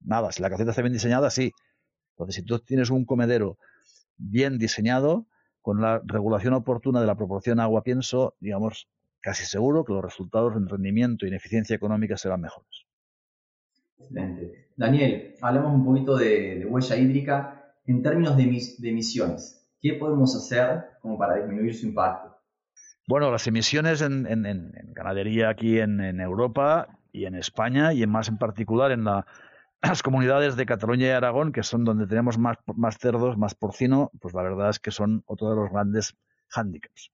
nada. 0.00 0.32
Si 0.32 0.42
la 0.42 0.50
cazoleta 0.50 0.72
está 0.72 0.82
bien 0.82 0.92
diseñada, 0.92 1.30
sí. 1.30 1.52
Entonces, 2.14 2.36
si 2.36 2.42
tú 2.42 2.58
tienes 2.58 2.90
un 2.90 3.04
comedero 3.04 3.58
bien 4.16 4.58
diseñado, 4.58 5.26
con 5.62 5.80
la 5.80 6.00
regulación 6.04 6.54
oportuna 6.54 7.00
de 7.00 7.06
la 7.06 7.16
proporción 7.16 7.60
agua-pienso, 7.60 8.34
digamos, 8.40 8.88
casi 9.20 9.44
seguro 9.44 9.84
que 9.84 9.92
los 9.92 10.04
resultados 10.04 10.56
en 10.56 10.68
rendimiento 10.68 11.24
y 11.24 11.28
en 11.28 11.34
eficiencia 11.34 11.76
económica 11.76 12.16
serán 12.16 12.40
mejores. 12.40 12.86
Excelente. 13.98 14.68
Daniel, 14.76 15.34
hablemos 15.40 15.74
un 15.74 15.84
poquito 15.84 16.16
de, 16.16 16.60
de 16.60 16.66
huella 16.66 16.96
hídrica 16.96 17.74
en 17.86 18.02
términos 18.02 18.36
de, 18.36 18.46
mis, 18.46 18.80
de 18.80 18.90
emisiones. 18.90 19.68
¿Qué 19.80 19.94
podemos 19.94 20.36
hacer 20.36 20.84
como 21.00 21.18
para 21.18 21.36
disminuir 21.36 21.74
su 21.74 21.86
impacto? 21.86 22.36
Bueno, 23.06 23.30
las 23.30 23.46
emisiones 23.46 24.02
en, 24.02 24.26
en, 24.26 24.44
en 24.44 24.72
ganadería 24.92 25.48
aquí 25.48 25.78
en, 25.80 26.00
en, 26.00 26.20
Europa 26.20 26.88
y 27.10 27.24
en 27.24 27.34
España 27.34 27.94
y 27.94 28.02
en 28.02 28.10
más 28.10 28.28
en 28.28 28.36
particular 28.36 28.92
en 28.92 29.04
la, 29.04 29.26
las 29.82 30.02
comunidades 30.02 30.56
de 30.56 30.66
Cataluña 30.66 31.06
y 31.06 31.10
Aragón, 31.10 31.52
que 31.52 31.62
son 31.62 31.84
donde 31.84 32.06
tenemos 32.06 32.38
más, 32.38 32.58
más 32.76 32.98
cerdos, 32.98 33.38
más 33.38 33.54
porcino, 33.54 34.10
pues 34.20 34.34
la 34.34 34.42
verdad 34.42 34.70
es 34.70 34.78
que 34.78 34.90
son 34.90 35.22
otro 35.26 35.50
de 35.50 35.56
los 35.56 35.70
grandes 35.70 36.16
hándicaps. 36.48 37.10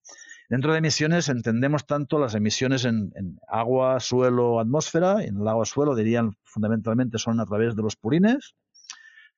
Dentro 0.49 0.73
de 0.73 0.79
emisiones 0.79 1.29
entendemos 1.29 1.87
tanto 1.87 2.19
las 2.19 2.35
emisiones 2.35 2.85
en, 2.85 3.13
agua, 3.49 3.99
suelo, 4.01 4.61
atmósfera. 4.61 5.25
En 5.25 5.41
el 5.41 5.49
agua, 5.49 5.65
suelo 5.65 5.95
dirían 5.95 6.37
fundamentalmente 6.45 7.19
son 7.19 7.41
a 7.41 7.47
través 7.47 7.75
de 7.75 7.83
los 7.83 7.97
purines, 7.97 8.55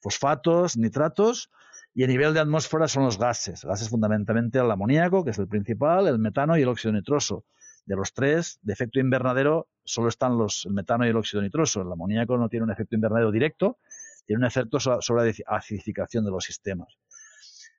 fosfatos, 0.01 0.77
nitratos 0.77 1.51
y 1.95 2.05
a 2.05 2.07
nivel 2.09 2.35
de 2.35 2.41
atmósfera 2.41 2.89
son 2.89 3.05
los 3.05 3.19
gases. 3.19 3.65
Gases 3.65 3.89
fundamentalmente 3.89 4.59
el 4.59 4.71
amoníaco, 4.71 5.25
que 5.25 5.31
es 5.31 5.39
el 5.39 5.49
principal, 5.49 6.09
el 6.09 6.19
metano 6.19 6.59
y 6.59 6.63
el 6.63 6.69
óxido 6.69 6.93
nitroso. 6.93 7.45
De 7.87 7.95
los 7.95 8.13
tres, 8.13 8.59
de 8.63 8.73
efecto 8.73 8.99
invernadero, 8.99 9.69
solo 9.85 10.09
están 10.09 10.37
los, 10.37 10.67
el 10.67 10.73
metano 10.73 11.07
y 11.07 11.11
el 11.11 11.17
óxido 11.17 11.41
nitroso. 11.41 11.83
El 11.83 11.93
amoníaco 11.93 12.37
no 12.37 12.49
tiene 12.49 12.65
un 12.65 12.73
efecto 12.73 12.97
invernadero 12.97 13.31
directo, 13.31 13.79
tiene 14.27 14.41
un 14.41 14.47
efecto 14.47 14.81
sobre 14.81 15.25
la 15.25 15.57
acidificación 15.57 16.25
de 16.25 16.33
los 16.33 16.45
sistemas. 16.45 16.99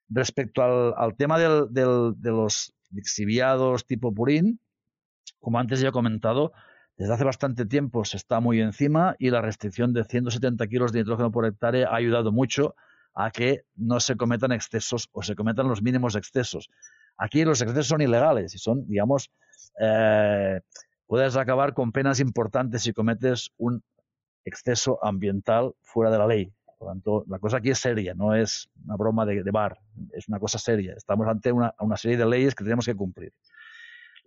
Respecto 0.07 0.63
al, 0.63 0.93
al 0.95 1.17
tema 1.17 1.38
del, 1.38 1.67
del, 1.69 2.13
de 2.15 2.32
los 2.32 2.73
lixiviados 2.91 3.85
tipo 3.85 4.13
purín, 4.13 4.59
como 5.39 5.59
antes 5.59 5.79
ya 5.79 5.89
he 5.89 5.91
comentado, 5.91 6.51
desde 6.97 7.13
hace 7.13 7.23
bastante 7.23 7.65
tiempo 7.65 8.05
se 8.05 8.17
está 8.17 8.39
muy 8.39 8.59
encima 8.59 9.15
y 9.19 9.29
la 9.29 9.41
restricción 9.41 9.93
de 9.93 10.03
170 10.03 10.67
kilos 10.67 10.91
de 10.91 10.99
nitrógeno 10.99 11.31
por 11.31 11.45
hectárea 11.45 11.89
ha 11.89 11.95
ayudado 11.95 12.31
mucho 12.31 12.75
a 13.13 13.29
que 13.31 13.63
no 13.75 13.99
se 13.99 14.15
cometan 14.15 14.51
excesos 14.51 15.09
o 15.11 15.21
se 15.21 15.35
cometan 15.35 15.67
los 15.67 15.81
mínimos 15.81 16.15
excesos. 16.15 16.69
Aquí 17.17 17.43
los 17.45 17.61
excesos 17.61 17.88
son 17.88 18.01
ilegales 18.01 18.53
y 18.55 18.57
son, 18.57 18.88
digamos, 18.88 19.31
eh, 19.79 20.59
puedes 21.05 21.35
acabar 21.35 21.73
con 21.73 21.91
penas 21.91 22.19
importantes 22.19 22.83
si 22.83 22.93
cometes 22.93 23.51
un 23.57 23.83
exceso 24.43 24.99
ambiental 25.03 25.73
fuera 25.81 26.11
de 26.11 26.17
la 26.17 26.27
ley. 26.27 26.53
Por 26.78 26.88
lo 26.88 26.93
tanto, 26.93 27.23
la 27.28 27.39
cosa 27.39 27.57
aquí 27.57 27.71
es 27.71 27.80
seria, 27.80 28.13
no 28.13 28.36
es 28.36 28.69
una 28.86 28.95
broma 28.95 29.25
de, 29.25 29.43
bar, 29.51 29.80
es 30.13 30.28
una 30.28 30.39
cosa 30.39 30.59
seria. 30.59 30.93
Estamos 30.93 31.28
ante 31.28 31.51
una, 31.51 31.73
serie 31.95 32.17
de 32.17 32.25
leyes 32.25 32.53
que 32.53 32.63
tenemos 32.63 32.86
que 32.86 32.95
cumplir. 32.95 33.34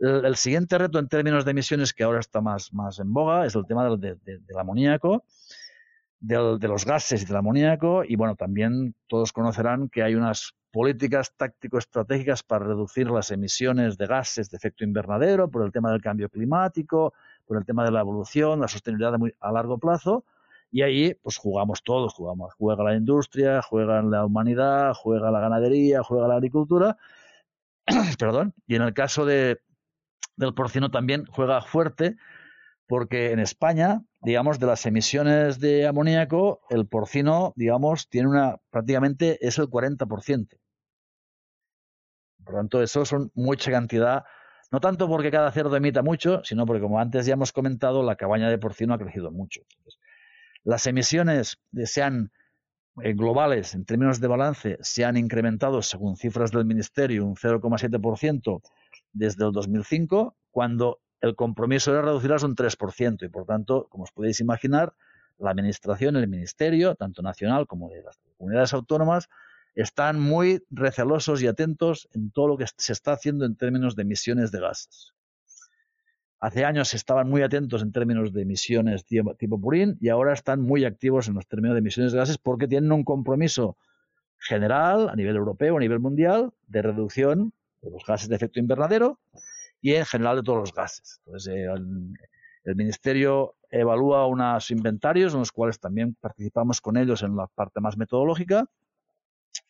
El, 0.00 0.34
siguiente 0.36 0.78
reto 0.78 0.98
en 0.98 1.08
términos 1.08 1.44
de 1.44 1.50
emisiones 1.50 1.92
que 1.92 2.02
ahora 2.02 2.20
está 2.20 2.40
más, 2.40 2.72
más 2.72 2.98
en 2.98 3.12
boga 3.12 3.44
es 3.44 3.54
el 3.54 3.66
tema 3.66 3.84
del, 3.84 4.18
del 4.24 4.58
amoníaco 4.58 5.24
de 6.20 6.68
los 6.68 6.84
gases 6.84 7.22
y 7.22 7.24
del 7.24 7.36
amoníaco 7.36 8.04
y 8.04 8.14
bueno, 8.14 8.36
también 8.36 8.94
todos 9.08 9.32
conocerán 9.32 9.88
que 9.88 10.02
hay 10.02 10.14
unas 10.14 10.54
políticas 10.70 11.34
táctico-estratégicas 11.36 12.42
para 12.42 12.66
reducir 12.66 13.10
las 13.10 13.30
emisiones 13.30 13.96
de 13.96 14.06
gases 14.06 14.50
de 14.50 14.58
efecto 14.58 14.84
invernadero 14.84 15.50
por 15.50 15.64
el 15.64 15.72
tema 15.72 15.90
del 15.90 16.02
cambio 16.02 16.28
climático, 16.28 17.14
por 17.46 17.56
el 17.56 17.64
tema 17.64 17.84
de 17.84 17.90
la 17.90 18.00
evolución, 18.00 18.60
la 18.60 18.68
sostenibilidad 18.68 19.18
a 19.40 19.52
largo 19.52 19.78
plazo 19.78 20.24
y 20.70 20.82
ahí 20.82 21.14
pues 21.22 21.36
jugamos 21.36 21.82
todos, 21.82 22.14
jugamos, 22.14 22.54
juega 22.54 22.84
la 22.84 22.94
industria, 22.94 23.62
juega 23.62 24.02
la 24.02 24.24
humanidad, 24.24 24.94
juega 24.94 25.30
la 25.30 25.40
ganadería, 25.40 26.02
juega 26.02 26.28
la 26.28 26.34
agricultura, 26.34 26.96
perdón, 28.18 28.54
y 28.66 28.76
en 28.76 28.82
el 28.82 28.94
caso 28.94 29.24
de, 29.24 29.60
del 30.36 30.54
porcino 30.54 30.90
también 30.90 31.26
juega 31.26 31.62
fuerte 31.62 32.16
porque 32.86 33.30
en 33.30 33.38
España, 33.38 34.02
digamos, 34.20 34.58
de 34.58 34.66
las 34.66 34.84
emisiones 34.84 35.60
de 35.60 35.86
amoníaco, 35.86 36.60
el 36.70 36.88
porcino, 36.88 37.52
digamos, 37.54 38.08
tiene 38.08 38.28
una, 38.28 38.56
prácticamente 38.70 39.38
es 39.46 39.58
el 39.58 39.68
40%. 39.68 40.58
Por 42.44 42.54
lo 42.54 42.58
tanto, 42.58 42.82
eso 42.82 43.04
son 43.04 43.30
mucha 43.34 43.70
cantidad, 43.70 44.24
no 44.72 44.80
tanto 44.80 45.08
porque 45.08 45.30
cada 45.30 45.52
cerdo 45.52 45.76
emita 45.76 46.02
mucho, 46.02 46.42
sino 46.42 46.66
porque, 46.66 46.82
como 46.82 46.98
antes 46.98 47.26
ya 47.26 47.34
hemos 47.34 47.52
comentado, 47.52 48.02
la 48.02 48.16
cabaña 48.16 48.50
de 48.50 48.58
porcino 48.58 48.94
ha 48.94 48.98
crecido 48.98 49.30
mucho. 49.30 49.60
Las 50.64 50.86
emisiones 50.86 51.58
sean 51.84 52.30
eh, 53.02 53.14
globales, 53.14 53.74
en 53.74 53.84
términos 53.84 54.20
de 54.20 54.28
balance, 54.28 54.78
se 54.80 55.04
han 55.04 55.16
incrementado, 55.16 55.82
según 55.82 56.16
cifras 56.16 56.50
del 56.50 56.64
Ministerio, 56.64 57.24
un 57.24 57.36
0,7% 57.36 58.60
desde 59.12 59.46
el 59.46 59.52
2005, 59.52 60.36
cuando 60.50 61.00
el 61.20 61.36
compromiso 61.36 61.92
era 61.92 62.02
reducirlas 62.02 62.42
un 62.42 62.56
3% 62.56 63.24
y, 63.24 63.28
por 63.28 63.46
tanto, 63.46 63.86
como 63.90 64.04
os 64.04 64.12
podéis 64.12 64.40
imaginar, 64.40 64.94
la 65.38 65.50
Administración, 65.50 66.16
el 66.16 66.28
Ministerio, 66.28 66.94
tanto 66.94 67.22
nacional 67.22 67.66
como 67.66 67.88
de 67.88 68.02
las 68.02 68.18
comunidades 68.36 68.74
autónomas, 68.74 69.28
están 69.74 70.20
muy 70.20 70.62
recelosos 70.70 71.42
y 71.42 71.46
atentos 71.46 72.08
en 72.12 72.30
todo 72.30 72.48
lo 72.48 72.56
que 72.58 72.66
se 72.76 72.92
está 72.92 73.12
haciendo 73.12 73.44
en 73.46 73.56
términos 73.56 73.96
de 73.96 74.02
emisiones 74.02 74.50
de 74.50 74.60
gases. 74.60 75.14
Hace 76.40 76.64
años 76.64 76.94
estaban 76.94 77.28
muy 77.28 77.42
atentos 77.42 77.82
en 77.82 77.92
términos 77.92 78.32
de 78.32 78.42
emisiones 78.42 79.04
tipo 79.04 79.60
Purín 79.60 79.98
y 80.00 80.08
ahora 80.08 80.32
están 80.32 80.62
muy 80.62 80.86
activos 80.86 81.28
en 81.28 81.34
los 81.34 81.46
términos 81.46 81.74
de 81.74 81.80
emisiones 81.80 82.12
de 82.12 82.18
gases 82.18 82.38
porque 82.38 82.66
tienen 82.66 82.90
un 82.92 83.04
compromiso 83.04 83.76
general 84.38 85.10
a 85.10 85.16
nivel 85.16 85.36
europeo, 85.36 85.76
a 85.76 85.80
nivel 85.80 86.00
mundial, 86.00 86.52
de 86.66 86.80
reducción 86.80 87.52
de 87.82 87.90
los 87.90 88.06
gases 88.06 88.28
de 88.30 88.36
efecto 88.36 88.58
invernadero 88.58 89.20
y 89.82 89.94
en 89.94 90.06
general 90.06 90.36
de 90.36 90.42
todos 90.42 90.60
los 90.60 90.74
gases. 90.74 91.20
Eh, 91.48 91.66
el, 92.64 92.76
Ministerio 92.76 93.56
evalúa 93.70 94.26
unos 94.26 94.70
inventarios 94.70 95.34
en 95.34 95.40
los 95.40 95.52
cuales 95.52 95.78
también 95.78 96.14
participamos 96.20 96.80
con 96.80 96.96
ellos 96.96 97.22
en 97.22 97.36
la 97.36 97.48
parte 97.48 97.80
más 97.80 97.96
metodológica, 97.96 98.66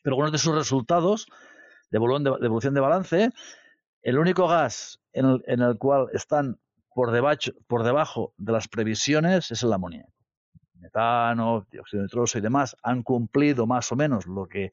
pero 0.02 0.16
uno 0.16 0.30
de 0.30 0.38
sus 0.38 0.54
resultados 0.54 1.26
de 1.90 1.96
evolución 1.96 2.74
de, 2.74 2.80
balance, 2.80 3.30
el 4.02 4.18
único 4.18 4.48
gas 4.48 5.00
en 5.12 5.40
el, 5.46 5.78
cual 5.78 6.08
están 6.12 6.58
por 6.94 7.10
debajo, 7.12 7.52
por 7.66 7.82
debajo 7.84 8.34
de 8.36 8.52
las 8.52 8.68
previsiones 8.68 9.50
es 9.50 9.62
el 9.62 9.72
amoníaco. 9.72 10.12
Metano, 10.74 11.66
dióxido 11.70 12.02
nitroso 12.02 12.38
y 12.38 12.40
demás 12.40 12.76
han 12.82 13.02
cumplido 13.02 13.66
más 13.66 13.92
o 13.92 13.96
menos 13.96 14.26
lo 14.26 14.46
que 14.46 14.72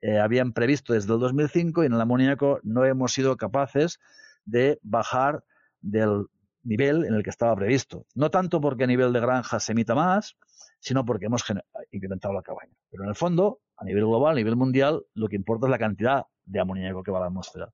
eh, 0.00 0.18
habían 0.18 0.52
previsto 0.52 0.94
desde 0.94 1.12
el 1.12 1.20
2005 1.20 1.82
y 1.82 1.86
en 1.86 1.92
el 1.92 2.00
amoníaco 2.00 2.60
no 2.62 2.84
hemos 2.84 3.12
sido 3.12 3.36
capaces 3.36 4.00
de 4.44 4.78
bajar 4.82 5.44
del 5.80 6.26
nivel 6.64 7.04
en 7.04 7.14
el 7.14 7.22
que 7.22 7.30
estaba 7.30 7.54
previsto. 7.54 8.06
No 8.14 8.30
tanto 8.30 8.60
porque 8.60 8.84
a 8.84 8.86
nivel 8.86 9.12
de 9.12 9.20
granja 9.20 9.60
se 9.60 9.72
emita 9.72 9.94
más, 9.94 10.36
sino 10.80 11.04
porque 11.04 11.26
hemos 11.26 11.44
incrementado 11.90 12.34
la 12.34 12.42
cabaña. 12.42 12.72
Pero 12.90 13.04
en 13.04 13.10
el 13.10 13.14
fondo, 13.14 13.60
a 13.76 13.84
nivel 13.84 14.04
global, 14.06 14.32
a 14.32 14.36
nivel 14.36 14.56
mundial, 14.56 15.04
lo 15.14 15.28
que 15.28 15.36
importa 15.36 15.66
es 15.66 15.70
la 15.70 15.78
cantidad 15.78 16.24
de 16.44 16.60
amoníaco 16.60 17.02
que 17.02 17.10
va 17.10 17.18
a 17.18 17.20
la 17.22 17.26
atmósfera. 17.28 17.72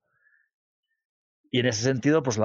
Y 1.50 1.60
en 1.60 1.66
ese 1.66 1.82
sentido, 1.82 2.22
pues 2.22 2.38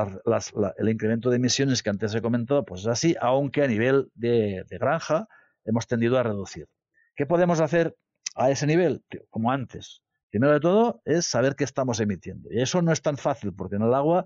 el 0.77 0.89
incremento 0.89 1.29
de 1.29 1.35
emisiones 1.35 1.83
que 1.83 1.89
antes 1.89 2.15
he 2.15 2.21
comentado, 2.21 2.63
pues 2.63 2.81
es 2.81 2.87
así, 2.87 3.15
aunque 3.19 3.63
a 3.63 3.67
nivel 3.67 4.09
de, 4.15 4.65
de 4.69 4.77
granja 4.77 5.27
hemos 5.65 5.87
tendido 5.87 6.17
a 6.17 6.23
reducir. 6.23 6.67
¿Qué 7.15 7.25
podemos 7.25 7.59
hacer 7.59 7.95
a 8.35 8.49
ese 8.49 8.65
nivel? 8.65 9.03
Como 9.29 9.51
antes, 9.51 10.03
Primero 10.33 10.53
de 10.53 10.59
todo 10.61 10.99
es 11.05 11.27
saber 11.27 11.55
qué 11.55 11.63
estamos 11.63 11.99
emitiendo. 11.99 12.49
Y 12.51 12.59
eso 12.59 12.81
no 12.81 12.91
es 12.91 13.03
tan 13.03 13.17
fácil, 13.17 13.53
porque 13.53 13.75
en 13.75 13.83
el 13.83 13.93
agua, 13.93 14.25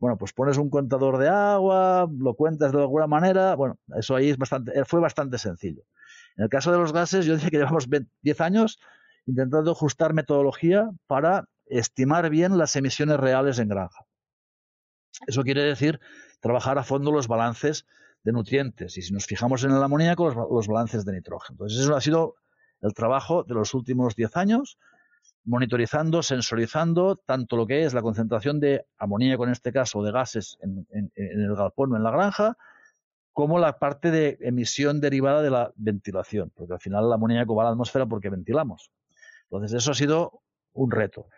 bueno, 0.00 0.16
pues 0.16 0.32
pones 0.32 0.56
un 0.56 0.70
contador 0.70 1.18
de 1.18 1.28
agua, 1.28 2.08
lo 2.18 2.32
cuentas 2.32 2.72
de 2.72 2.78
alguna 2.80 3.06
manera, 3.06 3.54
bueno, 3.54 3.78
eso 3.94 4.16
ahí 4.16 4.30
es 4.30 4.38
bastante, 4.38 4.72
eh, 4.72 4.86
fue 4.86 5.00
bastante 5.00 5.36
sencillo. 5.36 5.82
En 6.38 6.44
el 6.44 6.48
caso 6.48 6.72
de 6.72 6.78
los 6.78 6.94
gases, 6.94 7.26
yo 7.26 7.34
dije 7.34 7.50
que 7.50 7.58
llevamos 7.58 7.86
10 8.22 8.40
años 8.40 8.78
intentando 9.26 9.72
ajustar 9.72 10.14
metodología 10.14 10.88
para 11.06 11.44
estimar 11.66 12.30
bien 12.30 12.58
las 12.58 12.76
emisiones 12.76 13.18
reales 13.18 13.58
en 13.58 13.68
granja. 13.68 14.06
Eso 15.26 15.42
quiere 15.42 15.62
decir 15.62 16.00
trabajar 16.40 16.78
a 16.78 16.82
fondo 16.82 17.12
los 17.12 17.28
balances 17.28 17.86
de 18.24 18.32
nutrientes 18.32 18.96
y 18.96 19.02
si 19.02 19.12
nos 19.12 19.26
fijamos 19.26 19.64
en 19.64 19.70
el 19.70 19.82
amoníaco, 19.82 20.30
los, 20.50 20.66
balances 20.66 21.04
de 21.04 21.12
nitrógeno. 21.12 21.54
Entonces, 21.54 21.80
eso 21.80 21.94
ha 21.94 22.00
sido 22.00 22.36
el 22.80 22.92
trabajo 22.94 23.44
de 23.44 23.54
los 23.54 23.74
últimos 23.74 24.16
10 24.16 24.36
años 24.36 24.78
monitorizando, 25.44 26.22
sensorizando 26.22 27.16
tanto 27.16 27.56
lo 27.56 27.66
que 27.66 27.84
es 27.84 27.92
la 27.92 28.02
concentración 28.02 28.60
de 28.60 28.86
amoníaco, 28.98 29.44
en 29.44 29.50
este 29.50 29.72
caso, 29.72 30.02
de 30.02 30.10
gases 30.10 30.56
en, 30.60 30.86
el 31.14 31.54
galpón 31.54 31.92
o 31.92 31.96
en 31.96 32.02
la 32.02 32.10
granja, 32.10 32.56
como 33.32 33.58
la 33.58 33.78
parte 33.78 34.10
de 34.10 34.38
emisión 34.40 35.00
derivada 35.00 35.42
de 35.42 35.50
la 35.50 35.72
ventilación, 35.76 36.50
porque 36.54 36.72
al 36.72 36.80
final 36.80 37.06
el 37.06 37.12
amoníaco 37.12 37.54
va 37.54 37.64
a 37.64 37.66
la 37.66 37.72
atmósfera 37.72 38.06
porque 38.06 38.30
ventilamos. 38.30 38.90
Entonces, 39.44 39.74
eso 39.74 39.90
ha 39.90 39.94
sido 39.94 40.42
un 40.72 40.90
reto. 40.90 41.28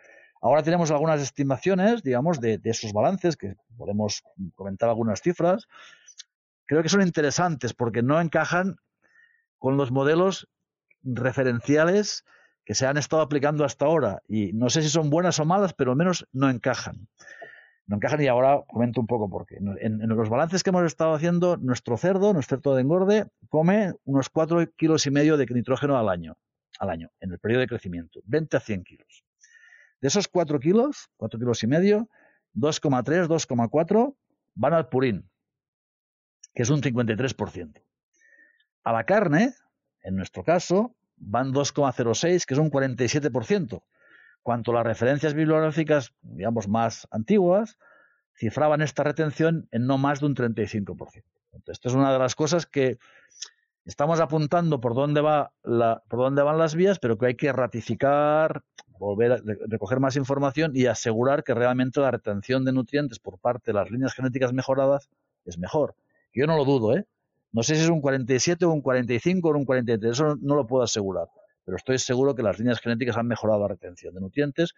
Ahora 0.41 0.63
tenemos 0.63 0.91
algunas 0.91 1.21
estimaciones, 1.21 2.03
digamos, 2.03 2.39
de, 2.39 2.59
esos 2.63 2.93
balances, 2.93 3.37
que 3.37 3.55
podemos 3.75 4.23
comentar 4.55 4.89
algunas 4.89 5.21
cifras. 5.21 5.67
Creo 6.65 6.83
que 6.83 6.89
son 6.89 7.01
interesantes 7.01 7.73
porque 7.73 8.03
no 8.03 8.19
encajan 8.19 8.77
con 9.57 9.77
los 9.77 9.91
modelos 9.91 10.47
referenciales 11.01 12.25
que 12.65 12.75
se 12.75 12.85
han 12.85 12.97
estado 12.97 13.21
aplicando 13.21 13.63
hasta 13.63 13.85
ahora 13.85 14.21
y 14.27 14.51
no 14.53 14.69
sé 14.69 14.81
si 14.81 14.89
son 14.89 15.09
buenas 15.09 15.39
o 15.39 15.45
malas, 15.45 15.73
pero 15.73 15.91
al 15.91 15.97
menos 15.97 16.27
no 16.33 16.49
encajan. 16.49 17.07
No 17.87 17.95
encajan 17.95 18.21
y 18.21 18.27
ahora 18.27 18.61
comento 18.67 18.99
un 18.99 19.07
poco 19.07 19.29
por 19.29 19.45
qué. 19.45 19.57
En, 19.79 20.05
los 20.09 20.29
balances 20.29 20.61
que 20.61 20.71
hemos 20.71 20.83
estado 20.83 21.13
haciendo, 21.13 21.55
nuestro 21.55 21.95
cerdo, 21.95 22.33
nuestro 22.33 22.57
cerdo 22.57 22.75
de 22.75 22.81
engorde, 22.81 23.27
come 23.47 23.93
unos 24.03 24.29
4 24.29 24.73
kilos 24.75 25.05
y 25.07 25.11
medio 25.11 25.37
de 25.37 25.45
nitrógeno 25.45 25.97
al 25.97 26.09
año, 26.09 26.35
al 26.79 26.89
año, 26.89 27.09
en 27.21 27.31
el 27.31 27.39
periodo 27.39 27.61
de 27.61 27.67
crecimiento, 27.67 28.19
20 28.25 28.57
a 28.57 28.59
100 28.59 28.83
kilos. 28.83 29.23
De 30.01 30.07
esos 30.07 30.27
4 30.27 30.59
kilos, 30.59 31.09
4 31.17 31.39
kilos 31.39 31.63
y 31.63 31.67
medio, 31.67 32.09
2,3, 32.55 33.27
2,4 33.27 34.15
van 34.55 34.73
al 34.73 34.89
purín, 34.89 35.29
que 36.53 36.63
es 36.63 36.69
un 36.69 36.81
53%. 36.81 37.83
A 38.83 38.93
la 38.93 39.05
carne, 39.05 39.53
en 40.01 40.15
nuestro 40.15 40.43
caso, 40.43 40.95
van 41.17 41.53
2,06, 41.53 42.45
que 42.45 42.53
es 42.53 42.59
un 42.59 42.71
47%. 42.71 43.83
Cuanto 44.41 44.71
las 44.71 44.85
referencias 44.85 45.33
bibliográficas, 45.33 46.13
digamos, 46.21 46.67
más 46.67 47.07
antiguas, 47.11 47.77
cifraban 48.37 48.81
esta 48.81 49.03
retención 49.03 49.67
en 49.71 49.87
no 49.87 49.97
más 49.97 50.19
de 50.19 50.27
un 50.27 50.35
35%. 50.35 51.23
Entonces, 51.51 51.73
esto 51.73 51.89
es 51.89 51.95
una 51.95 52.13
de 52.13 52.19
las 52.19 52.35
cosas 52.35 52.65
que 52.65 52.97
estamos 53.85 54.19
apuntando 54.19 54.79
por 54.79 54.93
dónde, 54.93 55.21
va 55.21 55.53
la, 55.63 56.03
por 56.07 56.19
dónde 56.19 56.43
van 56.43 56.57
las 56.57 56.75
vías, 56.75 56.99
pero 56.99 57.17
que 57.17 57.27
hay 57.27 57.35
que 57.35 57.51
ratificar, 57.51 58.63
volver 58.99 59.31
a 59.31 59.37
recoger 59.67 59.99
más 59.99 60.15
información 60.15 60.71
y 60.75 60.85
asegurar 60.85 61.43
que 61.43 61.53
realmente 61.53 61.99
la 61.99 62.11
retención 62.11 62.65
de 62.65 62.71
nutrientes 62.71 63.19
por 63.19 63.39
parte 63.39 63.71
de 63.71 63.73
las 63.73 63.89
líneas 63.91 64.13
genéticas 64.13 64.53
mejoradas 64.53 65.09
es 65.45 65.57
mejor. 65.57 65.95
Yo 66.33 66.45
no 66.47 66.57
lo 66.57 66.65
dudo, 66.65 66.95
¿eh? 66.95 67.05
No 67.51 67.63
sé 67.63 67.75
si 67.75 67.83
es 67.83 67.89
un 67.89 68.01
47 68.01 68.65
o 68.65 68.71
un 68.71 68.81
45 68.81 69.49
o 69.49 69.57
un 69.57 69.65
43, 69.65 70.11
eso 70.11 70.35
no, 70.41 70.55
lo 70.55 70.67
puedo 70.67 70.83
asegurar, 70.83 71.27
pero 71.63 71.77
estoy 71.77 71.97
seguro 71.97 72.35
que 72.35 72.43
las 72.43 72.59
líneas 72.59 72.79
genéticas 72.79 73.17
han 73.17 73.27
mejorado 73.27 73.61
la 73.61 73.69
retención 73.69 74.13
de 74.13 74.21
nutrientes 74.21 74.73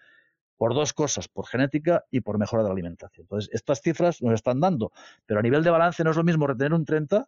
por 0.56 0.74
dos 0.74 0.94
cosas, 0.94 1.28
por 1.28 1.48
genética 1.48 2.06
y 2.12 2.22
por 2.22 2.38
mejora 2.38 2.64
de 2.64 2.70
la 2.70 2.74
alimentación. 2.74 3.24
Entonces, 3.24 3.50
estas 3.54 3.82
cifras 3.82 4.22
nos 4.22 4.34
están 4.34 4.60
dando, 4.60 4.92
pero 5.26 5.40
a 5.40 5.44
nivel 5.44 5.64
de 5.64 5.70
balance 5.70 6.04
no 6.04 6.12
es 6.12 6.18
lo 6.18 6.24
mismo 6.24 6.48
retener 6.48 6.74
un 6.74 6.86
30 6.86 7.28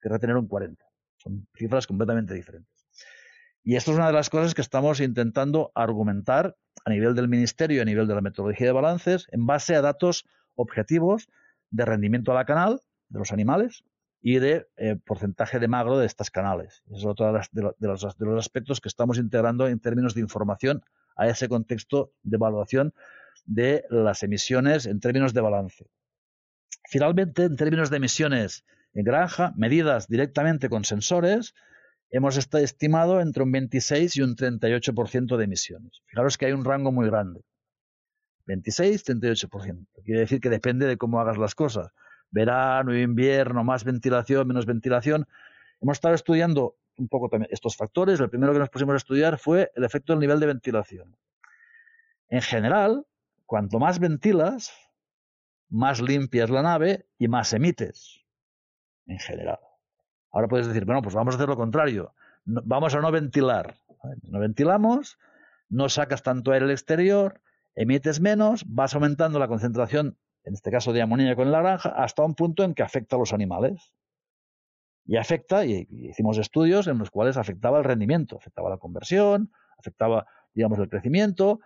que 0.00 0.08
retener 0.08 0.36
un 0.36 0.46
40. 0.46 0.84
Son 1.16 1.46
cifras 1.54 1.86
completamente 1.86 2.34
diferentes. 2.34 2.77
Y 3.64 3.76
esto 3.76 3.90
es 3.90 3.96
una 3.98 4.06
de 4.06 4.12
las 4.12 4.30
cosas 4.30 4.54
que 4.54 4.62
estamos 4.62 5.00
intentando 5.00 5.72
argumentar 5.74 6.56
a 6.84 6.90
nivel 6.90 7.14
del 7.14 7.28
Ministerio 7.28 7.78
y 7.78 7.80
a 7.80 7.84
nivel 7.84 8.06
de 8.06 8.14
la 8.14 8.20
metodología 8.20 8.68
de 8.68 8.72
balances 8.72 9.26
en 9.30 9.46
base 9.46 9.74
a 9.74 9.82
datos 9.82 10.26
objetivos 10.54 11.28
de 11.70 11.84
rendimiento 11.84 12.32
a 12.32 12.34
la 12.34 12.44
canal 12.44 12.80
de 13.08 13.18
los 13.18 13.32
animales 13.32 13.84
y 14.20 14.38
de 14.38 14.66
eh, 14.76 14.96
porcentaje 15.04 15.58
de 15.58 15.68
magro 15.68 15.98
de 15.98 16.06
estas 16.06 16.30
canales. 16.30 16.82
Es 16.90 17.04
otro 17.04 17.32
de, 17.32 17.40
de, 17.52 17.62
los, 17.62 18.18
de, 18.18 18.26
los, 18.26 18.38
aspectos 18.38 18.80
que 18.80 18.88
estamos 18.88 19.18
integrando 19.18 19.68
en 19.68 19.80
términos 19.80 20.14
de 20.14 20.20
información 20.20 20.82
a 21.16 21.28
ese 21.28 21.48
contexto 21.48 22.12
de 22.22 22.36
evaluación 22.36 22.94
de 23.44 23.84
las 23.90 24.22
emisiones 24.22 24.86
en 24.86 25.00
términos 25.00 25.34
de 25.34 25.40
balance. 25.40 25.86
Finalmente, 26.88 27.44
en 27.44 27.56
términos 27.56 27.90
de 27.90 27.96
emisiones 27.98 28.64
en 28.94 29.04
granja, 29.04 29.52
medidas 29.56 30.08
directamente 30.08 30.68
con 30.68 30.84
sensores, 30.84 31.54
hemos 32.10 32.36
estimado 32.36 33.20
entre 33.20 33.42
un 33.42 33.52
26 33.52 34.16
y 34.16 34.22
un 34.22 34.36
38% 34.36 35.36
de 35.36 35.44
emisiones. 35.44 36.02
Fijaros 36.06 36.38
que 36.38 36.46
hay 36.46 36.52
un 36.52 36.64
rango 36.64 36.92
muy 36.92 37.06
grande. 37.06 37.42
26, 38.46 39.04
38%. 39.04 39.86
Quiere 40.04 40.20
decir 40.20 40.40
que 40.40 40.48
depende 40.48 40.86
de 40.86 40.96
cómo 40.96 41.20
hagas 41.20 41.36
las 41.36 41.54
cosas. 41.54 41.88
Verano, 42.30 42.96
invierno, 42.96 43.62
más 43.62 43.84
ventilación, 43.84 44.48
menos 44.48 44.66
ventilación. 44.66 45.26
Hemos 45.80 45.98
estado 45.98 46.14
estudiando 46.14 46.76
un 46.96 47.08
poco 47.08 47.28
también 47.28 47.50
estos 47.52 47.76
factores. 47.76 48.18
El 48.20 48.30
primero 48.30 48.52
que 48.52 48.58
nos 48.58 48.70
pusimos 48.70 48.94
a 48.94 48.96
estudiar 48.96 49.38
fue 49.38 49.70
el 49.74 49.84
efecto 49.84 50.12
del 50.12 50.20
nivel 50.20 50.40
de 50.40 50.46
ventilación. 50.46 51.16
En 52.28 52.42
general, 52.42 53.06
cuanto 53.46 53.78
más 53.78 53.98
ventilas, 53.98 54.72
más 55.68 56.00
limpia 56.00 56.44
es 56.44 56.50
la 56.50 56.62
nave 56.62 57.06
y 57.18 57.28
más 57.28 57.52
emites. 57.52 58.24
En 59.06 59.18
general. 59.18 59.58
Ahora 60.38 60.46
puedes 60.46 60.68
decir, 60.68 60.84
bueno, 60.84 61.02
pues 61.02 61.16
vamos 61.16 61.34
a 61.34 61.36
hacer 61.36 61.48
lo 61.48 61.56
contrario. 61.56 62.14
vamos 62.44 62.94
a 62.94 63.00
no 63.00 63.10
ventilar. 63.10 63.74
No 64.22 64.38
ventilamos, 64.38 65.18
no 65.68 65.88
sacas 65.88 66.22
tanto 66.22 66.52
aire 66.52 66.66
al 66.66 66.70
exterior, 66.70 67.40
emites 67.74 68.20
menos, 68.20 68.64
vas 68.68 68.94
aumentando 68.94 69.40
la 69.40 69.48
concentración, 69.48 70.16
en 70.44 70.54
este 70.54 70.70
caso 70.70 70.92
de 70.92 71.02
amoníaco 71.02 71.42
en 71.42 71.50
la 71.50 71.60
granja, 71.60 71.88
hasta 71.88 72.22
un 72.22 72.36
punto 72.36 72.62
en 72.62 72.74
que 72.74 72.84
afecta 72.84 73.16
a 73.16 73.18
los 73.18 73.32
animales. 73.32 73.92
Y 75.06 75.16
afecta, 75.16 75.66
y, 75.66 75.88
hicimos 75.90 76.38
estudios 76.38 76.86
en 76.86 76.98
los 76.98 77.10
cuales 77.10 77.36
afectaba 77.36 77.78
el 77.78 77.84
rendimiento, 77.84 78.36
afectaba 78.36 78.70
la 78.70 78.76
conversión, 78.76 79.50
afectaba, 79.76 80.24
digamos, 80.54 80.78
el 80.78 80.88
crecimiento. 80.88 81.58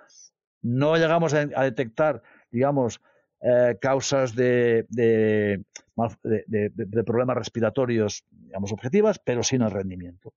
No 0.63 0.97
llegamos 0.97 1.35
a, 1.35 1.45
detectar, 1.45 2.23
digamos, 2.51 3.03
eh, 3.43 3.77
causas 3.83 4.35
de, 4.35 4.87
de, 4.89 5.63
problemas 5.95 7.37
respiratorios, 7.37 8.25
digamos, 8.31 8.73
objetivas, 8.73 9.19
pero 9.19 9.43
sin 9.43 9.63
el 9.63 9.71
rendimiento. 9.71 10.35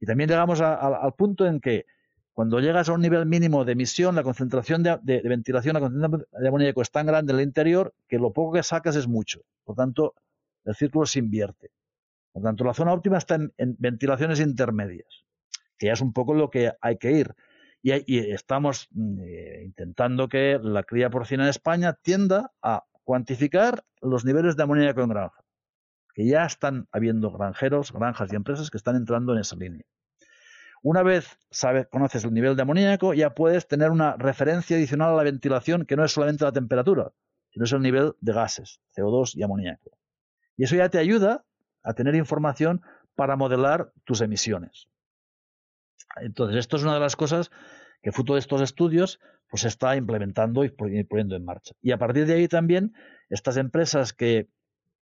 Y 0.00 0.06
también 0.06 0.28
llegamos 0.28 0.60
al 0.60 1.14
punto 1.14 1.46
en 1.46 1.60
que 1.60 1.86
cuando 2.36 2.60
llegas 2.60 2.90
a 2.90 2.92
un 2.92 3.00
nivel 3.00 3.24
mínimo 3.24 3.64
de 3.64 3.72
emisión, 3.72 4.14
la 4.14 4.22
concentración 4.22 4.82
de, 4.82 5.22
ventilación, 5.24 5.72
la 5.72 5.80
concentración 5.80 6.26
de 6.38 6.48
amoníaco 6.48 6.82
es 6.82 6.90
tan 6.90 7.06
grande 7.06 7.32
en 7.32 7.38
el 7.38 7.46
interior 7.46 7.94
que 8.06 8.18
lo 8.18 8.30
poco 8.32 8.52
que 8.52 8.62
sacas 8.62 8.94
es 8.96 9.08
mucho. 9.08 9.40
Por 9.64 9.74
tanto, 9.74 10.14
el 10.66 10.74
círculo 10.74 11.06
se 11.06 11.18
invierte. 11.18 11.70
Por 12.32 12.42
tanto, 12.42 12.64
la 12.64 12.74
zona 12.74 12.92
óptima 12.92 13.16
está 13.16 13.36
en, 13.36 13.52
ventilaciones 13.56 14.40
intermedias, 14.40 15.24
que 15.78 15.86
ya 15.86 15.94
es 15.94 16.02
un 16.02 16.12
poco 16.12 16.34
lo 16.34 16.50
que 16.50 16.72
hay 16.82 16.98
que 16.98 17.12
ir. 17.12 17.34
Y, 17.80 18.18
estamos 18.18 18.88
mm, 18.90 19.20
eh, 19.22 19.62
intentando 19.64 20.28
que 20.28 20.58
la 20.62 20.82
cría 20.82 21.08
porcina 21.08 21.44
en 21.44 21.48
España 21.48 21.94
tienda 21.94 22.52
a 22.60 22.84
cuantificar 23.06 23.84
los 24.02 24.24
niveles 24.24 24.56
de 24.56 24.64
amoníaco 24.64 25.00
en 25.00 25.08
granja, 25.08 25.44
que 26.12 26.26
ya 26.26 26.44
están 26.44 26.88
habiendo 26.90 27.30
granjeros, 27.30 27.92
granjas 27.92 28.32
y 28.32 28.36
empresas 28.36 28.68
que 28.68 28.76
están 28.76 28.96
entrando 28.96 29.32
en 29.32 29.38
esa 29.38 29.54
línea. 29.54 29.86
Una 30.82 31.04
vez 31.04 31.38
sabes, 31.48 31.86
conoces 31.86 32.24
el 32.24 32.34
nivel 32.34 32.56
de 32.56 32.62
amoníaco, 32.62 33.14
ya 33.14 33.32
puedes 33.32 33.68
tener 33.68 33.90
una 33.90 34.16
referencia 34.16 34.76
adicional 34.76 35.10
a 35.10 35.16
la 35.16 35.22
ventilación 35.22 35.86
que 35.86 35.94
no 35.94 36.04
es 36.04 36.10
solamente 36.10 36.44
la 36.44 36.50
temperatura, 36.50 37.12
sino 37.50 37.64
es 37.64 37.72
el 37.72 37.80
nivel 37.80 38.14
de 38.20 38.32
gases, 38.32 38.80
CO2 38.96 39.36
y 39.36 39.44
amoníaco. 39.44 39.96
Y 40.56 40.64
eso 40.64 40.74
ya 40.74 40.88
te 40.88 40.98
ayuda 40.98 41.44
a 41.84 41.94
tener 41.94 42.16
información 42.16 42.82
para 43.14 43.36
modelar 43.36 43.92
tus 44.04 44.20
emisiones. 44.20 44.88
Entonces, 46.16 46.56
esto 46.58 46.76
es 46.76 46.82
una 46.82 46.94
de 46.94 47.00
las 47.00 47.14
cosas 47.14 47.52
que 48.06 48.12
fruto 48.12 48.34
de 48.34 48.38
estos 48.38 48.62
estudios 48.62 49.18
pues 49.50 49.62
se 49.62 49.68
está 49.68 49.96
implementando 49.96 50.62
y 50.62 50.68
poniendo 50.70 51.34
en 51.34 51.44
marcha. 51.44 51.74
Y 51.82 51.90
a 51.90 51.98
partir 51.98 52.24
de 52.24 52.34
ahí 52.34 52.46
también 52.46 52.92
estas 53.30 53.56
empresas 53.56 54.12
que 54.12 54.48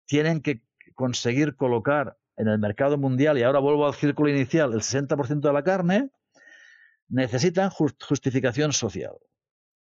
tienen 0.06 0.40
que 0.40 0.62
conseguir 0.94 1.54
colocar 1.54 2.16
en 2.38 2.48
el 2.48 2.58
mercado 2.58 2.96
mundial, 2.96 3.36
y 3.36 3.42
ahora 3.42 3.58
vuelvo 3.58 3.86
al 3.86 3.92
círculo 3.92 4.30
inicial, 4.30 4.72
el 4.72 4.80
60% 4.80 5.40
de 5.40 5.52
la 5.52 5.62
carne, 5.62 6.12
necesitan 7.10 7.68
justificación 7.68 8.72
social. 8.72 9.12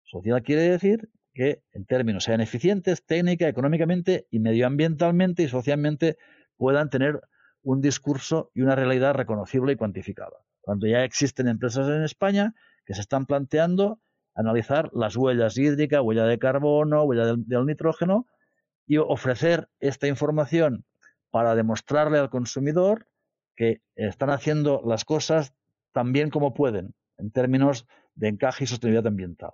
Social 0.06 0.42
quiere 0.42 0.62
decir 0.62 1.10
que 1.34 1.62
en 1.74 1.86
términos 1.86 2.24
sean 2.24 2.40
eficientes 2.40 3.06
técnica, 3.06 3.50
económicamente 3.50 4.28
y 4.32 4.40
medioambientalmente 4.40 5.44
y 5.44 5.50
socialmente 5.50 6.16
puedan 6.56 6.90
tener 6.90 7.20
un 7.64 7.82
discurso 7.82 8.50
y 8.54 8.62
una 8.62 8.78
realidad 8.78 9.14
reconocible 9.14 9.74
y 9.74 9.76
cuantificada. 9.76 10.38
Cuando 10.62 10.88
ya 10.88 11.04
existen 11.04 11.50
empresas 11.50 11.90
en 11.90 12.04
España 12.04 12.56
que 12.90 12.96
se 12.96 13.02
están 13.02 13.28
planteando 13.28 14.00
analizar 14.34 14.90
las 14.94 15.16
huellas 15.16 15.56
hídricas, 15.60 16.02
huella 16.02 16.24
de 16.24 16.40
carbono, 16.40 17.04
huella 17.04 17.36
del 17.36 17.68
nitrógeno 17.68 18.26
y 18.88 18.98
ofrecer 18.98 19.70
esta 19.80 20.08
información 20.08 20.86
para 21.30 21.54
demostrarle 21.54 22.18
al 22.18 22.32
consumidor 22.32 23.08
que 23.56 23.84
están 23.94 24.32
haciendo 24.32 24.82
las 24.84 25.06
cosas 25.06 25.54
tan 25.92 26.14
bien 26.14 26.32
como 26.32 26.56
pueden 26.56 26.96
en 27.20 27.30
términos 27.30 27.86
de 28.16 28.30
encaje 28.30 28.64
y 28.64 28.68
sostenibilidad 28.68 29.06
ambiental. 29.06 29.52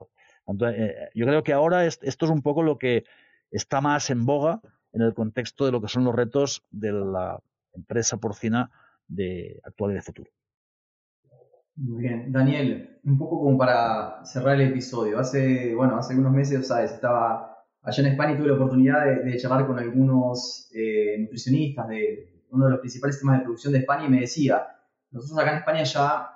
Eh, 0.70 1.10
yo 1.14 1.26
creo 1.26 1.44
que 1.44 1.52
ahora 1.52 1.86
esto 1.86 2.06
es 2.26 2.32
un 2.32 2.42
poco 2.42 2.64
lo 2.64 2.78
que 2.78 3.04
está 3.52 3.82
más 3.82 4.10
en 4.12 4.26
boga 4.26 4.62
en 4.94 5.02
el 5.02 5.14
contexto 5.14 5.66
de 5.66 5.74
lo 5.74 5.82
que 5.82 5.90
son 5.90 6.06
los 6.06 6.16
retos 6.16 6.64
de 6.72 6.94
la 6.94 7.42
empresa 7.74 8.16
porcina 8.16 8.72
de 9.10 9.60
actual 9.66 9.92
y 9.92 9.96
de 9.96 10.02
futuro. 10.02 10.32
Muy 11.76 12.02
bien. 12.04 12.32
Daniel, 12.32 13.00
un 13.04 13.18
poco 13.18 13.40
como 13.40 13.58
para 13.58 14.24
cerrar 14.26 14.56
el 14.56 14.70
episodio. 14.70 15.20
Hace, 15.20 15.76
bueno, 15.76 15.98
hace 15.98 16.16
unos 16.16 16.32
meses, 16.32 16.68
sabes, 16.68 16.94
estaba 16.94 17.56
allá 17.86 18.04
en 18.04 18.12
España 18.14 18.38
tuve 18.38 18.48
la 18.48 18.56
oportunidad 18.56 19.06
de, 19.24 19.38
charlar 19.38 19.68
con 19.68 19.78
algunos 19.78 20.70
eh, 20.74 21.18
nutricionistas 21.20 21.88
de 21.88 22.44
uno 22.50 22.66
de 22.66 22.72
los 22.72 22.80
principales 22.80 23.16
sistemas 23.16 23.40
de 23.40 23.44
producción 23.44 23.74
de 23.74 23.80
España 23.80 24.06
y 24.06 24.10
me 24.10 24.22
decía, 24.22 24.66
nosotros 25.12 25.40
acá 25.40 25.52
en 25.52 25.58
España 25.60 25.84
ya 25.84 26.30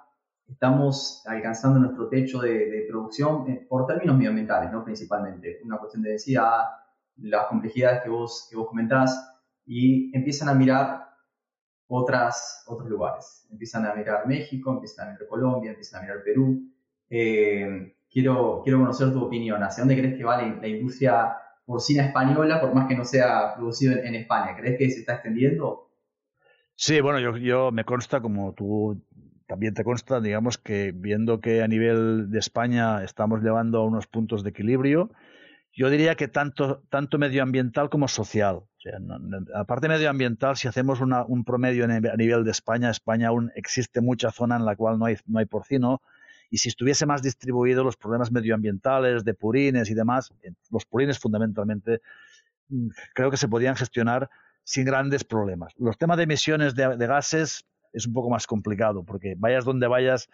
estamos 0.48 1.24
alcanzando 1.26 1.80
nuestro 1.80 2.08
techo 2.08 2.40
de, 2.40 2.86
producción 2.88 3.50
eh, 3.50 3.66
por 3.68 3.88
términos 3.88 4.16
medioambientales, 4.16 4.72
¿no? 4.72 4.84
principalmente. 4.84 5.60
Una 5.64 5.78
cuestión 5.78 6.04
de 6.04 6.12
densidad, 6.12 6.66
las 7.18 7.48
complejidades 7.48 8.04
que 8.04 8.10
vos, 8.10 8.48
que 8.50 8.56
vos 8.56 8.68
comentás, 8.68 9.38
y 9.66 10.16
empiezan 10.16 10.50
a 10.50 10.54
mirar 10.54 11.09
otras, 11.90 12.64
otros 12.68 12.88
lugares. 12.90 13.48
Empiezan 13.52 13.86
a 13.86 13.94
mirar 13.94 14.28
México, 14.28 14.72
empiezan 14.72 15.08
a 15.08 15.12
mirar 15.12 15.28
Colombia, 15.28 15.72
empiezan 15.72 16.00
a 16.00 16.04
mirar 16.04 16.24
Perú. 16.24 16.72
Eh, 17.10 17.96
quiero, 18.10 18.62
quiero 18.64 18.80
conocer 18.80 19.12
tu 19.12 19.24
opinión. 19.24 19.62
¿Hacia 19.64 19.82
dónde 19.82 19.98
crees 19.98 20.16
que 20.16 20.24
va 20.24 20.42
la, 20.42 20.68
industria 20.68 21.36
porcina 21.66 22.06
española, 22.06 22.62
por 22.62 22.74
más 22.74 22.88
que 22.88 22.96
no 22.96 23.04
sea 23.04 23.56
producido 23.56 23.98
en, 23.98 24.16
España? 24.16 24.56
¿Crees 24.56 24.78
que 24.78 24.90
se 24.92 25.00
está 25.00 25.16
extendiendo? 25.16 25.90
Sí, 26.76 27.02
bueno, 27.02 27.20
yo, 27.20 27.36
yo 27.38 27.72
me 27.72 27.84
consta, 27.84 28.22
como 28.22 28.54
tú 28.54 29.02
también 29.48 29.74
te 29.74 29.84
consta, 29.84 30.22
digamos 30.22 30.60
que 30.60 30.92
viendo 30.96 31.42
que 31.42 31.64
a 31.64 31.68
nivel 31.68 32.30
de 32.30 32.38
España 32.38 33.04
estamos 33.04 33.42
llevando 33.42 33.80
a 33.80 33.86
unos 33.86 34.06
puntos 34.06 34.44
de 34.44 34.52
equilibrio, 34.52 35.10
yo 35.80 35.90
diría 35.90 36.16
que 36.16 36.28
tanto, 36.28 36.84
medioambiental 37.18 37.90
como 37.90 38.10
social. 38.10 38.64
Aparte 39.56 39.88
medioambiental, 39.88 40.58
si 40.58 40.68
hacemos 40.68 41.00
un 41.00 41.46
promedio 41.46 41.86
a 41.86 42.18
nivel 42.18 42.44
de 42.44 42.52
España, 42.52 42.90
España 42.90 43.30
aún 43.30 43.50
existe 43.56 44.02
mucha 44.02 44.30
zona 44.30 44.58
en 44.58 44.66
la 44.66 44.76
cual 44.76 45.00
no 45.00 45.06
hay, 45.06 45.16
no 45.26 45.40
hay 45.40 45.46
porcino, 45.46 46.02
y 46.50 46.58
si 46.58 46.68
estuviese 46.68 47.06
más 47.06 47.22
distribuido 47.22 47.86
los 47.86 47.96
problemas 47.96 48.30
medioambientales, 48.30 49.24
de 49.24 49.34
purines 49.34 49.90
y 49.90 49.94
demás, 49.94 50.34
los 50.70 50.84
purines 50.86 51.18
fundamentalmente, 51.18 52.02
mm, 52.68 52.90
creo 53.14 53.32
que 53.32 53.38
se 53.38 53.48
podían 53.48 53.78
gestionar 53.78 54.30
sin 54.66 54.84
grandes 54.84 55.24
problemas. 55.24 55.74
Los 55.78 55.98
temas 55.98 56.18
de 56.18 56.24
emisiones 56.24 56.76
de, 56.76 57.08
gases 57.08 57.64
es 57.94 58.06
un 58.06 58.12
poco 58.12 58.30
más 58.30 58.48
complicado, 58.48 59.06
porque 59.06 59.36
vayas 59.38 59.64
donde 59.64 59.88
vayas, 59.88 60.28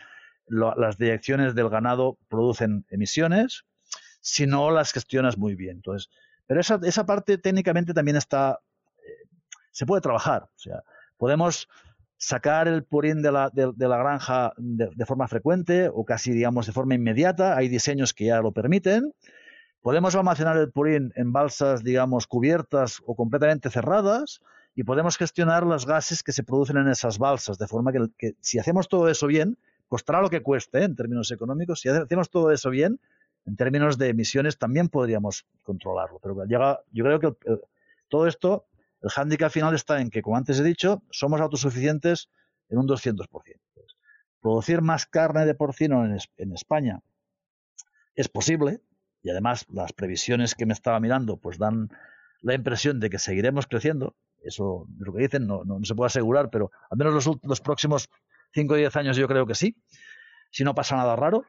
las 0.48 0.98
direcciones 0.98 1.54
del 1.54 1.70
ganado 1.70 2.18
producen 2.30 2.84
emisiones, 2.90 3.64
si 4.26 4.48
no 4.48 4.72
las 4.72 4.92
gestionas 4.92 5.38
muy 5.38 5.54
bien. 5.54 5.78
Entonces, 5.78 6.10
pero 6.48 6.60
esa, 6.60 6.80
esa 6.84 7.06
parte 7.06 7.38
técnicamente 7.38 7.94
también 7.94 8.18
está, 8.18 8.60
eh, 8.98 9.30
se 9.70 9.86
puede 9.86 10.02
trabajar. 10.02 10.44
O 10.46 10.58
sea, 10.58 10.84
podemos 11.16 11.68
sacar 12.18 12.68
el 12.68 12.84
purín 12.84 13.22
de 13.22 13.32
la, 13.32 13.52
de, 13.52 13.72
la 13.78 13.98
granja 13.98 14.54
de, 14.58 15.06
forma 15.06 15.28
frecuente 15.28 15.92
o 15.94 16.06
casi, 16.06 16.32
digamos, 16.32 16.66
de 16.66 16.72
forma 16.72 16.96
inmediata. 16.96 17.56
Hay 17.56 17.68
diseños 17.68 18.16
que 18.16 18.26
ya 18.26 18.42
lo 18.42 18.52
permiten. 18.52 19.14
Podemos 19.82 20.16
almacenar 20.16 20.58
el 20.58 20.72
purín 20.72 21.14
en 21.16 21.32
balsas, 21.32 21.84
digamos, 21.84 22.26
cubiertas 22.26 23.04
o 23.06 23.16
completamente 23.16 23.70
cerradas 23.70 24.42
y 24.74 24.86
podemos 24.86 25.18
gestionar 25.18 25.68
los 25.68 25.86
gases 25.86 26.24
que 26.24 26.32
se 26.32 26.42
producen 26.42 26.78
en 26.78 26.88
esas 26.88 27.20
balsas, 27.20 27.60
de 27.60 27.68
forma 27.68 27.94
que, 28.18 28.36
si 28.42 28.58
hacemos 28.58 28.90
todo 28.90 29.08
eso 29.08 29.28
bien, 29.28 29.60
costará 29.88 30.24
lo 30.24 30.32
que 30.32 30.42
cueste 30.42 30.80
¿eh? 30.80 30.86
en 30.86 30.96
términos 30.96 31.30
económicos. 31.30 31.82
Si 31.82 31.90
hacemos 31.90 32.32
todo 32.32 32.52
eso 32.52 32.72
bien, 32.72 33.00
en 33.46 33.56
términos 33.56 33.98
de 33.98 34.10
emisiones 34.10 34.58
también 34.58 34.90
podríamos 34.90 35.46
controlarlo. 35.64 36.20
Pero 36.20 36.46
llega, 36.46 36.82
yo 36.92 37.04
creo 37.04 37.20
que 37.20 37.34
todo 38.10 38.28
esto, 38.28 38.68
el 39.02 39.10
hándicap 39.10 39.52
final 39.52 39.76
está 39.76 40.02
en 40.02 40.10
que, 40.10 40.22
como 40.22 40.38
antes 40.38 40.60
he 40.60 40.64
dicho, 40.64 41.04
somos 41.12 41.40
autosuficientes 41.42 42.30
en 42.70 42.80
un 42.80 42.88
200%. 42.88 43.28
Producir 44.42 44.82
más 44.82 45.06
carne 45.06 45.46
de 45.46 45.56
porcino 45.56 46.06
en, 46.06 46.52
España 46.54 47.00
es 48.16 48.30
posible 48.30 48.82
y 49.24 49.30
además 49.32 49.66
las 49.70 49.92
previsiones 49.94 50.54
que 50.54 50.68
me 50.68 50.74
estaba 50.74 51.00
mirando 51.00 51.38
pues 51.38 51.58
dan 51.58 51.90
la 52.42 52.54
impresión 52.54 53.00
de 53.00 53.10
que 53.10 53.18
seguiremos 53.18 53.66
creciendo. 53.66 54.16
Eso 54.44 54.88
es 55.00 55.08
lo 55.08 55.14
que 55.14 55.24
dicen, 55.24 55.48
no, 55.48 55.64
se 55.84 55.96
puede 55.96 56.08
asegurar, 56.08 56.52
pero 56.52 56.72
al 56.92 56.98
menos 56.98 57.14
los, 57.14 57.38
los 57.42 57.62
próximos 57.62 58.08
5 58.54 58.74
o 58.74 58.78
10 58.78 58.96
años 58.98 59.18
yo 59.18 59.28
creo 59.28 59.48
que 59.48 59.56
sí, 59.56 59.76
si 60.52 60.64
no 60.64 60.76
pasa 60.76 60.96
nada 60.96 61.16
raro. 61.16 61.46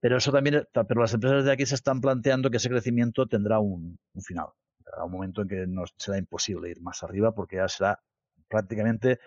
Pero 0.00 0.16
eso 0.16 0.30
también, 0.30 0.66
pero 0.72 1.00
las 1.00 1.14
empresas 1.14 1.44
de 1.44 1.52
aquí 1.52 1.66
se 1.66 1.74
están 1.74 2.00
planteando 2.00 2.50
que 2.50 2.58
ese 2.58 2.68
crecimiento 2.68 3.26
tendrá 3.26 3.58
un, 3.58 3.98
final. 4.22 4.48
Habrá 4.86 5.04
un 5.04 5.12
momento 5.12 5.42
en 5.42 5.48
que 5.48 5.66
no 5.66 5.84
será 5.96 6.18
imposible 6.18 6.70
ir 6.70 6.80
más 6.80 7.02
arriba 7.02 7.34
porque 7.34 7.56
ya 7.56 7.68
será 7.68 8.00
prácticamente 8.48 9.18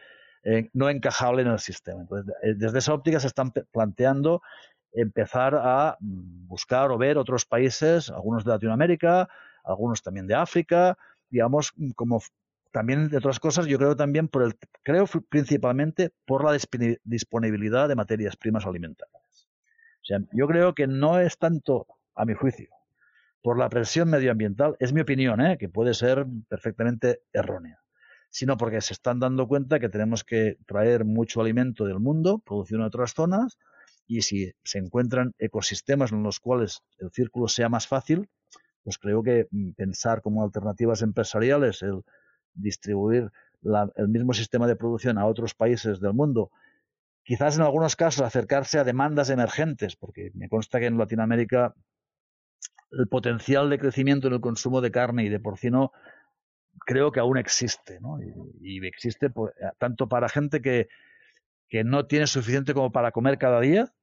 eh, 0.43 0.69
no 0.73 0.89
encajable 0.89 1.41
en 1.41 1.49
el 1.49 1.59
sistema. 1.59 2.01
Entonces, 2.01 2.33
eh, 2.41 2.53
desde 2.55 2.79
esa 2.79 2.93
óptica 2.93 3.19
se 3.19 3.27
están 3.27 3.51
planteando 3.71 4.41
empezar 4.93 5.55
a 5.55 5.97
mm, 5.99 6.47
buscar 6.47 6.91
o 6.91 6.97
ver 6.97 7.17
otros 7.17 7.45
países, 7.45 8.09
algunos 8.09 8.43
de 8.45 8.51
Latinoamérica, 8.51 9.29
algunos 9.63 10.01
también 10.01 10.27
de 10.27 10.35
África, 10.35 10.97
digamos, 11.29 11.73
como 11.95 12.21
también 12.71 13.09
de 13.09 13.17
otras 13.17 13.39
cosas, 13.39 13.65
yo 13.67 13.77
creo 13.77 13.95
también 13.95 14.27
por 14.27 14.43
el, 14.43 14.57
creo 14.83 15.05
principalmente 15.29 16.11
por 16.25 16.43
la 16.43 16.57
disponibilidad 17.03 17.87
de 17.87 17.95
materias 17.95 18.37
primas 18.37 18.65
alimentarias. 18.65 19.20
Yo 20.31 20.47
creo 20.47 20.73
que 20.73 20.87
no 20.87 21.19
es 21.19 21.37
tanto, 21.37 21.87
a 22.15 22.25
mi 22.25 22.33
juicio, 22.33 22.69
por 23.41 23.57
la 23.57 23.69
presión 23.69 24.09
medioambiental, 24.09 24.75
es 24.79 24.93
mi 24.93 25.01
opinión, 25.01 25.41
¿eh? 25.41 25.57
que 25.57 25.69
puede 25.69 25.93
ser 25.93 26.25
perfectamente 26.47 27.21
errónea, 27.33 27.79
sino 28.29 28.57
porque 28.57 28.81
se 28.81 28.93
están 28.93 29.19
dando 29.19 29.47
cuenta 29.47 29.79
que 29.79 29.89
tenemos 29.89 30.23
que 30.23 30.57
traer 30.67 31.05
mucho 31.05 31.41
alimento 31.41 31.85
del 31.85 31.99
mundo, 31.99 32.39
producido 32.39 32.79
en 32.79 32.85
otras 32.85 33.13
zonas, 33.13 33.57
y 34.07 34.21
si 34.21 34.53
se 34.63 34.77
encuentran 34.77 35.33
ecosistemas 35.39 36.11
en 36.11 36.23
los 36.23 36.39
cuales 36.39 36.81
el 36.99 37.11
círculo 37.11 37.47
sea 37.47 37.69
más 37.69 37.87
fácil, 37.87 38.29
pues 38.83 38.97
creo 38.97 39.23
que 39.23 39.47
mm, 39.51 39.71
pensar 39.71 40.21
como 40.21 40.43
alternativas 40.43 41.01
empresariales 41.01 41.81
el 41.81 42.03
distribuir 42.53 43.31
el 43.95 44.07
mismo 44.07 44.33
sistema 44.33 44.67
de 44.67 44.75
producción 44.75 45.17
a 45.17 45.25
otros 45.25 45.53
países 45.53 45.99
del 45.99 46.13
mundo 46.13 46.51
quizás 47.23 47.57
en 47.57 47.63
algunos 47.63 47.95
casos 47.95 48.25
acercarse 48.25 48.79
a 48.79 48.83
demandas 48.83 49.29
emergentes, 49.29 49.95
porque 49.95 50.31
me 50.33 50.49
consta 50.49 50.79
que 50.79 50.87
en 50.87 50.97
Latinoamérica 50.97 51.75
el 52.91 53.07
potencial 53.07 53.69
de 53.69 53.79
crecimiento 53.79 54.27
en 54.27 54.33
el 54.33 54.41
consumo 54.41 54.81
de 54.81 54.91
carne 54.91 55.23
y 55.23 55.29
de 55.29 55.39
porcino 55.39 55.91
creo 56.85 57.11
que 57.11 57.19
aún 57.19 57.37
existe, 57.37 57.99
¿no? 57.99 58.19
Y, 58.61 58.85
existe 58.85 59.31
tanto 59.77 60.09
para 60.09 60.29
gente 60.29 60.61
que, 60.61 60.87
que 61.69 61.83
no 61.83 62.05
tiene 62.07 62.27
suficiente 62.27 62.73
como 62.73 62.91
para 62.91 63.11
comer 63.11 63.37
cada 63.37 63.59
día, 63.59 63.93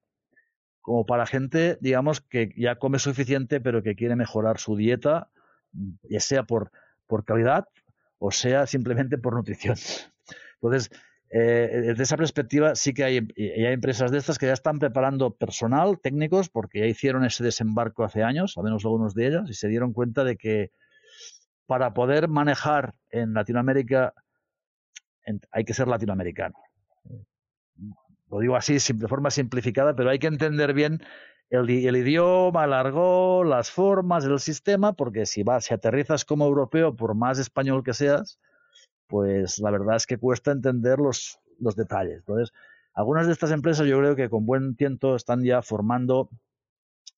como 0.81 1.05
para 1.05 1.27
gente, 1.27 1.77
digamos, 1.81 2.21
que 2.21 2.53
ya 2.57 2.77
come 2.77 2.99
suficiente 2.99 3.61
pero 3.61 3.83
que 3.83 3.95
quiere 3.95 4.17
mejorar 4.17 4.59
su 4.59 4.77
dieta, 4.77 5.31
ya 6.03 6.21
sea 6.21 6.45
por, 6.45 6.71
por 7.07 7.25
calidad 7.25 7.69
o 8.19 8.31
sea 8.31 8.67
simplemente 8.67 9.19
por 9.19 9.35
nutrición. 9.35 9.77
Entonces, 10.61 10.91
eh, 11.31 11.83
desde 11.89 12.03
esa 12.03 12.17
perspectiva 12.17 12.75
sí 12.75 12.95
que 12.95 13.05
hay, 13.05 13.17
hay, 13.37 13.67
empresas 13.67 14.11
de 14.11 14.19
estas 14.19 14.39
que 14.39 14.47
ya 14.47 14.55
están 14.55 14.79
preparando 14.79 15.35
personal, 15.35 16.01
técnicos, 16.01 16.49
porque 16.49 16.81
ya 16.81 16.87
hicieron 16.87 17.25
ese 17.25 17.45
desembarco 17.45 18.05
hace 18.05 18.23
años, 18.23 18.57
al 18.57 18.65
menos 18.65 18.85
algunos 18.85 19.15
de 19.15 19.27
ellas, 19.27 19.51
y 19.51 19.55
se 19.55 19.69
dieron 19.69 19.93
cuenta 19.93 20.25
de 20.25 20.37
que 20.37 20.71
para 21.67 21.93
poder 21.93 22.29
manejar 22.29 22.95
en 23.11 23.35
Latinoamérica 23.35 24.15
hay 25.51 25.65
que 25.65 25.75
ser 25.75 25.87
latinoamericano. 25.87 26.55
Lo 28.31 28.41
digo 28.41 28.57
así 28.57 28.79
de 28.95 29.09
forma 29.09 29.31
simplificada, 29.31 29.95
pero 29.95 30.09
hay 30.09 30.19
que 30.19 30.27
entender 30.29 30.73
bien 30.73 31.03
el, 31.51 31.69
el 31.69 31.97
idioma, 31.97 32.65
el 32.65 32.73
argot, 32.73 33.47
las 33.47 33.71
formas, 33.71 34.25
el 34.25 34.39
sistema, 34.41 34.95
porque 34.95 35.27
si 35.27 35.43
vas, 35.43 35.67
si 35.67 35.75
aterrizas 35.75 36.25
como 36.25 36.47
europeo, 36.47 36.97
por 36.97 37.15
más 37.15 37.39
español 37.39 37.83
que 37.85 37.93
seas, 37.93 38.39
pues 39.09 39.59
la 39.59 39.71
verdad 39.71 39.97
es 39.97 40.07
que 40.07 40.19
cuesta 40.19 40.53
entender 40.53 40.99
los, 40.99 41.41
los 41.59 41.75
detalles. 41.75 42.19
Entonces, 42.19 42.53
algunas 42.95 43.27
de 43.27 43.33
estas 43.33 43.51
empresas 43.51 43.87
yo 43.87 43.99
creo 43.99 44.15
que 44.15 44.29
con 44.29 44.47
buen 44.47 44.77
tiempo 44.77 45.17
están 45.17 45.43
ya 45.43 45.63
formando 45.63 46.31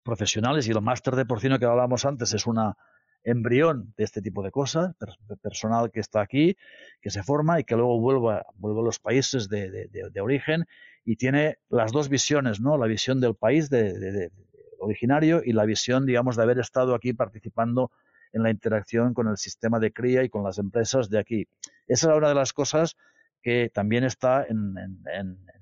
profesionales 0.02 0.66
y 0.66 0.70
el 0.70 0.80
máster 0.80 1.16
de 1.16 1.26
porcino 1.26 1.58
que 1.58 1.66
hablábamos 1.66 2.04
antes 2.04 2.32
es 2.32 2.46
una 2.46 2.76
embrión 3.22 3.92
de 3.96 4.04
este 4.04 4.22
tipo 4.22 4.42
de 4.42 4.50
cosas, 4.50 4.94
personal 5.42 5.90
que 5.90 6.00
está 6.00 6.20
aquí, 6.20 6.56
que 7.02 7.10
se 7.10 7.22
forma 7.22 7.60
y 7.60 7.64
que 7.64 7.76
luego 7.76 8.00
vuelve, 8.00 8.42
vuelve 8.56 8.80
a 8.80 8.84
los 8.84 8.98
países 8.98 9.48
de, 9.48 9.88
de, 9.88 10.20
origen 10.20 10.66
y 11.04 11.16
tiene 11.16 11.58
las 11.68 11.92
dos 11.92 12.08
visiones, 12.08 12.60
¿no? 12.60 12.78
La 12.78 12.86
visión 12.86 13.20
del 13.20 13.34
país 13.34 13.68
de, 13.68 14.30
originario 14.78 15.42
y 15.44 15.52
la 15.52 15.64
visión, 15.64 16.06
digamos, 16.06 16.36
de 16.36 16.42
haber 16.42 16.58
estado 16.58 16.94
aquí 16.94 17.12
participando 17.12 17.90
en 18.32 18.42
la 18.42 18.50
interacción 18.50 19.14
con 19.14 19.28
el 19.28 19.36
sistema 19.36 19.78
de 19.78 19.92
cría 19.92 20.22
y 20.22 20.28
con 20.28 20.44
las 20.44 20.58
empresas 20.58 21.10
de 21.10 21.18
aquí. 21.18 21.48
Esa 21.86 22.10
es 22.10 22.16
una 22.16 22.28
de 22.28 22.34
las 22.34 22.52
cosas 22.52 22.96
que 23.42 23.70
también 23.72 24.04
está 24.04 24.44
en, 24.46 24.74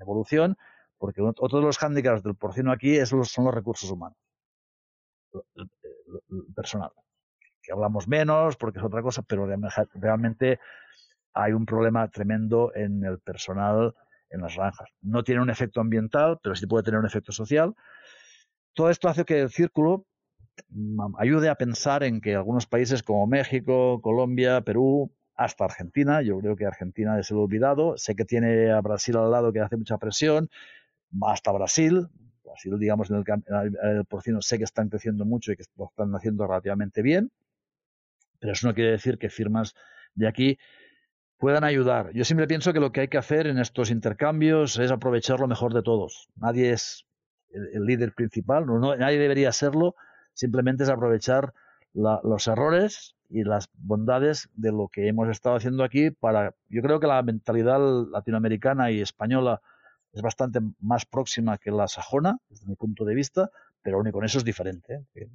evolución, 0.00 0.56
porque 0.98 1.22
otro 1.22 1.60
de 1.60 1.66
los 1.66 1.78
hándicaps 1.78 2.22
del 2.22 2.34
porcino 2.34 2.72
aquí 2.72 3.04
son 3.06 3.44
los 3.44 3.54
recursos 3.54 3.90
humanos, 3.90 4.18
personal, 6.54 6.90
que 7.62 7.72
hablamos 7.72 8.08
menos 8.08 8.56
porque 8.56 8.78
es 8.78 8.84
otra 8.84 9.02
cosa, 9.02 9.22
pero 9.22 9.48
realmente 9.94 10.58
hay 11.34 11.52
un 11.52 11.66
problema 11.66 12.08
tremendo 12.08 12.72
en 12.74 13.04
el 13.04 13.20
personal 13.20 13.94
en 14.30 14.40
las 14.40 14.56
granjas. 14.56 14.88
No 15.00 15.22
tiene 15.22 15.40
un 15.40 15.50
efecto 15.50 15.80
ambiental, 15.80 16.38
pero 16.42 16.54
sí 16.54 16.66
puede 16.66 16.84
tener 16.84 17.00
un 17.00 17.06
efecto 17.06 17.32
social. 17.32 17.74
Todo 18.74 18.90
esto 18.90 19.08
hace 19.08 19.24
que 19.24 19.40
el 19.40 19.50
círculo 19.50 20.04
ayude 21.18 21.48
a 21.48 21.54
pensar 21.54 22.02
en 22.02 22.20
que 22.20 22.34
algunos 22.34 22.66
países 22.66 23.02
como 23.02 23.26
México, 23.26 24.00
Colombia, 24.02 24.60
Perú, 24.62 25.12
hasta 25.34 25.64
Argentina, 25.64 26.20
yo 26.22 26.38
creo 26.40 26.56
que 26.56 26.66
Argentina 26.66 27.18
es 27.18 27.30
el 27.30 27.36
olvidado, 27.36 27.96
sé 27.96 28.16
que 28.16 28.24
tiene 28.24 28.72
a 28.72 28.80
Brasil 28.80 29.16
al 29.16 29.30
lado 29.30 29.52
que 29.52 29.60
hace 29.60 29.76
mucha 29.76 29.96
presión, 29.96 30.50
hasta 31.22 31.52
Brasil, 31.52 32.08
Brasil 32.44 32.78
digamos 32.78 33.10
en 33.10 33.24
el, 33.82 34.04
porcino 34.04 34.42
sé 34.42 34.58
que 34.58 34.64
están 34.64 34.88
creciendo 34.88 35.24
mucho 35.24 35.52
y 35.52 35.56
que 35.56 35.64
lo 35.76 35.86
están 35.86 36.14
haciendo 36.14 36.46
relativamente 36.46 37.02
bien, 37.02 37.30
pero 38.40 38.52
eso 38.52 38.66
no 38.66 38.74
quiere 38.74 38.90
decir 38.90 39.18
que 39.18 39.30
firmas 39.30 39.74
de 40.14 40.26
aquí 40.26 40.58
puedan 41.38 41.64
ayudar. 41.64 42.10
Yo 42.14 42.24
siempre 42.24 42.48
pienso 42.48 42.72
que 42.72 42.80
lo 42.80 42.90
que 42.90 43.02
hay 43.02 43.08
que 43.08 43.18
hacer 43.18 43.46
en 43.46 43.58
estos 43.58 43.90
intercambios 43.90 44.78
es 44.78 44.90
aprovechar 44.90 45.38
lo 45.38 45.46
mejor 45.46 45.72
de 45.72 45.82
todos. 45.82 46.28
Nadie 46.36 46.72
es 46.72 47.06
el, 47.50 47.84
líder 47.84 48.12
principal, 48.12 48.66
nadie 48.98 49.18
debería 49.18 49.52
serlo, 49.52 49.94
simplemente 50.38 50.84
es 50.84 50.88
aprovechar 50.88 51.52
los 51.94 52.46
errores 52.46 53.16
y 53.28 53.42
las 53.42 53.68
bondades 53.74 54.48
de 54.54 54.70
lo 54.70 54.86
que 54.86 55.08
hemos 55.08 55.28
estado 55.28 55.56
haciendo 55.56 55.82
aquí 55.82 56.10
para 56.10 56.54
yo 56.68 56.80
creo 56.80 57.00
que 57.00 57.08
la 57.08 57.20
mentalidad 57.22 57.80
latinoamericana 58.12 58.90
y 58.92 59.00
española 59.00 59.60
es 60.12 60.22
bastante 60.22 60.60
más 60.80 61.04
próxima 61.06 61.58
que 61.58 61.72
la 61.72 61.88
sajona 61.88 62.38
desde 62.48 62.66
mi 62.66 62.76
punto 62.76 63.04
de 63.04 63.16
vista 63.16 63.50
pero 63.82 63.96
aún 63.96 64.06
y 64.06 64.12
con 64.12 64.24
eso 64.24 64.38
es 64.38 64.44
diferente 64.44 65.00
¿eh? 65.16 65.28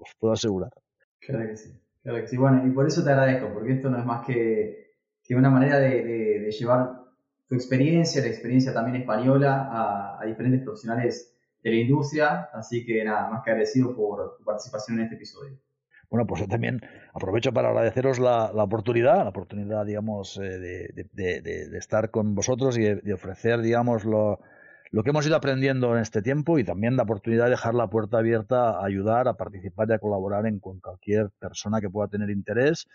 os 0.00 0.14
puedo 0.18 0.34
asegurar 0.34 0.72
claro 1.20 1.46
que 1.46 1.56
sí 1.56 1.80
claro 2.02 2.20
que 2.20 2.26
sí 2.26 2.36
bueno 2.36 2.66
y 2.66 2.70
por 2.70 2.86
eso 2.86 3.04
te 3.04 3.10
agradezco 3.10 3.52
porque 3.54 3.74
esto 3.74 3.90
no 3.90 3.98
es 3.98 4.04
más 4.04 4.26
que, 4.26 4.96
que 5.22 5.36
una 5.36 5.50
manera 5.50 5.78
de, 5.78 6.50
llevar 6.50 7.00
tu 7.48 7.54
experiencia 7.54 8.20
la 8.20 8.28
experiencia 8.28 8.74
también 8.74 8.96
española 8.96 10.18
a 10.20 10.26
diferentes 10.26 10.62
profesionales 10.62 11.31
de 11.62 11.70
la 11.70 11.76
industria. 11.76 12.48
Así 12.52 12.84
que 12.84 13.04
nada, 13.04 13.30
más 13.30 13.42
que 13.42 13.50
agradecido 13.50 13.94
por 13.94 14.36
tu 14.36 14.44
participación 14.44 14.98
en 14.98 15.04
este 15.04 15.16
episodio. 15.16 15.58
Bueno, 16.10 16.26
pues 16.26 16.42
yo 16.42 16.48
también 16.48 16.80
aprovecho 17.14 17.54
para 17.54 17.70
agradeceros 17.70 18.18
la, 18.18 18.52
la 18.54 18.64
oportunidad, 18.64 19.24
la 19.24 19.30
oportunidad, 19.30 19.86
digamos, 19.86 20.36
eh, 20.36 20.58
de, 20.58 21.08
de, 21.12 21.40
de, 21.40 21.78
estar 21.78 22.10
con 22.10 22.34
vosotros 22.34 22.76
y 22.76 22.82
de, 22.82 23.14
ofrecer, 23.14 23.62
digamos, 23.62 24.04
lo, 24.04 24.38
lo 24.90 25.02
que 25.02 25.08
hemos 25.08 25.26
ido 25.26 25.36
aprendiendo 25.36 25.96
en 25.96 26.02
este 26.02 26.20
tiempo 26.20 26.58
y 26.58 26.64
también 26.64 26.98
la 26.98 27.04
oportunidad 27.04 27.44
de 27.44 27.52
dejar 27.52 27.74
la 27.74 27.88
puerta 27.88 28.18
abierta 28.18 28.72
a 28.72 28.84
ayudar, 28.84 29.26
a 29.26 29.38
participar 29.38 29.88
y 29.88 29.94
a 29.94 29.98
colaborar 30.00 30.46
en, 30.46 30.60
con 30.60 30.80
cualquier 30.80 31.30
persona 31.38 31.80
que 31.80 31.88
pueda 31.88 32.08
tener 32.08 32.28
interés 32.28 32.88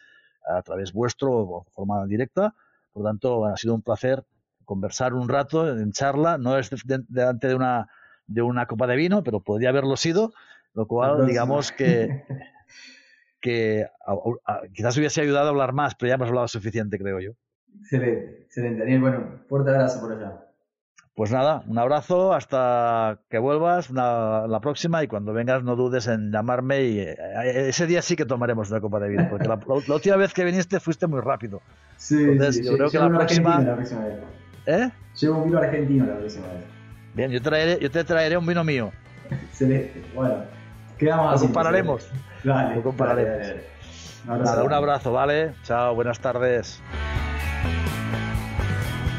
a 0.47 0.61
través 0.61 0.93
vuestro 0.93 1.31
o 1.31 1.63
de 1.65 1.71
forma 1.71 2.05
directa. 2.05 2.53
Por 2.93 3.01
lo 3.01 3.09
tanto, 3.09 3.45
ha 3.45 3.57
sido 3.57 3.73
un 3.73 3.81
placer 3.81 4.23
conversar 4.63 5.15
un 5.15 5.27
rato 5.27 5.67
en 5.75 5.91
charla. 5.91 6.37
No 6.37 6.55
es 6.55 6.69
delante 7.07 7.47
de 7.47 7.55
una 7.55 7.87
de 8.27 8.41
una 8.41 8.65
copa 8.65 8.87
de 8.87 8.95
vino, 8.95 9.23
pero 9.23 9.39
podría 9.39 9.69
haberlo 9.69 9.97
sido, 9.97 10.33
lo 10.73 10.85
cual, 10.87 11.25
digamos 11.25 11.71
que, 11.71 12.23
que 13.41 13.87
quizás 14.73 14.97
hubiese 14.97 15.21
ayudado 15.21 15.47
a 15.47 15.49
hablar 15.49 15.73
más, 15.73 15.95
pero 15.95 16.09
ya 16.09 16.15
hemos 16.15 16.27
hablado 16.27 16.47
suficiente, 16.47 16.97
creo 16.97 17.19
yo. 17.19 17.31
Excelente, 17.79 18.43
excelente. 18.43 18.79
Daniel, 18.79 19.01
bueno, 19.01 19.39
fuerte 19.47 19.71
abrazo 19.71 20.01
por 20.01 20.11
allá. 20.11 20.43
Pues 21.17 21.31
nada, 21.31 21.63
un 21.67 21.79
abrazo 21.79 22.31
hasta 22.31 23.21
que 23.27 23.39
vuelvas 23.39 23.89
la 23.89 24.59
próxima 24.61 25.03
y 25.03 25.07
cuando 25.07 25.33
vengas 25.33 25.63
no 25.63 25.75
dudes 25.75 26.05
en 26.05 26.31
llamarme 26.31 26.83
y 26.83 26.99
eh, 26.99 27.15
ese 27.69 27.87
día 27.87 28.03
sí 28.03 28.15
que 28.15 28.25
tomaremos 28.25 28.69
una 28.69 28.81
copa 28.81 28.99
de 28.99 29.09
vino, 29.09 29.27
porque 29.27 29.47
la, 29.47 29.59
última 29.95 30.15
vez 30.15 30.31
que 30.31 30.43
viniste 30.43 30.79
fuiste 30.79 31.07
muy 31.07 31.21
rápido. 31.21 31.59
Sí, 31.95 32.23
Entonces, 32.23 32.63
yo 32.63 32.73
creo 32.73 32.91
que 32.91 32.99
la 32.99 33.09
próxima... 33.09 33.59
la 33.61 33.75
próxima 33.75 34.05
vez. 34.05 34.19
¿Eh? 34.67 34.91
Llevo 35.19 35.37
un 35.39 35.45
vino 35.45 35.57
argentino 35.57 36.05
la 36.05 36.17
próxima 36.17 36.47
vez. 36.49 36.76
Bien, 37.17 37.31
yo, 37.31 37.41
traeré, 37.41 37.79
yo 37.81 37.89
te 37.89 38.03
traeré 38.03 38.37
un 38.37 38.45
vino 38.45 38.63
mío. 38.63 38.91
Excelente. 39.31 40.03
Bueno, 40.13 40.43
quedamos 40.99 41.33
así. 41.33 41.45
Lo 41.45 41.47
compararemos. 41.47 42.07
Dale, 42.43 42.75
Lo 42.75 42.83
compararemos. 42.83 43.55
Nada, 44.27 44.63
un 44.63 44.71
abrazo, 44.71 45.11
¿vale? 45.11 45.55
Chao, 45.63 45.95
buenas 45.95 46.19
tardes. 46.19 46.79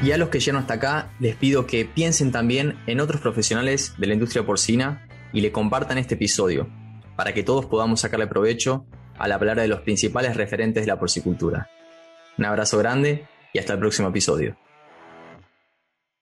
Y 0.00 0.12
a 0.12 0.16
los 0.16 0.28
que 0.28 0.38
llegan 0.38 0.60
hasta 0.60 0.74
acá, 0.74 1.10
les 1.18 1.34
pido 1.34 1.66
que 1.66 1.86
piensen 1.86 2.30
también 2.30 2.78
en 2.86 3.00
otros 3.00 3.20
profesionales 3.20 3.94
de 3.98 4.06
la 4.06 4.14
industria 4.14 4.46
porcina 4.46 5.08
y 5.32 5.40
le 5.40 5.50
compartan 5.50 5.98
este 5.98 6.14
episodio, 6.14 6.68
para 7.16 7.32
que 7.34 7.42
todos 7.42 7.66
podamos 7.66 8.02
sacarle 8.02 8.28
provecho 8.28 8.86
al 9.18 9.32
hablar 9.32 9.58
de 9.58 9.66
los 9.66 9.80
principales 9.80 10.36
referentes 10.36 10.84
de 10.84 10.92
la 10.92 11.00
porcicultura. 11.00 11.68
Un 12.38 12.44
abrazo 12.44 12.78
grande 12.78 13.26
y 13.52 13.58
hasta 13.58 13.72
el 13.72 13.80
próximo 13.80 14.10
episodio. 14.10 14.56